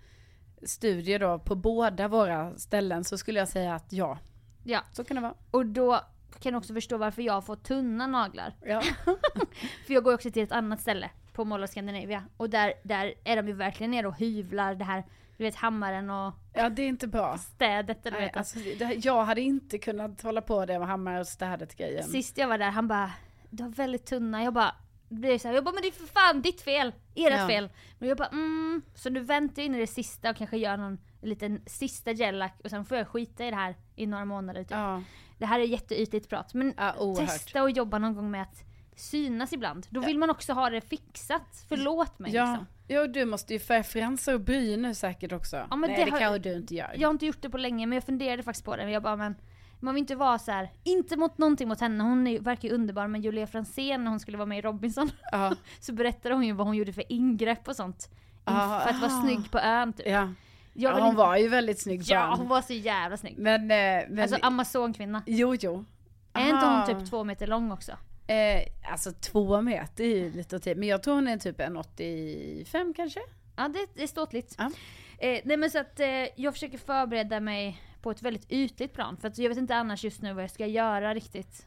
studier 0.64 1.20
då 1.20 1.40
på 1.40 1.56
båda 1.56 2.08
våra 2.08 2.58
ställen 2.58 3.04
så 3.04 3.18
skulle 3.18 3.40
jag 3.40 3.48
säga 3.48 3.76
att 3.76 3.94
ja, 3.94 4.18
Ja. 4.64 4.82
så 4.92 5.04
kan 5.04 5.16
det 5.16 5.22
vara. 5.22 5.34
Och 5.52 5.66
då 5.66 6.00
kan 6.40 6.54
du 6.54 6.58
också 6.58 6.74
förstå 6.74 6.98
varför 6.98 7.22
jag 7.22 7.46
får 7.46 7.56
tunna 7.56 8.08
naglar. 8.08 8.54
Ja. 8.66 8.82
För 9.88 9.94
jag 9.94 10.04
går 10.04 10.14
också 10.14 10.32
till 10.32 10.44
ett 10.44 10.52
annat 10.52 10.82
ställe 10.82 11.10
på 11.34 11.46
Mall 11.46 11.64
of 11.64 11.70
Scandinavia. 11.70 12.24
Och 12.38 12.50
där, 12.50 12.74
där 12.84 13.14
är 13.24 13.36
de 13.36 13.48
ju 13.48 13.54
verkligen 13.54 13.92
nere 13.92 14.08
och 14.08 14.18
hyvlar 14.18 14.76
det 14.76 14.86
här, 14.86 15.04
du 15.42 15.46
vet 15.46 15.56
hammaren 15.56 16.10
och 16.10 16.34
ja, 16.54 16.70
det 16.70 16.82
är 16.82 16.88
inte 16.88 17.08
bra. 17.08 17.38
städet. 17.38 17.98
Nej, 18.04 18.22
vet. 18.22 18.38
alltså, 18.38 18.60
det, 18.60 19.06
jag 19.06 19.26
hade 19.26 19.42
inte 19.42 19.78
kunnat 19.78 20.22
hålla 20.22 20.42
på 20.42 20.66
det 20.66 20.80
med 20.80 20.88
hammare 20.88 21.20
och 21.20 21.28
städet 21.28 21.76
grejen. 21.78 22.04
Sist 22.04 22.38
jag 22.38 22.48
var 22.48 22.58
där, 22.58 22.70
han 22.72 22.88
bara 22.88 23.12
Du 23.50 23.64
har 23.64 23.70
väldigt 23.70 24.06
tunna, 24.06 24.44
jag 24.44 24.54
bara 24.54 24.76
blir 25.10 25.38
så 25.38 25.48
här, 25.48 25.56
jag 25.56 25.64
bara 25.64 25.72
men 25.74 25.82
det 25.82 25.88
är 25.88 25.92
för 25.92 26.08
fan 26.08 26.42
ditt 26.42 26.62
fel, 26.62 26.88
ert 27.16 27.34
Ja. 27.40 27.48
fel. 27.48 27.70
Men 28.00 28.10
jag 28.10 28.18
bara 28.18 28.28
mm, 28.28 28.82
så 28.96 29.10
nu 29.10 29.20
väntar 29.20 29.62
jag 29.62 29.66
in 29.66 29.76
i 29.76 29.80
det 29.80 29.88
sista 29.88 30.30
och 30.30 30.36
kanske 30.36 30.58
gör 30.58 30.78
någon 30.78 30.98
liten 31.22 31.62
sista 31.66 32.12
gellack 32.12 32.60
och 32.64 32.70
sen 32.70 32.86
får 32.86 32.98
jag 32.98 33.08
skita 33.08 33.46
i 33.46 33.50
det 33.50 33.56
här 33.56 33.76
i 33.96 34.06
några 34.08 34.26
månader 34.26 34.64
typ. 34.64 34.72
Ja, 34.72 35.04
Det 35.38 35.46
här 35.46 35.60
är 35.60 35.64
jätteytligt 35.64 36.30
prat 36.30 36.54
men 36.54 36.74
ja 36.78 37.16
testa 37.18 37.64
och 37.64 37.72
jobba 37.72 37.98
någon 37.98 38.16
gång 38.16 38.32
med 38.32 38.42
att 38.42 38.64
synas 38.96 39.54
ibland. 39.54 39.88
Då 39.90 40.00
vill 40.02 40.18
man 40.18 40.30
också 40.30 40.54
ha 40.54 40.70
det 40.70 40.82
fixat. 40.82 41.66
Förlåt 41.70 42.20
mig 42.20 42.32
Ja, 42.36 42.46
liksom. 42.46 42.68
ja, 42.88 43.08
du 43.08 43.26
måste 43.26 43.54
ju 43.54 43.60
färga 43.60 43.84
fransar 43.84 44.34
och 44.34 44.42
bryn 44.42 44.82
nu 44.82 44.96
säkert 44.96 45.32
också. 45.32 45.56
Ja, 45.70 45.76
men 45.76 45.90
Nej, 45.90 46.00
det 46.00 46.06
det, 46.06 46.12
har- 46.12 46.20
kanske 46.20 46.50
du 46.50 46.56
inte 46.56 46.76
gör. 46.76 46.92
Jag 46.98 47.08
har 47.08 47.14
inte 47.14 47.26
gjort 47.26 47.42
det 47.42 47.50
på 47.50 47.58
länge 47.58 47.86
men 47.86 47.96
jag 47.96 48.04
funderade 48.04 48.44
faktiskt 48.44 48.66
på 48.66 48.76
det. 48.76 48.84
Men 48.84 48.94
jag 48.94 49.04
bara 49.04 49.16
men 49.16 49.36
man 49.80 49.94
vill 49.94 50.02
inte 50.02 50.16
vara 50.16 50.40
så 50.40 50.52
här, 50.52 50.70
inte 50.84 51.18
mot 51.18 51.38
någonting 51.38 51.68
mot 51.68 51.80
henne, 51.82 52.04
hon 52.04 52.28
är, 52.28 52.40
verkar 52.40 52.68
ju 52.70 52.74
underbar 52.76 53.08
men 53.08 53.22
Julia 53.22 53.48
Franzén 53.48 54.04
när 54.04 54.12
hon 54.12 54.20
skulle 54.20 54.38
vara 54.38 54.46
med 54.46 54.58
i 54.58 54.62
Robinson 54.62 55.12
Ja, 55.32 55.56
så 55.80 55.94
berättade 55.94 56.36
hon 56.36 56.44
ju 56.44 56.52
vad 56.54 56.68
hon 56.68 56.76
gjorde 56.76 56.94
för 56.94 57.12
ingrepp 57.12 57.68
och 57.68 57.76
sånt 57.76 58.10
Ah, 58.44 58.80
för 58.80 58.90
att 58.90 59.02
vara 59.02 59.12
ah. 59.12 59.22
snygg 59.22 59.52
på 59.52 59.60
ön 59.60 59.94
typ. 59.94 60.08
Ja. 60.08 60.30
Jag 60.74 60.92
ja, 60.94 61.00
hon 61.00 61.06
inte- 61.10 61.18
var 61.18 61.38
ju 61.38 61.48
väldigt 61.48 61.80
snygg 61.82 62.00
på 62.08 62.14
Ja, 62.14 62.32
ön. 62.32 62.38
hon 62.40 62.48
var 62.48 62.62
så 62.62 62.74
jävla 62.74 63.18
snygg. 63.18 63.38
Men, 63.38 63.62
eh, 63.62 64.10
men 64.10 64.20
Alltså 64.20 64.38
amazonkvinna. 64.42 65.24
jo, 65.26 65.56
jo. 65.56 65.86
Är 66.34 66.44
inte 66.46 66.66
hon 66.66 66.76
Aha. 66.76 66.86
typ 66.88 67.10
två 67.10 67.24
meter 67.24 67.48
lång 67.48 67.72
också? 67.72 67.92
Eh, 68.32 68.92
alltså 68.92 69.12
två 69.12 69.62
meter 69.62 70.04
är 70.04 70.08
ju 70.08 70.32
lite 70.32 70.72
i, 70.72 70.76
men 70.76 70.88
jag 70.88 71.04
tror 71.04 71.16
hon 71.16 71.28
är 71.28 71.38
typ 71.38 71.60
en 71.60 71.78
85 71.78 72.94
kanske? 72.94 73.20
Ja, 73.56 73.68
det, 73.68 73.88
det 73.94 74.04
är 74.04 74.08
ståtligt. 74.08 74.56
Ja. 74.58 74.72
Eh, 75.18 75.42
nej 75.44 75.58
men 75.58 75.72
så 75.72 75.80
att 75.80 76.00
eh, 76.00 76.08
jag 76.36 76.54
försöker 76.54 76.78
förbereda 76.78 77.40
mig 77.40 77.82
på 78.02 78.12
ett 78.12 78.22
väldigt 78.22 78.52
ytligt 78.52 78.94
plan. 78.94 79.18
För 79.18 79.28
att 79.28 79.38
jag 79.38 79.50
vet 79.50 79.58
inte 79.58 79.76
annars 79.76 80.04
just 80.04 80.22
nu 80.22 80.34
vad 80.34 80.44
jag 80.44 80.52
ska 80.52 80.66
göra 80.66 81.14
riktigt. 81.14 81.66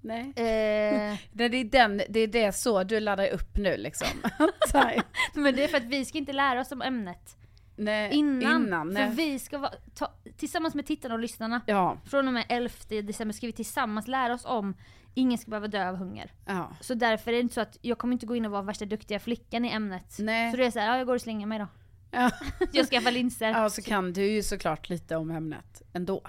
Nej. 0.00 0.20
Eh, 0.20 1.18
Det 1.32 1.44
är, 1.44 1.64
den, 1.64 2.02
det 2.08 2.20
är 2.20 2.26
det 2.26 2.52
så 2.52 2.84
du 2.84 3.00
laddar 3.00 3.28
upp 3.28 3.56
nu 3.56 3.76
liksom. 3.76 4.08
Men 5.34 5.54
det 5.56 5.64
är 5.64 5.68
för 5.68 5.76
att 5.76 5.84
vi 5.84 6.04
ska 6.04 6.18
inte 6.18 6.32
lära 6.32 6.60
oss 6.60 6.72
om 6.72 6.82
ämnet 6.82 7.36
nej, 7.76 8.12
innan. 8.12 8.66
innan 8.66 8.86
för 8.86 9.00
nej. 9.00 9.10
vi 9.14 9.38
ska 9.38 9.58
vara, 9.58 9.72
ta, 9.94 10.12
tillsammans 10.36 10.74
med 10.74 10.86
tittarna 10.86 11.14
och 11.14 11.20
lyssnarna, 11.20 11.60
Ja, 11.66 11.98
från 12.04 12.28
och 12.28 12.34
med 12.34 12.44
11 12.48 12.74
december 12.88 13.32
ska 13.32 13.46
vi 13.46 13.52
tillsammans 13.52 14.08
lära 14.08 14.34
oss 14.34 14.44
om 14.44 14.74
Ingen 15.14 15.38
ska 15.38 15.50
behöva 15.50 15.68
dö 15.68 15.88
av 15.88 15.96
hunger. 15.96 16.32
ja. 16.46 16.76
Så 16.80 16.94
därför 16.94 17.30
är 17.30 17.34
det 17.34 17.40
inte 17.40 17.54
så 17.54 17.60
att 17.60 17.78
jag 17.82 17.98
kommer 17.98 18.12
inte 18.12 18.26
gå 18.26 18.36
in 18.36 18.44
och 18.44 18.50
vara 18.52 18.62
värsta 18.62 18.84
duktiga 18.84 19.18
flickan 19.20 19.64
i 19.64 19.70
ämnet. 19.70 20.16
Nej. 20.18 20.50
Så 20.50 20.56
det 20.56 20.66
är 20.66 20.70
såhär, 20.70 20.86
ja 20.86 20.96
jag 20.98 21.06
går 21.06 21.14
och 21.14 21.20
slänger 21.20 21.46
mig 21.46 21.58
då. 21.58 21.66
Ja. 22.10 22.30
Jag 22.72 22.86
skaffar 22.86 23.10
linser. 23.10 23.48
ja, 23.50 23.70
så 23.70 23.82
kan 23.82 24.12
du 24.12 24.26
ju 24.26 24.42
såklart 24.42 24.88
lite 24.88 25.16
om 25.16 25.30
ämnet 25.30 25.82
ändå. 25.92 26.22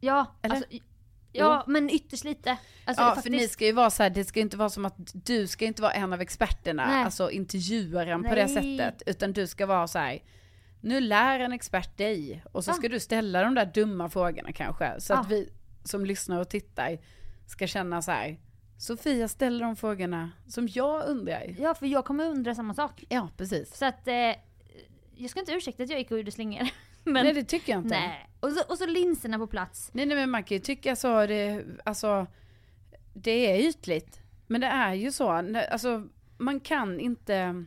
Ja, 0.00 0.26
Eller? 0.42 0.54
alltså, 0.54 0.70
ja 1.32 1.64
men 1.66 1.90
ytterst 1.90 2.24
lite. 2.24 2.50
Alltså, 2.84 3.02
ja, 3.02 3.06
faktiskt, 3.08 3.22
för 3.24 3.30
ni 3.30 3.48
ska 3.48 3.66
ju 3.66 3.72
vara 3.72 3.90
så 3.90 4.02
här, 4.02 4.10
det 4.10 4.24
ska 4.24 4.40
inte 4.40 4.56
vara 4.56 4.68
som 4.70 4.84
att 4.84 4.96
du 5.26 5.46
ska 5.46 5.64
inte 5.64 5.82
vara 5.82 5.92
en 5.92 6.12
av 6.12 6.20
experterna, 6.20 6.86
Nej. 6.86 7.04
alltså 7.04 7.30
intervjuaren 7.30 8.22
på 8.22 8.34
det 8.34 8.46
Nej. 8.46 8.78
sättet, 8.78 9.02
utan 9.06 9.32
du 9.32 9.46
ska 9.46 9.66
vara 9.66 9.88
så 9.88 9.98
här. 9.98 10.18
Nu 10.80 11.00
lär 11.00 11.40
en 11.40 11.52
expert 11.52 11.96
dig 11.98 12.44
och 12.52 12.64
så 12.64 12.70
Ja. 12.70 12.74
ska 12.74 12.88
du 12.88 13.00
ställa 13.00 13.42
de 13.42 13.54
där 13.54 13.70
dumma 13.74 14.08
frågorna 14.08 14.52
kanske, 14.52 15.00
så 15.00 15.14
att 15.14 15.20
Ja. 15.30 15.36
vi 15.36 15.48
som 15.84 16.04
lyssnar 16.04 16.40
och 16.40 16.48
tittar 16.48 16.98
ska 17.50 17.66
känna 17.66 18.02
så 18.02 18.10
här. 18.10 18.38
Sofia 18.78 19.28
ställer 19.28 19.64
de 19.64 19.76
frågorna 19.76 20.30
som 20.48 20.68
jag 20.68 21.06
undrar. 21.08 21.54
Ja 21.58 21.74
för 21.74 21.86
jag 21.86 22.04
kommer 22.04 22.26
undra 22.30 22.54
samma 22.54 22.74
sak. 22.74 23.04
Ja, 23.08 23.28
precis. 23.36 23.76
Så 23.76 23.84
att, 23.84 24.08
eh, 24.08 24.14
jag 25.16 25.30
ska 25.30 25.40
inte 25.40 25.52
ursäkta 25.52 25.82
att 25.82 25.90
jag 25.90 25.98
gick 25.98 26.10
och 26.10 26.18
gjorde 26.18 26.30
slingor. 26.30 26.68
Men, 27.04 27.24
nej, 27.24 27.34
det 27.34 27.44
tycker 27.44 27.72
jag 27.72 27.78
inte. 27.80 27.88
nej. 28.00 28.28
Och 28.40 28.52
så, 28.52 28.62
och 28.68 28.78
så 28.78 28.86
linserna 28.86 29.38
på 29.38 29.46
plats. 29.46 29.90
Nej, 29.92 30.06
nej 30.06 30.16
men 30.16 30.30
man 30.30 30.44
kan 30.44 30.54
ju 30.56 30.60
tycka 30.60 30.96
så, 30.96 31.26
det, 31.26 31.64
alltså, 31.84 32.26
det 33.14 33.30
är 33.30 33.58
ytligt. 33.68 34.20
Men 34.46 34.60
det 34.60 34.66
är 34.66 34.94
ju 34.94 35.12
så, 35.12 35.30
alltså 35.70 36.08
man 36.38 36.60
kan 36.60 37.00
inte, 37.00 37.64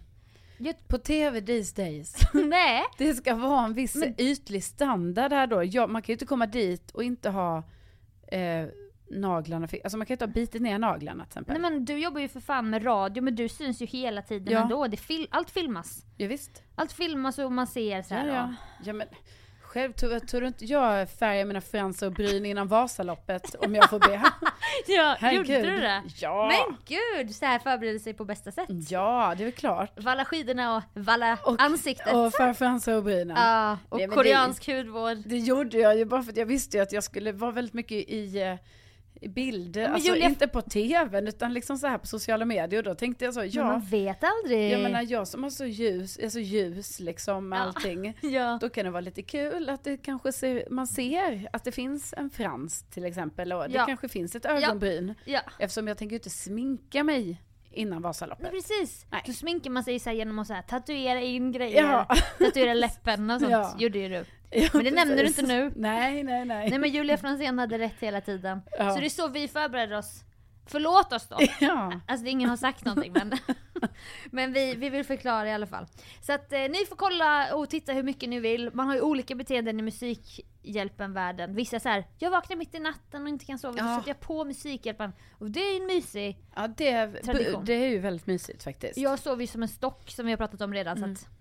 på 0.87 0.97
tv 0.97 1.41
these 1.41 1.75
days, 1.83 2.15
nej. 2.33 2.83
det 2.97 3.13
ska 3.13 3.35
vara 3.35 3.65
en 3.65 3.73
viss 3.73 3.95
Men- 3.95 4.15
ytlig 4.17 4.63
standard 4.63 5.33
här 5.33 5.47
då. 5.47 5.63
Ja, 5.63 5.87
man 5.87 6.01
kan 6.01 6.07
ju 6.07 6.13
inte 6.13 6.25
komma 6.25 6.45
dit 6.45 6.91
och 6.91 7.03
inte 7.03 7.29
ha 7.29 7.57
eh, 8.27 8.65
naglarna, 9.11 9.67
fi- 9.67 9.81
alltså 9.83 9.97
man 9.97 10.05
kan 10.07 10.13
ju 10.13 10.15
inte 10.15 10.25
ha 10.25 10.31
bitit 10.33 10.61
ner 10.61 10.79
naglarna 10.79 11.23
till 11.25 11.29
exempel. 11.29 11.61
Nej 11.61 11.71
men 11.71 11.85
du 11.85 11.97
jobbar 11.99 12.21
ju 12.21 12.27
för 12.27 12.39
fan 12.39 12.69
med 12.69 12.85
radio 12.85 13.23
men 13.23 13.35
du 13.35 13.49
syns 13.49 13.81
ju 13.81 13.85
hela 13.85 14.21
tiden 14.21 14.53
Ja. 14.53 14.61
ändå. 14.61 14.87
Det 14.87 14.97
fil- 14.97 15.27
allt 15.31 15.49
filmas. 15.49 16.05
Ja, 16.17 16.27
visst. 16.27 16.63
Allt 16.75 16.91
filmas 16.93 17.37
och 17.39 17.51
man 17.51 17.67
ser 17.67 18.01
så 18.01 18.13
här. 18.13 18.27
Ja, 18.27 18.33
ja. 18.33 18.53
ja 18.83 18.93
men 18.93 19.07
själv 19.61 19.93
tror, 19.93 20.19
tror 20.19 20.41
du 20.41 20.47
inte 20.47 20.65
jag 20.65 21.09
färgar 21.09 21.45
mina 21.45 21.61
fransar 21.61 22.07
och 22.07 22.13
bryn 22.13 22.45
innan 22.45 22.67
Vasaloppet 22.67 23.55
om 23.55 23.75
jag 23.75 23.89
får 23.89 23.99
be? 23.99 24.21
ja 24.87 25.15
Herregud. 25.19 25.47
gjorde 25.57 25.71
du 25.71 25.77
det? 25.81 26.03
Ja. 26.21 26.51
Men 26.67 26.77
gud! 26.85 27.35
Så 27.35 27.45
här 27.45 27.59
förbereder 27.59 27.99
sig 27.99 28.13
på 28.13 28.25
bästa 28.25 28.51
sätt. 28.51 28.69
Ja, 28.89 29.33
det 29.37 29.43
är 29.43 29.45
väl 29.45 29.53
klart. 29.53 29.91
Valla 30.03 30.25
skidorna 30.25 30.75
och 30.75 30.83
valla 30.93 31.37
Och- 31.45 31.61
ansiktet. 31.61 32.13
Och 32.13 32.31
för 32.33 32.53
fransar 32.53 32.93
och 32.93 33.03
brynen. 33.03 33.37
Ja, 33.37 33.77
och 33.89 33.97
Nej, 33.97 34.07
koreansk 34.07 34.67
hudvård. 34.67 35.17
Det 35.25 35.37
gjorde 35.37 35.77
jag 35.77 35.97
ju 35.97 36.05
bara 36.05 36.23
för 36.23 36.31
att 36.31 36.37
jag 36.37 36.45
visste 36.45 36.77
ju 36.77 36.83
att 36.83 36.91
jag 36.91 37.03
skulle 37.03 37.31
vara 37.31 37.51
väldigt 37.51 37.73
mycket 37.73 37.97
i, 38.09 38.57
eh, 39.21 39.25
i 39.25 39.29
bild. 39.29 39.75
Men 39.75 39.91
alltså 39.93 40.13
Julia- 40.15 40.25
inte 40.29 40.47
på 40.47 40.61
tvn 40.61 41.27
utan 41.27 41.53
liksom 41.53 41.77
så 41.77 41.87
här 41.87 41.97
på 41.97 42.07
sociala 42.07 42.45
medier. 42.45 42.79
Och 42.79 42.83
då 42.83 42.95
tänkte 42.95 43.25
jag 43.25 43.33
så, 43.33 43.39
Men 43.39 43.49
ja. 43.49 43.63
man 43.63 43.81
vet 43.81 44.23
aldrig. 44.23 44.71
Jag 44.71 44.81
menar 44.81 45.05
jag 45.09 45.27
som 45.27 45.43
har 45.43 45.49
så 45.49 45.65
ljus, 45.65 46.19
är 46.21 46.29
så 46.29 46.39
ljus 46.39 46.99
liksom 46.99 47.51
Ja. 47.51 47.57
allting. 47.57 48.17
Ja. 48.21 48.57
Då 48.61 48.69
kan 48.69 48.85
det 48.85 48.91
vara 48.91 49.01
lite 49.01 49.21
kul 49.21 49.69
att 49.69 49.83
det 49.83 49.97
kanske 49.97 50.31
ser, 50.31 50.67
man 50.69 50.87
ser 50.87 51.47
att 51.53 51.63
det 51.63 51.71
finns 51.71 52.13
en 52.17 52.29
frans 52.29 52.83
till 52.83 53.05
exempel. 53.05 53.53
Och 53.53 53.69
det 53.69 53.75
Ja. 53.75 53.85
kanske 53.85 54.09
finns 54.09 54.35
ett 54.35 54.45
ögonbryn. 54.45 55.13
Ja. 55.25 55.39
Eftersom 55.59 55.87
jag 55.87 55.97
tänker 55.97 56.15
inte 56.15 56.29
sminka 56.29 57.03
mig 57.03 57.41
innan 57.73 58.01
Vasaloppet. 58.01 58.43
Nej, 58.43 58.51
precis. 58.51 59.05
Nej. 59.11 59.21
Då 59.25 59.33
sminkar 59.33 59.69
man 59.69 59.83
sig 59.83 59.99
så 59.99 60.11
genom 60.11 60.39
att 60.39 60.47
så 60.47 60.55
tatuera 60.67 61.21
in 61.21 61.51
grejer. 61.51 61.83
Ja. 61.83 62.07
Tatuera 62.39 62.73
läppen 62.73 63.29
och 63.29 63.39
sånt 63.39 63.51
Ja. 63.51 63.75
gjorde 63.79 63.99
ju 63.99 64.09
du. 64.09 64.25
Ja, 64.51 64.69
Men 64.73 64.83
det 64.83 64.91
nämner 64.91 65.15
du 65.17 65.27
inte 65.27 65.41
nu. 65.41 65.71
Nej, 65.75 66.23
nej, 66.23 66.45
nej. 66.45 66.69
Nej 66.69 66.79
men 66.79 66.89
Julia 66.89 67.17
Franzén 67.17 67.59
hade 67.59 67.77
rätt 67.79 67.99
hela 67.99 68.21
tiden. 68.21 68.61
Ja. 68.77 68.91
Så 68.93 68.99
det 68.99 69.05
är 69.05 69.09
så 69.09 69.27
vi 69.27 69.47
förbereder 69.47 69.97
oss. 69.97 70.23
Förlåt 70.65 71.13
oss 71.13 71.27
då. 71.27 71.37
Ja. 71.59 71.91
Alltså 72.07 72.27
ingen 72.27 72.49
har 72.49 72.57
sagt 72.57 72.85
någonting 72.85 73.13
men, 73.13 73.31
men 74.31 74.53
vi, 74.53 74.75
vi 74.75 74.89
vill 74.89 75.03
förklara 75.03 75.49
i 75.49 75.53
alla 75.53 75.67
fall. 75.67 75.85
Så 76.21 76.33
att 76.33 76.53
eh, 76.53 76.59
ni 76.59 76.85
får 76.89 76.95
kolla 76.95 77.55
och 77.55 77.69
titta 77.69 77.93
hur 77.93 78.03
mycket 78.03 78.29
ni 78.29 78.39
vill. 78.39 78.69
Man 78.73 78.87
har 78.87 78.95
ju 78.95 79.01
olika 79.01 79.35
beteenden 79.35 79.79
i 79.79 79.83
Musikhjälpen-världen. 79.83 81.55
Vissa 81.55 81.79
så 81.79 81.89
här, 81.89 82.05
jag 82.19 82.31
vaknar 82.31 82.57
mitt 82.57 82.75
i 82.75 82.79
natten 82.79 83.23
och 83.23 83.29
inte 83.29 83.45
kan 83.45 83.59
sova, 83.59 83.77
Ja. 83.77 83.97
sätter 83.97 84.09
jag 84.09 84.19
på 84.19 84.45
Musikhjälpen. 84.45 85.11
Och 85.37 85.51
det 85.51 85.59
är 85.59 85.71
ju 85.73 85.77
en 85.81 85.85
mysig. 85.85 86.37
Ja, 86.55 86.67
det, 86.67 87.07
Tradition. 87.23 87.65
det 87.65 87.73
är 87.73 87.89
ju 87.89 87.99
väldigt 87.99 88.27
mysigt 88.27 88.63
faktiskt. 88.63 88.97
Jag 88.97 89.19
sover 89.19 89.41
ju 89.41 89.47
som 89.47 89.61
en 89.63 89.69
stock 89.69 90.09
som 90.11 90.25
vi 90.25 90.31
har 90.31 90.37
pratat 90.37 90.61
om 90.61 90.73
redan 90.73 90.97
Mm. 90.97 91.15
så 91.15 91.21
att 91.25 91.31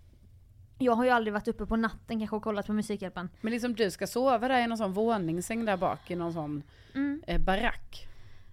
jag 0.81 0.93
har 0.93 1.05
ju 1.05 1.11
aldrig 1.11 1.33
varit 1.35 1.49
uppe 1.49 1.67
på 1.67 1.77
natten 1.77 2.19
kanske 2.19 2.37
och 2.37 2.43
kollat 2.43 2.67
på 2.67 2.73
Musikhjälpen. 2.73 3.29
Men 3.41 3.53
liksom 3.53 3.75
du 3.75 3.91
ska 3.91 4.07
sova 4.07 4.49
där 4.49 4.65
i 4.65 4.67
någon 4.67 4.79
sån 4.79 4.93
våningssäng 4.93 5.65
där 5.65 5.77
bak 5.77 6.11
i 6.11 6.15
någon 6.17 6.33
sån 6.33 6.63
Mm. 6.95 7.23
eh, 7.27 7.41
barack? 7.41 8.07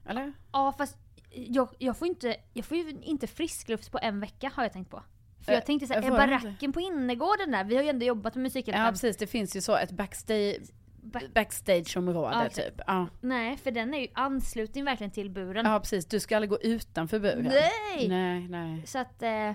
Eller? 0.06 0.34
Ja 0.52 0.72
fast 0.78 0.98
jag, 1.32 1.70
jag, 1.80 1.98
får 1.98 2.08
inte, 2.08 2.36
jag 2.54 2.66
får 2.66 2.78
ju 2.78 2.90
inte 3.02 3.28
friskluft 3.28 3.92
på 3.92 4.00
en 4.02 4.20
vecka 4.20 4.52
har 4.56 4.64
jag 4.64 4.74
tänkt 4.74 4.90
på. 4.92 5.04
För 5.46 5.52
jag 5.52 5.62
Eh, 5.62 5.66
tänkte 5.66 5.88
såhär, 5.88 6.02
är 6.02 6.06
inte. 6.06 6.18
baracken 6.18 6.74
på 6.74 6.82
innergården 6.82 7.52
där? 7.52 7.64
Vi 7.64 7.76
har 7.76 7.84
ju 7.84 7.90
ändå 7.90 8.06
jobbat 8.06 8.36
med 8.36 8.42
Musikhjälpen. 8.44 8.86
Ja 8.86 8.92
precis, 8.92 9.18
det 9.18 9.28
finns 9.28 9.56
ju 9.56 9.62
så 9.62 9.76
ett 9.76 9.92
backstage, 9.92 10.56
Back- 11.04 11.34
backstageområde 11.34 12.30
Ja, 12.36 12.46
exakt. 12.46 12.68
typ. 12.68 12.82
Ja. 12.88 13.08
Nej, 13.22 13.58
för 13.58 13.72
den 13.72 13.94
är 13.94 14.00
ju 14.00 14.08
anslutning 14.14 14.86
verkligen 14.86 15.12
till 15.12 15.30
buren. 15.30 15.66
ja 15.66 15.80
precis, 15.80 16.06
du 16.06 16.20
ska 16.20 16.36
aldrig 16.36 16.50
gå 16.50 16.60
utanför 16.62 17.20
buren. 17.20 17.44
Nej! 17.44 18.08
Nej, 18.10 18.48
nej. 18.48 18.84
Så 18.88 19.00
att 19.00 19.24
eh, 19.24 19.52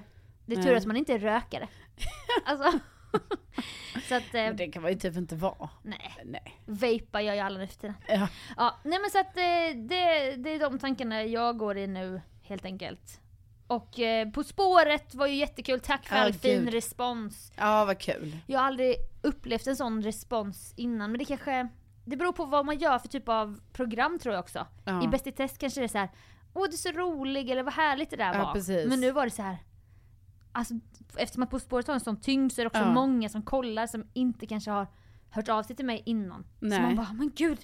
det 0.47 0.55
är 0.55 0.63
tur 0.63 0.77
att 0.77 0.87
man 0.87 0.97
inte 0.97 1.13
är 1.15 1.19
rökare. 1.19 1.69
alltså. 2.45 2.79
så 4.09 4.15
att, 4.15 4.23
eh, 4.35 4.43
Men 4.43 4.57
det 4.57 4.67
kan 4.69 4.83
man 4.83 4.93
ju 4.93 4.99
typ 4.99 5.17
inte 5.17 5.37
vara. 5.37 5.69
nej. 5.83 6.17
Nej. 6.25 6.61
Vapar 6.67 7.21
gör 7.21 7.35
ju 7.35 7.41
alla 7.41 7.59
nu 7.59 7.67
för 7.67 7.75
tiden. 7.81 7.95
Ja. 8.09 8.29
Ja, 8.57 8.79
nej 8.85 8.99
men 9.01 9.11
så 9.11 9.19
att 9.21 9.37
eh, 9.37 9.81
det, 9.89 10.37
det 10.37 10.51
är 10.55 10.59
de 10.61 10.79
tankarna 10.79 11.23
jag 11.25 11.59
går 11.59 11.79
i 11.79 11.87
nu 11.87 12.21
helt 12.43 12.65
enkelt. 12.65 13.21
Och 13.67 14.01
eh, 14.01 14.31
På 14.31 14.45
spåret 14.45 15.15
var 15.15 15.27
ju 15.27 15.35
jättekul, 15.35 15.81
tack 15.81 16.07
för 16.07 16.17
Ja, 16.17 16.23
all 16.23 16.33
fin 16.33 16.65
gud. 16.65 16.75
respons. 16.75 17.53
ja, 17.57 17.85
vad 17.85 17.99
kul. 17.99 18.37
Jag 18.47 18.59
har 18.59 18.67
aldrig 18.67 18.97
upplevt 19.23 19.67
en 19.67 19.77
sån 19.77 20.03
respons 20.03 20.75
innan 20.77 21.11
men 21.11 21.19
det 21.19 21.25
kanske 21.25 21.69
Det 22.05 22.17
beror 22.17 22.33
på 22.33 22.45
vad 22.45 22.67
man 22.67 22.79
gör 22.79 22.99
för 22.99 23.09
typ 23.09 23.29
av 23.29 23.61
program 23.73 24.19
tror 24.19 24.35
jag 24.35 24.41
också. 24.43 24.67
Ja. 24.85 25.05
I 25.05 25.09
Bäst 25.09 25.27
i 25.27 25.33
test 25.33 25.59
kanske 25.59 25.81
det 25.81 25.85
är 25.85 25.89
så 25.89 25.99
här. 25.99 26.09
Åh 26.55 26.65
du 26.65 26.73
är 26.73 26.77
så 26.77 26.91
rolig 26.93 27.51
eller 27.51 27.63
vad 27.63 27.75
härligt 27.75 28.11
det 28.11 28.17
där 28.17 28.35
Ja, 28.35 28.45
var. 28.45 28.53
precis. 28.53 28.89
Men 28.89 29.01
nu 29.01 29.11
var 29.13 29.25
det 29.25 29.31
så 29.31 29.43
här. 29.43 29.57
Alltså 30.53 30.75
eftersom 31.17 31.43
att 31.43 31.51
På 31.51 31.61
spåret 31.61 31.87
har 31.87 31.95
en 31.95 32.01
sån 32.01 32.21
tyngd 32.21 32.53
så 32.53 32.61
är 32.61 32.65
det 32.65 32.67
också 32.67 32.81
Ja. 32.81 32.93
många 32.93 33.29
som 33.29 33.43
kollar 33.43 33.87
som 33.87 34.05
inte 34.13 34.47
kanske 34.47 34.71
har 34.71 34.87
hört 35.31 35.49
av 35.49 35.63
sig 35.63 35.77
till 35.77 35.85
mig 35.87 36.03
innan. 36.07 36.43
Så 36.43 36.67
Nej. 36.67 36.81
man 36.81 36.97
bara, 36.97 37.13
men 37.13 37.33
gud, 37.37 37.59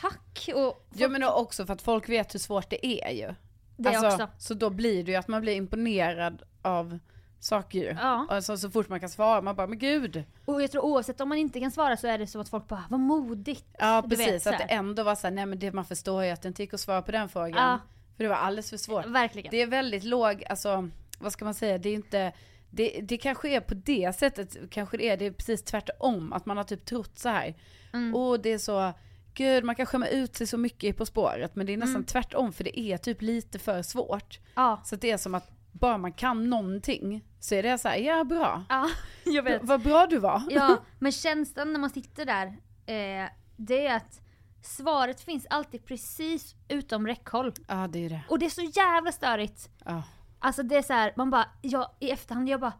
tack! 0.00 0.48
Och 0.54 0.88
Ja 0.94 1.08
men 1.08 1.22
också 1.24 1.66
för 1.66 1.72
att 1.72 1.82
folk 1.82 2.08
vet 2.08 2.34
hur 2.34 2.38
svårt 2.38 2.70
det 2.70 2.86
är 2.86 3.10
ju. 3.10 3.34
det 3.76 3.88
Alltså, 3.88 4.06
också. 4.24 4.28
Så 4.38 4.54
då 4.54 4.70
blir 4.70 5.04
det 5.04 5.10
ju 5.12 5.16
att 5.16 5.28
man 5.28 5.40
blir 5.40 5.54
imponerad 5.56 6.42
av 6.62 6.98
saker 7.40 7.78
ju. 7.78 7.96
Ja. 8.00 8.26
Alltså 8.30 8.56
så 8.56 8.70
fort 8.70 8.88
man 8.88 9.00
kan 9.00 9.08
svara, 9.08 9.42
man 9.42 9.56
bara 9.56 9.66
men 9.66 9.78
gud. 9.78 10.24
Och 10.44 10.62
jag 10.62 10.70
tror 10.70 10.84
oavsett 10.84 11.20
om 11.20 11.28
man 11.28 11.38
inte 11.38 11.60
kan 11.60 11.70
svara 11.70 11.96
så 11.96 12.06
är 12.06 12.18
det 12.18 12.26
så 12.26 12.40
att 12.40 12.48
folk 12.48 12.68
bara, 12.68 12.84
vad 12.90 13.00
modigt. 13.00 13.64
Ja 13.78 14.02
Du 14.02 14.08
precis, 14.08 14.26
vet, 14.32 14.42
så 14.42 14.50
att 14.50 14.58
det 14.58 14.64
ändå 14.64 15.02
var 15.02 15.14
såhär, 15.14 15.34
nej 15.34 15.46
men 15.46 15.58
det, 15.58 15.72
man 15.72 15.84
förstår 15.84 16.24
ju 16.24 16.30
att 16.30 16.42
det 16.42 16.48
inte 16.48 16.62
gick 16.62 16.74
att 16.74 16.80
svara 16.80 17.02
på 17.02 17.12
den 17.12 17.28
frågan. 17.28 17.70
Ja. 17.70 17.78
För 18.16 18.24
det 18.24 18.28
var 18.28 18.36
alldeles 18.36 18.70
för 18.70 18.76
svårt. 18.76 19.06
Verkligen. 19.06 19.50
Det 19.50 19.62
är 19.62 19.66
väldigt 19.66 20.04
låg, 20.04 20.44
alltså 20.50 20.88
vad 21.24 21.32
ska 21.32 21.44
man 21.44 21.54
säga, 21.54 21.78
det 21.78 21.88
är 21.88 21.94
inte, 21.94 22.32
det, 22.70 23.00
det 23.02 23.16
kanske 23.16 23.48
är 23.48 23.60
på 23.60 23.74
det 23.74 24.16
sättet, 24.16 24.56
kanske 24.70 24.96
det 24.96 25.08
är, 25.08 25.16
det 25.16 25.26
är 25.26 25.30
precis 25.32 25.62
tvärtom. 25.64 26.32
Att 26.32 26.46
man 26.46 26.56
har 26.56 26.64
typ 26.64 26.84
trott 26.84 27.18
så 27.18 27.28
här. 27.28 27.54
Mm. 27.92 28.14
och 28.14 28.40
det 28.40 28.52
är 28.52 28.58
så, 28.58 28.92
gud 29.34 29.64
man 29.64 29.74
kan 29.74 29.86
skämma 29.86 30.06
ut 30.06 30.36
sig 30.36 30.46
så 30.46 30.58
mycket 30.58 30.96
På 30.96 31.06
spåret. 31.06 31.56
Men 31.56 31.66
det 31.66 31.72
är 31.72 31.76
nästan 31.76 31.94
Mm. 31.94 32.06
tvärtom 32.06 32.52
för 32.52 32.64
det 32.64 32.80
är 32.80 32.98
typ 32.98 33.22
lite 33.22 33.58
för 33.58 33.82
svårt. 33.82 34.38
Ja. 34.54 34.80
Så 34.84 34.96
det 34.96 35.10
är 35.10 35.16
som 35.16 35.34
att 35.34 35.50
bara 35.72 35.98
man 35.98 36.12
kan 36.12 36.50
någonting 36.50 37.24
så 37.40 37.54
är 37.54 37.62
det 37.62 37.78
så 37.78 37.88
här, 37.88 37.96
ja 37.96 38.24
bra. 38.24 38.64
Ja, 38.68 38.90
jag 39.24 39.42
vet. 39.42 39.62
Vad 39.64 39.82
bra 39.82 40.06
du 40.06 40.18
var. 40.18 40.42
Ja, 40.50 40.76
men 40.98 41.12
känslan 41.12 41.72
när 41.72 41.80
man 41.80 41.90
sitter 41.90 42.24
där, 42.24 42.46
eh, 42.86 43.30
det 43.56 43.86
är 43.86 43.96
att 43.96 44.20
svaret 44.62 45.20
finns 45.20 45.46
alltid 45.50 45.84
precis 45.86 46.54
utom 46.68 47.06
räckhåll. 47.06 47.52
Ja 47.68 47.88
det 47.92 48.04
är 48.04 48.08
det. 48.08 48.20
Och 48.28 48.38
det 48.38 48.46
är 48.46 48.50
så 48.50 48.62
jävla 48.62 49.12
störigt. 49.12 49.70
Ja. 49.84 50.02
Alltså 50.44 50.62
det 50.62 50.76
är 50.76 50.82
så 50.82 50.92
här, 50.92 51.12
man 51.16 51.30
bara, 51.30 51.48
jag, 51.62 51.90
i 52.00 52.10
efterhand, 52.10 52.48
jag 52.48 52.60
bara, 52.60 52.72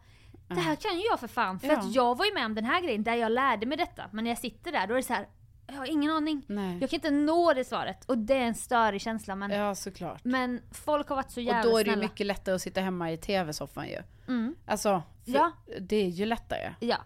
det 0.48 0.60
här 0.60 0.76
kan 0.76 0.94
ju 0.98 1.06
jag 1.10 1.20
för 1.20 1.28
fan. 1.28 1.60
För 1.60 1.68
Ja. 1.68 1.78
att 1.78 1.94
jag 1.94 2.18
var 2.18 2.24
ju 2.24 2.34
med 2.34 2.46
om 2.46 2.54
den 2.54 2.64
här 2.64 2.82
grejen 2.82 3.02
där 3.02 3.14
jag 3.14 3.32
lärde 3.32 3.66
mig 3.66 3.78
detta. 3.78 4.04
Men 4.12 4.24
när 4.24 4.30
jag 4.30 4.38
sitter 4.38 4.72
där 4.72 4.86
då 4.86 4.92
är 4.94 4.96
det 4.96 5.02
så 5.02 5.12
här. 5.12 5.28
jag 5.66 5.74
har 5.74 5.86
ingen 5.86 6.10
aning. 6.10 6.44
Nej. 6.48 6.78
Jag 6.80 6.90
kan 6.90 6.96
inte 6.96 7.10
nå 7.10 7.52
det 7.54 7.64
svaret. 7.64 8.04
Och 8.04 8.18
det 8.18 8.34
är 8.34 8.40
en 8.46 8.54
störig 8.54 9.00
känsla 9.00 9.34
men, 9.34 9.50
Ja, 9.50 9.74
såklart. 9.74 10.24
men 10.24 10.62
folk 10.70 11.08
har 11.08 11.16
varit 11.16 11.30
så 11.30 11.40
Och 11.40 11.44
jävla 11.44 11.70
då 11.70 11.78
är 11.78 11.84
det 11.84 11.88
ju 11.90 11.94
snälla. 11.94 12.02
mycket 12.08 12.26
lättare 12.26 12.54
att 12.54 12.62
sitta 12.62 12.80
hemma 12.80 13.12
i 13.12 13.16
tv-soffan 13.16 13.88
ju. 13.88 13.98
Mm. 14.28 14.54
Alltså, 14.66 15.02
Ja. 15.24 15.52
det 15.80 15.96
är 15.96 16.08
ju 16.08 16.24
lättare. 16.26 16.74
Ja, 16.80 16.96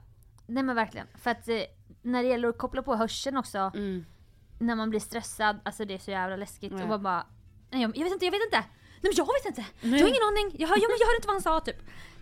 nej 0.46 0.62
men 0.62 0.76
verkligen. 0.76 1.06
För 1.14 1.30
att 1.30 1.48
eh, 1.48 1.56
när 2.02 2.22
det 2.22 2.28
gäller 2.28 2.48
att 2.48 2.58
koppla 2.58 2.82
på 2.82 2.94
hörseln 2.96 3.36
också, 3.36 3.58
Mm. 3.74 4.04
när 4.58 4.74
man 4.74 4.90
blir 4.90 5.00
stressad, 5.00 5.60
alltså 5.64 5.84
det 5.84 5.94
är 5.94 5.98
så 5.98 6.10
jävla 6.10 6.36
läskigt. 6.36 6.72
Nej. 6.72 6.82
Och 6.82 6.88
man 6.88 7.02
bara, 7.02 7.26
nej 7.70 7.82
jag, 7.82 7.96
jag 7.96 8.04
vet 8.04 8.12
inte, 8.12 8.24
jag 8.24 8.32
vet 8.32 8.44
inte. 8.52 8.64
Nej 9.00 9.12
men 9.12 9.12
jag 9.16 9.26
vet 9.26 9.46
inte. 9.46 9.64
Jag 9.80 9.90
har 9.90 10.08
ingen 10.08 10.22
aning. 10.22 10.56
Jag, 10.60 10.68
hör, 10.68 10.76
ja, 10.76 10.88
men 10.88 10.96
jag 11.00 11.06
hörde 11.06 11.16
inte 11.16 11.26
vad 11.26 11.34
han 11.34 11.42
sa 11.42 11.60
typ. 11.60 11.76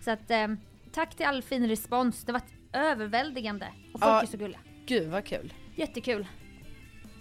Så 0.05 0.11
att 0.11 0.31
eh, 0.31 0.47
tack 0.93 1.15
till 1.15 1.25
all 1.25 1.41
fin 1.41 1.67
respons. 1.67 2.23
Det 2.23 2.31
varit 2.31 2.53
överväldigande. 2.73 3.65
Och 3.93 3.99
folk 3.99 4.11
Ja. 4.11 4.21
är 4.21 4.25
så 4.25 4.37
gulliga. 4.37 4.59
Gud 4.85 5.07
vad 5.09 5.25
kul. 5.25 5.53
Jättekul. 5.75 6.27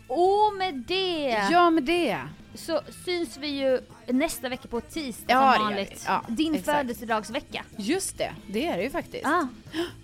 Och 0.08 0.54
med 0.58 0.74
det 0.74 1.48
Ja, 1.50 1.70
med 1.70 1.84
det. 1.84 2.18
Så 2.56 2.80
syns 3.04 3.36
vi 3.36 3.46
ju 3.48 3.80
nästa 4.06 4.48
vecka 4.48 4.68
på 4.68 4.80
tisdag 4.80 5.24
Ja, 5.32 5.54
som 5.54 5.64
vanligt. 5.64 6.04
Ja, 6.06 6.22
Din 6.28 6.54
exakt. 6.54 6.78
födelsedagsvecka. 6.78 7.64
Just 7.76 8.18
det, 8.18 8.30
det 8.46 8.66
är 8.66 8.76
det 8.76 8.82
ju 8.82 8.90
faktiskt. 8.90 9.26
Ah, 9.26 9.46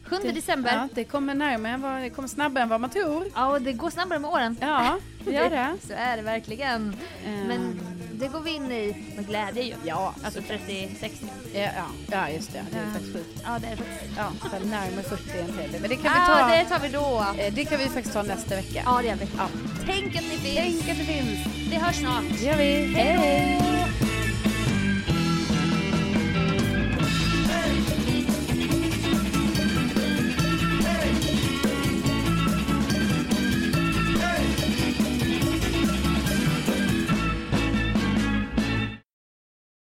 7 0.05 0.17
det, 0.23 0.33
december. 0.33 0.73
Ja, 0.75 0.89
det 0.95 1.05
kommer 1.05 1.35
närmare, 1.35 1.77
vad, 1.77 2.03
det 2.03 2.11
kommer 2.11 2.29
snabbare 2.29 2.63
än 2.63 2.69
vad 2.69 2.81
man 2.81 2.91
tror. 2.91 3.25
Ja, 3.35 3.47
och 3.51 3.63
det 3.63 3.73
går 3.73 3.91
snabbare 3.91 4.19
med 4.19 4.31
åren. 4.31 4.57
Ja, 4.61 4.99
det 5.25 5.33
gör 5.33 5.51
det. 5.51 5.77
Så 5.87 5.93
är 5.97 6.17
det 6.17 6.23
verkligen. 6.23 6.97
Ehm. 7.27 7.47
Men 7.49 7.81
det 8.15 8.29
går 8.29 8.41
vi 8.41 8.51
in 8.51 8.73
i 8.73 9.13
med 9.17 9.27
glädje 9.27 9.63
ju. 9.63 9.75
Ja, 9.85 10.15
Alltså 10.25 10.41
30-60. 10.41 11.11
Ja, 11.55 11.61
ja, 11.61 11.71
ja, 12.11 12.29
just 12.31 12.53
det. 12.53 12.65
Det 12.71 12.79
är 12.79 12.85
Ja. 12.87 12.91
faktiskt 12.93 13.13
sjukt. 13.13 13.43
Ja, 13.45 13.59
det 13.59 13.67
är 13.67 13.77
faktiskt. 13.77 14.13
Ja, 14.17 14.33
närmare 14.65 15.03
40 15.03 15.39
än 15.39 15.59
heller. 15.59 15.81
Men 15.81 15.91
det 15.91 15.97
kan 15.97 16.03
vi 16.03 16.09
Ja, 16.09 16.39
ta. 16.39 16.49
det 16.49 16.65
tar 16.65 16.79
vi 16.79 16.89
då. 16.89 17.25
eh, 17.43 17.55
det 17.55 17.65
kan 17.65 17.79
vi 17.79 17.85
faktiskt 17.89 18.13
ta 18.15 18.23
nästa 18.23 18.57
vecka. 18.57 18.83
Ja, 18.85 18.99
det 19.03 19.09
gör 19.09 19.17
vi. 19.17 19.27
Ja. 19.37 19.49
Tänk 19.87 20.17
att 20.17 20.23
ni 20.23 20.29
finns. 20.39 20.57
Tänk 20.57 20.81
att 20.91 20.99
det 20.99 21.13
finns. 21.13 21.62
Vi 21.73 21.79
hörs 21.79 21.97
snart. 21.97 22.25
Det 22.41 22.47
gör 22.47 22.57
vi. 22.57 22.95
Hej 22.95 23.59
då! 23.61 24.12